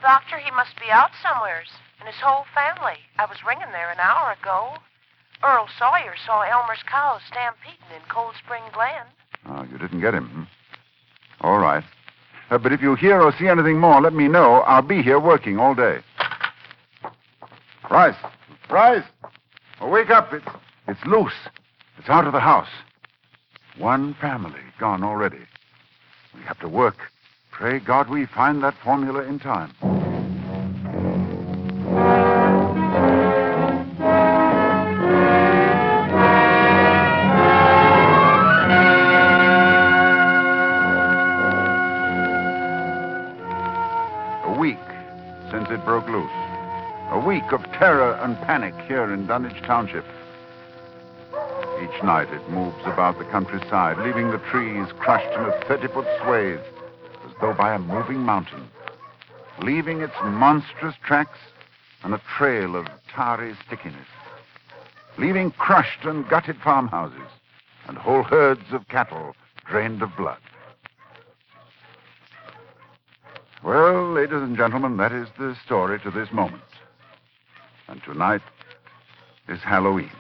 Doctor, 0.03 0.39
he 0.39 0.51
must 0.51 0.75
be 0.81 0.91
out 0.91 1.11
somewheres. 1.23 1.69
And 2.03 2.09
his 2.13 2.21
whole 2.21 2.45
family. 2.53 2.99
I 3.17 3.27
was 3.27 3.45
ringing 3.47 3.71
there 3.71 3.93
an 3.93 4.01
hour 4.01 4.33
ago. 4.33 4.75
Earl 5.45 5.69
Sawyer 5.79 6.15
saw 6.27 6.43
Elmer's 6.43 6.83
cows 6.83 7.21
stampeding 7.29 7.95
in 7.95 8.03
Cold 8.09 8.35
Spring 8.45 8.65
Glen. 8.73 9.07
Oh, 9.47 9.63
you 9.71 9.79
didn't 9.79 10.01
get 10.01 10.13
him. 10.13 10.27
Hmm? 10.29 11.47
All 11.47 11.59
right. 11.59 11.85
Uh, 12.53 12.59
but 12.59 12.71
if 12.71 12.83
you 12.83 12.95
hear 12.95 13.23
or 13.23 13.33
see 13.39 13.49
anything 13.49 13.79
more, 13.79 13.99
let 14.03 14.13
me 14.13 14.29
know. 14.29 14.57
I'll 14.67 14.83
be 14.83 15.01
here 15.01 15.19
working 15.19 15.59
all 15.59 15.75
day. 15.75 16.01
Rice. 17.91 18.15
Rice. 18.69 19.05
Oh, 19.81 19.89
wake 19.89 20.11
up. 20.11 20.35
It's, 20.35 20.45
it's 20.87 21.01
loose. 21.07 21.33
It's 21.97 22.11
out 22.11 22.27
of 22.27 22.35
the 22.35 22.41
house. 22.41 22.69
One 23.79 24.15
family 24.21 24.61
gone 24.79 25.03
already. 25.03 25.41
We 26.35 26.43
have 26.43 26.61
to 26.61 26.69
work. 26.69 26.97
Pray 27.53 27.79
God 27.79 28.11
we 28.11 28.27
find 28.27 28.63
that 28.63 28.75
formula 28.85 29.23
in 29.23 29.39
time. 29.39 29.73
Broke 45.93 46.09
loose. 46.09 46.31
A 47.11 47.23
week 47.23 47.53
of 47.53 47.63
terror 47.73 48.15
and 48.23 48.35
panic 48.41 48.73
here 48.89 49.13
in 49.13 49.27
Dunwich 49.27 49.61
Township. 49.65 50.07
Each 51.83 52.03
night 52.03 52.33
it 52.33 52.49
moves 52.49 52.83
about 52.87 53.19
the 53.19 53.27
countryside, 53.27 53.99
leaving 53.99 54.31
the 54.31 54.39
trees 54.39 54.87
crushed 54.99 55.31
in 55.35 55.45
a 55.45 55.65
30 55.69 55.89
foot 55.89 56.07
swathe 56.23 56.61
as 57.27 57.33
though 57.43 57.53
by 57.53 57.75
a 57.75 57.79
moving 57.79 58.21
mountain, 58.21 58.67
leaving 59.61 60.01
its 60.01 60.15
monstrous 60.25 60.95
tracks 61.05 61.39
and 62.05 62.15
a 62.15 62.23
trail 62.39 62.75
of 62.75 62.87
tarry 63.15 63.55
stickiness, 63.67 64.09
leaving 65.19 65.51
crushed 65.51 66.07
and 66.07 66.27
gutted 66.27 66.57
farmhouses 66.57 67.29
and 67.87 67.99
whole 67.99 68.23
herds 68.23 68.73
of 68.73 68.89
cattle 68.89 69.37
drained 69.67 70.01
of 70.01 70.17
blood. 70.17 70.41
Well, 73.65 74.13
ladies 74.13 74.43
and 74.43 74.57
gentlemen, 74.57 74.97
that 74.97 75.13
is 75.13 75.29
the 75.39 75.55
story 75.65 76.01
to 76.01 76.11
this 76.11 76.33
moment. 76.33 76.65
And 77.87 78.03
tonight 78.03 78.41
is 79.49 79.61
Halloween. 79.61 80.11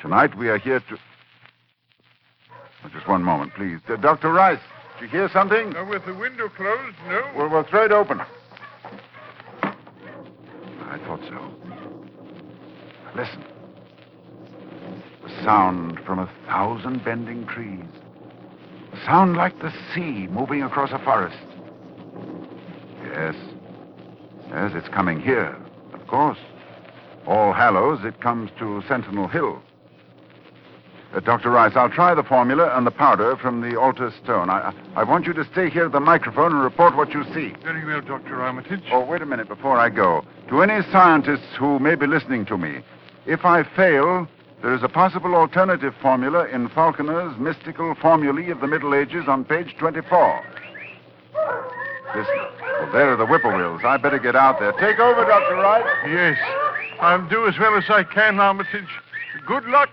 Tonight 0.00 0.36
we 0.38 0.48
are 0.48 0.58
here 0.58 0.78
to. 0.78 0.96
Oh, 2.84 2.88
just 2.88 3.08
one 3.08 3.24
moment, 3.24 3.52
please. 3.54 3.80
Uh, 3.88 3.96
Dr. 3.96 4.32
Rice, 4.32 4.60
did 5.00 5.06
you 5.06 5.18
hear 5.18 5.28
something? 5.32 5.74
Uh, 5.74 5.84
with 5.86 6.06
the 6.06 6.14
window 6.14 6.48
closed, 6.48 6.96
no? 7.08 7.22
Well, 7.36 7.48
we'll 7.48 7.64
throw 7.64 7.84
it 7.84 7.90
open. 7.90 8.20
I 9.62 10.98
thought 10.98 11.20
so. 11.28 11.54
Listen. 13.16 13.44
The 15.24 15.42
sound 15.42 15.98
from 16.06 16.20
a 16.20 16.30
thousand 16.46 17.04
bending 17.04 17.44
trees. 17.46 17.84
A 18.92 19.04
sound 19.04 19.36
like 19.36 19.58
the 19.58 19.72
sea 19.92 20.28
moving 20.28 20.62
across 20.62 20.92
a 20.92 20.98
forest. 21.00 21.36
Yes. 23.22 23.36
Yes, 24.48 24.72
it's 24.74 24.88
coming 24.88 25.20
here, 25.20 25.56
of 25.92 26.04
course. 26.08 26.38
All 27.24 27.52
Hallows, 27.52 28.04
it 28.04 28.20
comes 28.20 28.50
to 28.58 28.82
Sentinel 28.88 29.28
Hill. 29.28 29.62
Uh, 31.14 31.20
Dr. 31.20 31.50
Rice, 31.50 31.76
I'll 31.76 31.88
try 31.88 32.14
the 32.16 32.24
formula 32.24 32.76
and 32.76 32.84
the 32.84 32.90
powder 32.90 33.36
from 33.36 33.60
the 33.60 33.78
altar 33.78 34.12
stone. 34.24 34.50
I, 34.50 34.72
I, 34.96 35.02
I 35.02 35.04
want 35.04 35.26
you 35.26 35.32
to 35.34 35.44
stay 35.52 35.70
here 35.70 35.84
at 35.86 35.92
the 35.92 36.00
microphone 36.00 36.50
and 36.52 36.64
report 36.64 36.96
what 36.96 37.10
you 37.12 37.22
see. 37.32 37.54
Very 37.62 37.84
well, 37.84 38.00
Dr. 38.00 38.42
Armitage. 38.42 38.82
Oh, 38.90 39.04
wait 39.04 39.22
a 39.22 39.26
minute 39.26 39.46
before 39.46 39.78
I 39.78 39.88
go. 39.88 40.24
To 40.48 40.60
any 40.60 40.82
scientists 40.90 41.54
who 41.56 41.78
may 41.78 41.94
be 41.94 42.08
listening 42.08 42.44
to 42.46 42.58
me, 42.58 42.80
if 43.26 43.44
I 43.44 43.62
fail, 43.76 44.26
there 44.62 44.74
is 44.74 44.82
a 44.82 44.88
possible 44.88 45.36
alternative 45.36 45.94
formula 46.02 46.48
in 46.48 46.68
Falconer's 46.70 47.38
mystical 47.38 47.94
formulae 47.94 48.50
of 48.50 48.60
the 48.60 48.66
Middle 48.66 48.96
Ages 48.96 49.28
on 49.28 49.44
page 49.44 49.76
24. 49.78 50.44
Listen. 52.16 52.61
Well, 52.82 52.90
there 52.90 53.12
are 53.12 53.16
the 53.16 53.26
whippoorwills. 53.26 53.84
I 53.84 53.96
better 53.96 54.18
get 54.18 54.34
out 54.34 54.58
there. 54.58 54.72
Take 54.72 54.98
over, 54.98 55.24
Dr. 55.24 55.54
Wright. 55.54 55.84
Yes. 56.10 56.36
I'll 56.98 57.28
do 57.28 57.46
as 57.46 57.56
well 57.56 57.76
as 57.76 57.84
I 57.88 58.02
can, 58.02 58.40
Armitage. 58.40 58.88
Good 59.46 59.64
luck. 59.66 59.88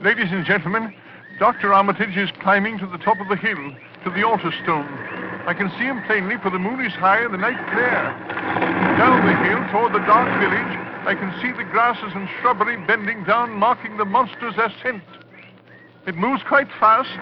Ladies 0.00 0.30
and 0.30 0.46
gentlemen, 0.46 0.94
Dr. 1.40 1.74
Armitage 1.74 2.16
is 2.16 2.30
climbing 2.40 2.78
to 2.78 2.86
the 2.86 2.98
top 2.98 3.18
of 3.18 3.26
the 3.28 3.36
hill, 3.36 3.74
to 4.04 4.10
the 4.10 4.22
altar 4.22 4.52
stone. 4.62 4.86
I 5.48 5.54
can 5.54 5.70
see 5.70 5.86
him 5.86 6.04
plainly, 6.06 6.36
for 6.40 6.50
the 6.50 6.60
moon 6.60 6.84
is 6.84 6.92
high 6.92 7.24
and 7.24 7.34
the 7.34 7.38
night 7.38 7.58
clear. 7.72 8.14
Down 8.96 9.26
the 9.26 9.34
hill, 9.42 9.58
toward 9.72 9.92
the 9.92 10.06
dark 10.06 10.30
village, 10.38 10.85
I 11.06 11.14
can 11.14 11.32
see 11.40 11.52
the 11.52 11.62
grasses 11.62 12.10
and 12.16 12.28
shrubbery 12.40 12.76
bending 12.84 13.22
down, 13.22 13.52
marking 13.52 13.96
the 13.96 14.04
monster's 14.04 14.58
ascent. 14.58 15.04
It 16.04 16.16
moves 16.16 16.42
quite 16.42 16.66
fast, 16.80 17.14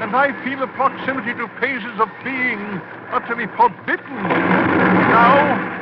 and 0.00 0.16
I 0.16 0.32
feel 0.42 0.62
a 0.62 0.66
proximity 0.66 1.34
to 1.34 1.46
phases 1.60 2.00
of 2.00 2.08
being 2.24 2.80
utterly 3.12 3.48
forbidden. 3.52 4.22
Now, 5.12 5.76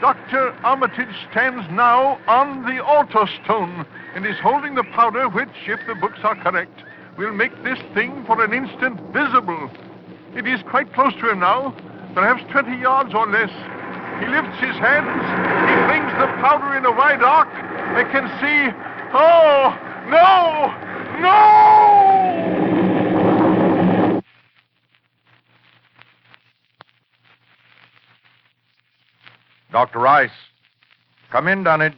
Dr. 0.00 0.50
Armitage 0.64 1.14
stands 1.30 1.64
now 1.70 2.18
on 2.26 2.66
the 2.66 2.82
altar 2.82 3.30
stone 3.44 3.86
and 4.16 4.26
is 4.26 4.38
holding 4.42 4.74
the 4.74 4.84
powder 4.94 5.28
which, 5.28 5.54
if 5.68 5.78
the 5.86 5.94
books 5.94 6.18
are 6.24 6.34
correct, 6.42 6.82
will 7.16 7.32
make 7.32 7.54
this 7.62 7.78
thing 7.94 8.24
for 8.26 8.42
an 8.42 8.52
instant 8.52 8.98
visible. 9.12 9.70
It 10.34 10.48
is 10.48 10.60
quite 10.68 10.92
close 10.92 11.14
to 11.20 11.30
him 11.30 11.38
now, 11.38 11.70
perhaps 12.14 12.42
20 12.50 12.80
yards 12.82 13.14
or 13.14 13.28
less. 13.28 13.50
He 14.20 14.26
lifts 14.26 14.58
his 14.60 14.76
hands. 14.76 15.08
He 15.68 15.74
flings 15.86 16.12
the 16.18 16.26
powder 16.42 16.76
in 16.76 16.84
a 16.84 16.92
wide 16.92 17.22
arc. 17.22 17.48
I 17.48 18.04
can 18.10 18.28
see. 18.40 18.70
Oh, 19.14 19.74
no! 20.08 20.74
No! 21.20 22.18
Dr. 29.70 29.98
Rice. 29.98 30.30
Come 31.30 31.46
in, 31.48 31.62
Dunwich. 31.62 31.94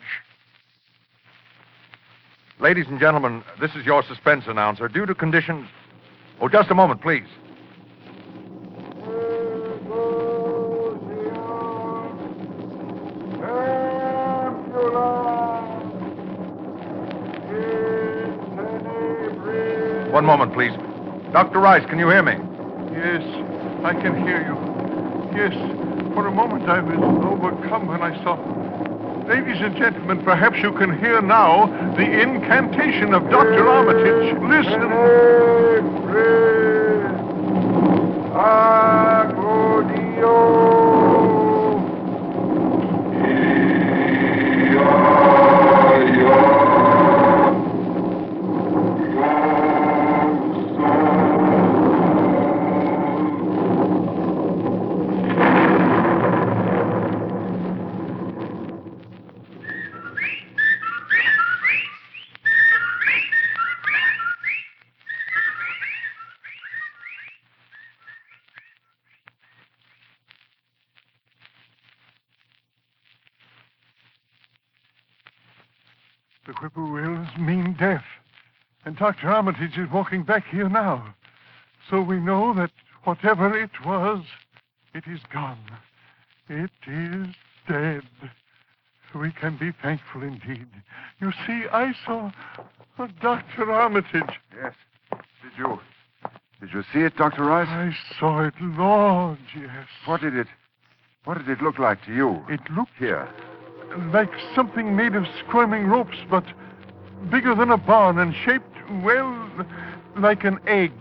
Ladies 2.59 2.87
and 2.89 3.01
gentlemen, 3.01 3.43
this 3.59 3.75
is 3.75 3.87
your 3.87 4.03
suspense 4.03 4.45
announcer. 4.47 4.87
Due 4.89 5.07
to 5.07 5.15
conditions. 5.15 5.67
Oh, 6.41 6.49
just 6.49 6.71
a 6.71 6.75
moment, 6.75 7.01
please. 7.01 7.27
One 20.21 20.27
moment, 20.27 20.53
please. 20.53 20.75
Dr. 21.33 21.61
Rice, 21.61 21.87
can 21.89 21.99
you 21.99 22.07
hear 22.07 22.23
me? 22.23 22.37
Yes, 22.93 23.23
I 23.83 23.95
can 23.95 24.23
hear 24.23 24.45
you. 24.45 24.55
Yes, 25.35 25.55
for 26.13 26.27
a 26.27 26.31
moment 26.31 26.69
I 26.69 26.81
was 26.83 26.99
overcome 27.25 27.87
when 27.87 28.03
I 28.03 28.13
saw. 28.23 28.37
Ladies 29.27 29.63
and 29.63 29.75
gentlemen, 29.79 30.23
perhaps 30.23 30.59
you 30.59 30.73
can 30.73 30.99
hear 30.99 31.23
now 31.23 31.69
the 31.97 32.21
incantation 32.21 33.15
of 33.15 33.31
Dr. 33.31 33.67
Armitage. 33.67 34.37
Listen. 34.43 34.81
The 34.81 34.91
Dr. 79.01 79.31
Armitage 79.31 79.79
is 79.79 79.91
walking 79.91 80.25
back 80.25 80.47
here 80.49 80.69
now. 80.69 81.15
So 81.89 82.03
we 82.03 82.21
know 82.21 82.53
that 82.53 82.71
whatever 83.05 83.59
it 83.59 83.71
was, 83.83 84.23
it 84.95 85.05
is 85.11 85.21
gone. 85.33 85.57
It 86.51 86.71
is 86.87 87.29
dead. 87.67 88.03
We 89.15 89.33
can 89.33 89.57
be 89.57 89.73
thankful 89.83 90.23
indeed. 90.23 90.67
You 91.19 91.33
see, 91.47 91.65
I 91.73 91.95
saw 92.05 92.31
Dr. 93.23 93.73
Armitage. 93.73 94.39
Yes. 94.55 94.75
Did 95.11 95.53
you. 95.57 95.81
Did 96.61 96.69
you 96.75 96.85
see 96.93 97.01
it, 97.01 97.17
Dr. 97.17 97.45
Rice? 97.45 97.69
I 97.69 97.97
saw 98.19 98.45
it, 98.45 98.55
Lord, 98.61 99.39
yes. 99.57 99.87
What 100.05 100.21
did 100.21 100.37
it. 100.37 100.47
What 101.25 101.39
did 101.39 101.49
it 101.49 101.63
look 101.63 101.79
like 101.79 102.05
to 102.05 102.15
you? 102.15 102.45
It 102.51 102.61
looked 102.77 102.99
Here. 102.99 103.31
like 104.13 104.31
something 104.55 104.95
made 104.95 105.15
of 105.15 105.25
squirming 105.47 105.87
ropes, 105.87 106.19
but 106.31 106.45
bigger 107.31 107.55
than 107.55 107.71
a 107.71 107.79
barn 107.79 108.19
and 108.19 108.35
shaped, 108.45 108.67
well, 108.91 109.67
like 110.17 110.45
an 110.45 110.59
egg, 110.67 110.93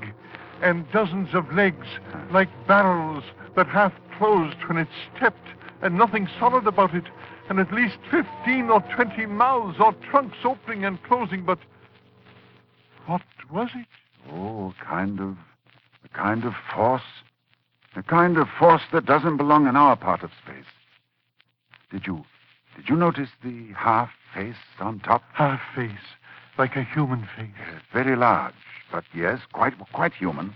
and 0.61 0.89
dozens 0.91 1.33
of 1.33 1.51
legs, 1.53 1.87
like 2.31 2.49
barrels 2.67 3.23
that 3.55 3.67
half 3.67 3.93
closed 4.17 4.57
when 4.67 4.77
it 4.77 4.87
stepped, 5.15 5.47
and 5.81 5.97
nothing 5.97 6.27
solid 6.39 6.67
about 6.67 6.93
it, 6.93 7.05
and 7.49 7.59
at 7.59 7.73
least 7.73 7.97
15 8.11 8.69
or 8.69 8.81
20 8.95 9.25
mouths 9.25 9.77
or 9.79 9.93
trunks 10.09 10.37
opening 10.43 10.85
and 10.85 11.01
closing, 11.03 11.43
but 11.43 11.59
what 13.05 13.21
was 13.51 13.69
it? 13.73 13.87
Oh, 14.31 14.73
a 14.79 14.85
kind 14.85 15.19
of. 15.19 15.37
a 16.03 16.09
kind 16.09 16.45
of 16.45 16.53
force. 16.73 17.01
A 17.95 18.03
kind 18.03 18.37
of 18.37 18.47
force 18.59 18.83
that 18.93 19.05
doesn't 19.05 19.37
belong 19.37 19.67
in 19.67 19.75
our 19.75 19.95
part 19.95 20.21
of 20.21 20.29
space. 20.43 20.65
Did 21.91 22.05
you. 22.05 22.23
Did 22.75 22.87
you 22.87 22.95
notice 22.95 23.29
the 23.43 23.69
half 23.75 24.11
face 24.33 24.55
on 24.79 24.99
top? 24.99 25.23
Half 25.33 25.59
face, 25.75 25.91
like 26.59 26.75
a 26.75 26.83
human 26.83 27.27
face. 27.35 27.47
Yes, 27.57 27.81
very 27.91 28.15
large, 28.15 28.53
but 28.91 29.05
yes, 29.15 29.39
quite 29.53 29.73
quite 29.93 30.13
human. 30.13 30.53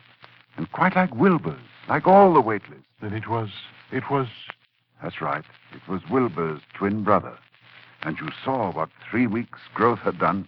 And 0.58 0.72
quite 0.72 0.96
like 0.96 1.16
Wilbur's, 1.16 1.58
like 1.90 2.06
all 2.06 2.34
the 2.34 2.42
Waitlers. 2.42 2.84
Then 3.02 3.14
it 3.14 3.28
was. 3.28 3.50
it 3.92 4.12
was. 4.12 4.28
That's 5.02 5.22
right. 5.22 5.44
It 5.74 5.90
was 5.90 6.02
Wilbur's 6.10 6.62
twin 6.76 7.04
brother. 7.04 7.38
And 8.04 8.20
you 8.20 8.30
saw 8.44 8.72
what 8.72 8.90
three 9.10 9.26
weeks' 9.26 9.60
growth 9.74 10.00
had 10.00 10.20
done. 10.20 10.48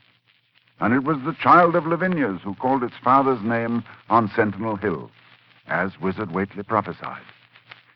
And 0.79 0.93
it 0.93 1.03
was 1.03 1.17
the 1.25 1.35
child 1.41 1.75
of 1.75 1.87
Lavinia's 1.87 2.41
who 2.43 2.53
called 2.55 2.83
its 2.83 2.95
father's 3.01 3.41
name 3.41 3.83
on 4.09 4.29
Sentinel 4.35 4.75
Hill, 4.75 5.09
as 5.67 5.99
Wizard 6.01 6.31
Whately 6.31 6.63
prophesied. 6.63 7.23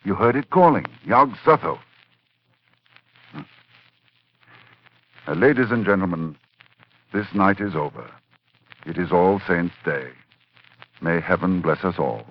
You 0.03 0.15
heard 0.15 0.37
it 0.37 0.49
calling, 0.49 0.85
Yog 1.03 1.33
Sotho. 1.45 1.77
Hmm. 3.33 3.41
Uh, 5.27 5.33
ladies 5.33 5.71
and 5.71 5.85
gentlemen, 5.85 6.37
this 7.11 7.27
night 7.33 7.59
is 7.59 7.75
over. 7.75 8.09
It 8.85 8.97
is 8.97 9.11
All 9.11 9.41
Saints' 9.47 9.75
Day. 9.83 10.09
May 11.01 11.19
heaven 11.19 11.61
bless 11.61 11.83
us 11.83 11.95
all. 11.97 12.25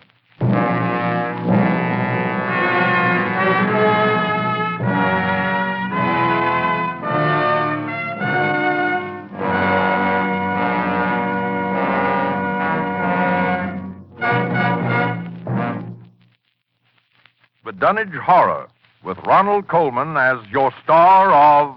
The 17.65 17.73
Dunwich 17.73 18.09
Horror, 18.25 18.69
with 19.05 19.19
Ronald 19.27 19.69
Colman 19.69 20.17
as 20.17 20.39
your 20.51 20.73
star 20.85 21.33
of 21.33 21.77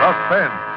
Suspense. 0.00 0.69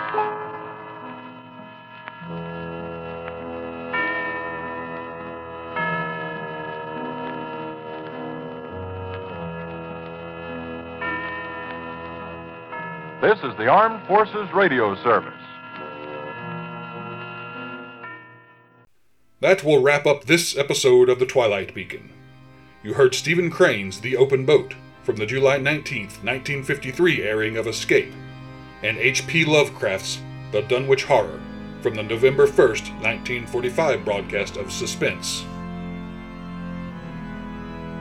This 13.24 13.40
is 13.40 13.56
the 13.58 13.68
Armed 13.68 14.06
Forces 14.06 14.52
Radio 14.54 15.02
Service. 15.02 15.32
That 19.40 19.64
will 19.64 19.82
wrap 19.82 20.06
up 20.06 20.26
this 20.26 20.58
episode 20.58 21.08
of 21.08 21.20
The 21.20 21.26
Twilight 21.26 21.74
Beacon. 21.74 22.10
You 22.84 22.96
heard 22.96 23.16
Stephen 23.16 23.50
Crane's 23.50 24.02
The 24.02 24.18
Open 24.18 24.46
Boat 24.46 24.74
from 25.04 25.16
the 25.16 25.26
July 25.26 25.58
19th, 25.58 26.22
1953 26.22 27.24
airing 27.24 27.56
of 27.56 27.66
Escape, 27.66 28.12
and 28.84 28.98
H.P. 28.98 29.46
Lovecraft's 29.46 30.20
The 30.52 30.64
Dunwich 30.64 31.06
Horror 31.06 31.40
from 31.82 31.96
the 31.96 32.04
November 32.04 32.46
1st, 32.46 32.92
1945 33.00 34.04
broadcast 34.04 34.58
of 34.58 34.70
Suspense. 34.70 35.46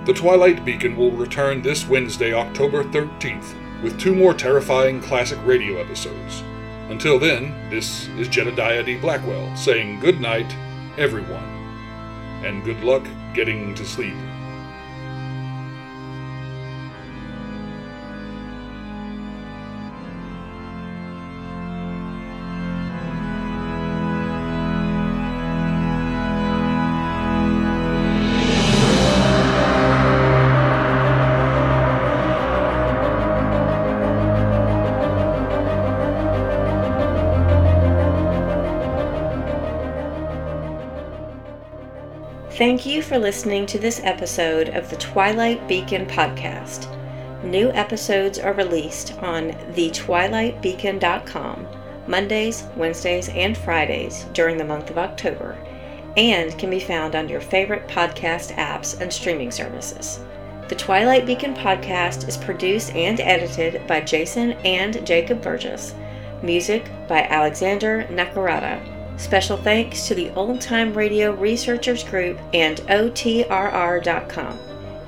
The 0.04 0.14
Twilight 0.14 0.64
Beacon 0.64 0.96
will 0.96 1.12
return 1.12 1.62
this 1.62 1.86
Wednesday, 1.86 2.34
October 2.34 2.82
13th, 2.82 3.61
with 3.82 3.98
two 3.98 4.14
more 4.14 4.34
terrifying 4.34 5.00
classic 5.00 5.38
radio 5.44 5.78
episodes. 5.78 6.42
Until 6.88 7.18
then, 7.18 7.54
this 7.70 8.08
is 8.18 8.28
Jedediah 8.28 8.82
D. 8.82 8.96
Blackwell 8.96 9.54
saying 9.56 10.00
good 10.00 10.20
night, 10.20 10.54
everyone, 10.98 11.44
and 12.44 12.64
good 12.64 12.82
luck 12.84 13.06
getting 13.34 13.74
to 13.74 13.84
sleep. 13.84 14.14
Thank 42.62 42.86
you 42.86 43.02
for 43.02 43.18
listening 43.18 43.66
to 43.66 43.78
this 43.80 44.00
episode 44.04 44.68
of 44.68 44.88
the 44.88 44.94
Twilight 44.94 45.66
Beacon 45.66 46.06
podcast. 46.06 46.86
New 47.42 47.72
episodes 47.72 48.38
are 48.38 48.52
released 48.52 49.18
on 49.18 49.50
thetwilightbeacon.com 49.72 51.66
Mondays, 52.06 52.62
Wednesdays, 52.76 53.28
and 53.30 53.58
Fridays 53.58 54.26
during 54.32 54.58
the 54.58 54.64
month 54.64 54.90
of 54.90 54.98
October 54.98 55.58
and 56.16 56.56
can 56.56 56.70
be 56.70 56.78
found 56.78 57.16
on 57.16 57.28
your 57.28 57.40
favorite 57.40 57.88
podcast 57.88 58.54
apps 58.54 59.00
and 59.00 59.12
streaming 59.12 59.50
services. 59.50 60.20
The 60.68 60.76
Twilight 60.76 61.26
Beacon 61.26 61.54
podcast 61.54 62.28
is 62.28 62.36
produced 62.36 62.94
and 62.94 63.18
edited 63.18 63.84
by 63.88 64.02
Jason 64.02 64.52
and 64.64 65.04
Jacob 65.04 65.42
Burgess. 65.42 65.96
Music 66.44 66.88
by 67.08 67.22
Alexander 67.22 68.06
Nakarada. 68.08 69.01
Special 69.16 69.56
thanks 69.56 70.06
to 70.08 70.14
the 70.14 70.30
Old 70.30 70.60
Time 70.60 70.92
Radio 70.94 71.32
Researchers 71.32 72.04
Group 72.04 72.38
and 72.52 72.78
OTRR.com. 72.78 74.58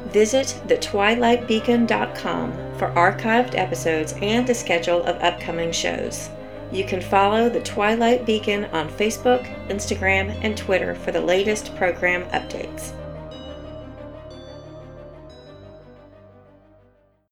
Visit 0.08 0.60
thetwilightbeacon.com 0.68 2.52
for 2.78 2.90
archived 2.92 3.56
episodes 3.56 4.14
and 4.22 4.48
a 4.48 4.54
schedule 4.54 5.02
of 5.02 5.20
upcoming 5.22 5.72
shows. 5.72 6.30
You 6.70 6.84
can 6.84 7.00
follow 7.00 7.48
the 7.48 7.60
Twilight 7.60 8.24
Beacon 8.26 8.64
on 8.66 8.88
Facebook, 8.88 9.44
Instagram, 9.68 10.36
and 10.42 10.56
Twitter 10.56 10.94
for 10.94 11.12
the 11.12 11.20
latest 11.20 11.74
program 11.76 12.24
updates. 12.30 12.92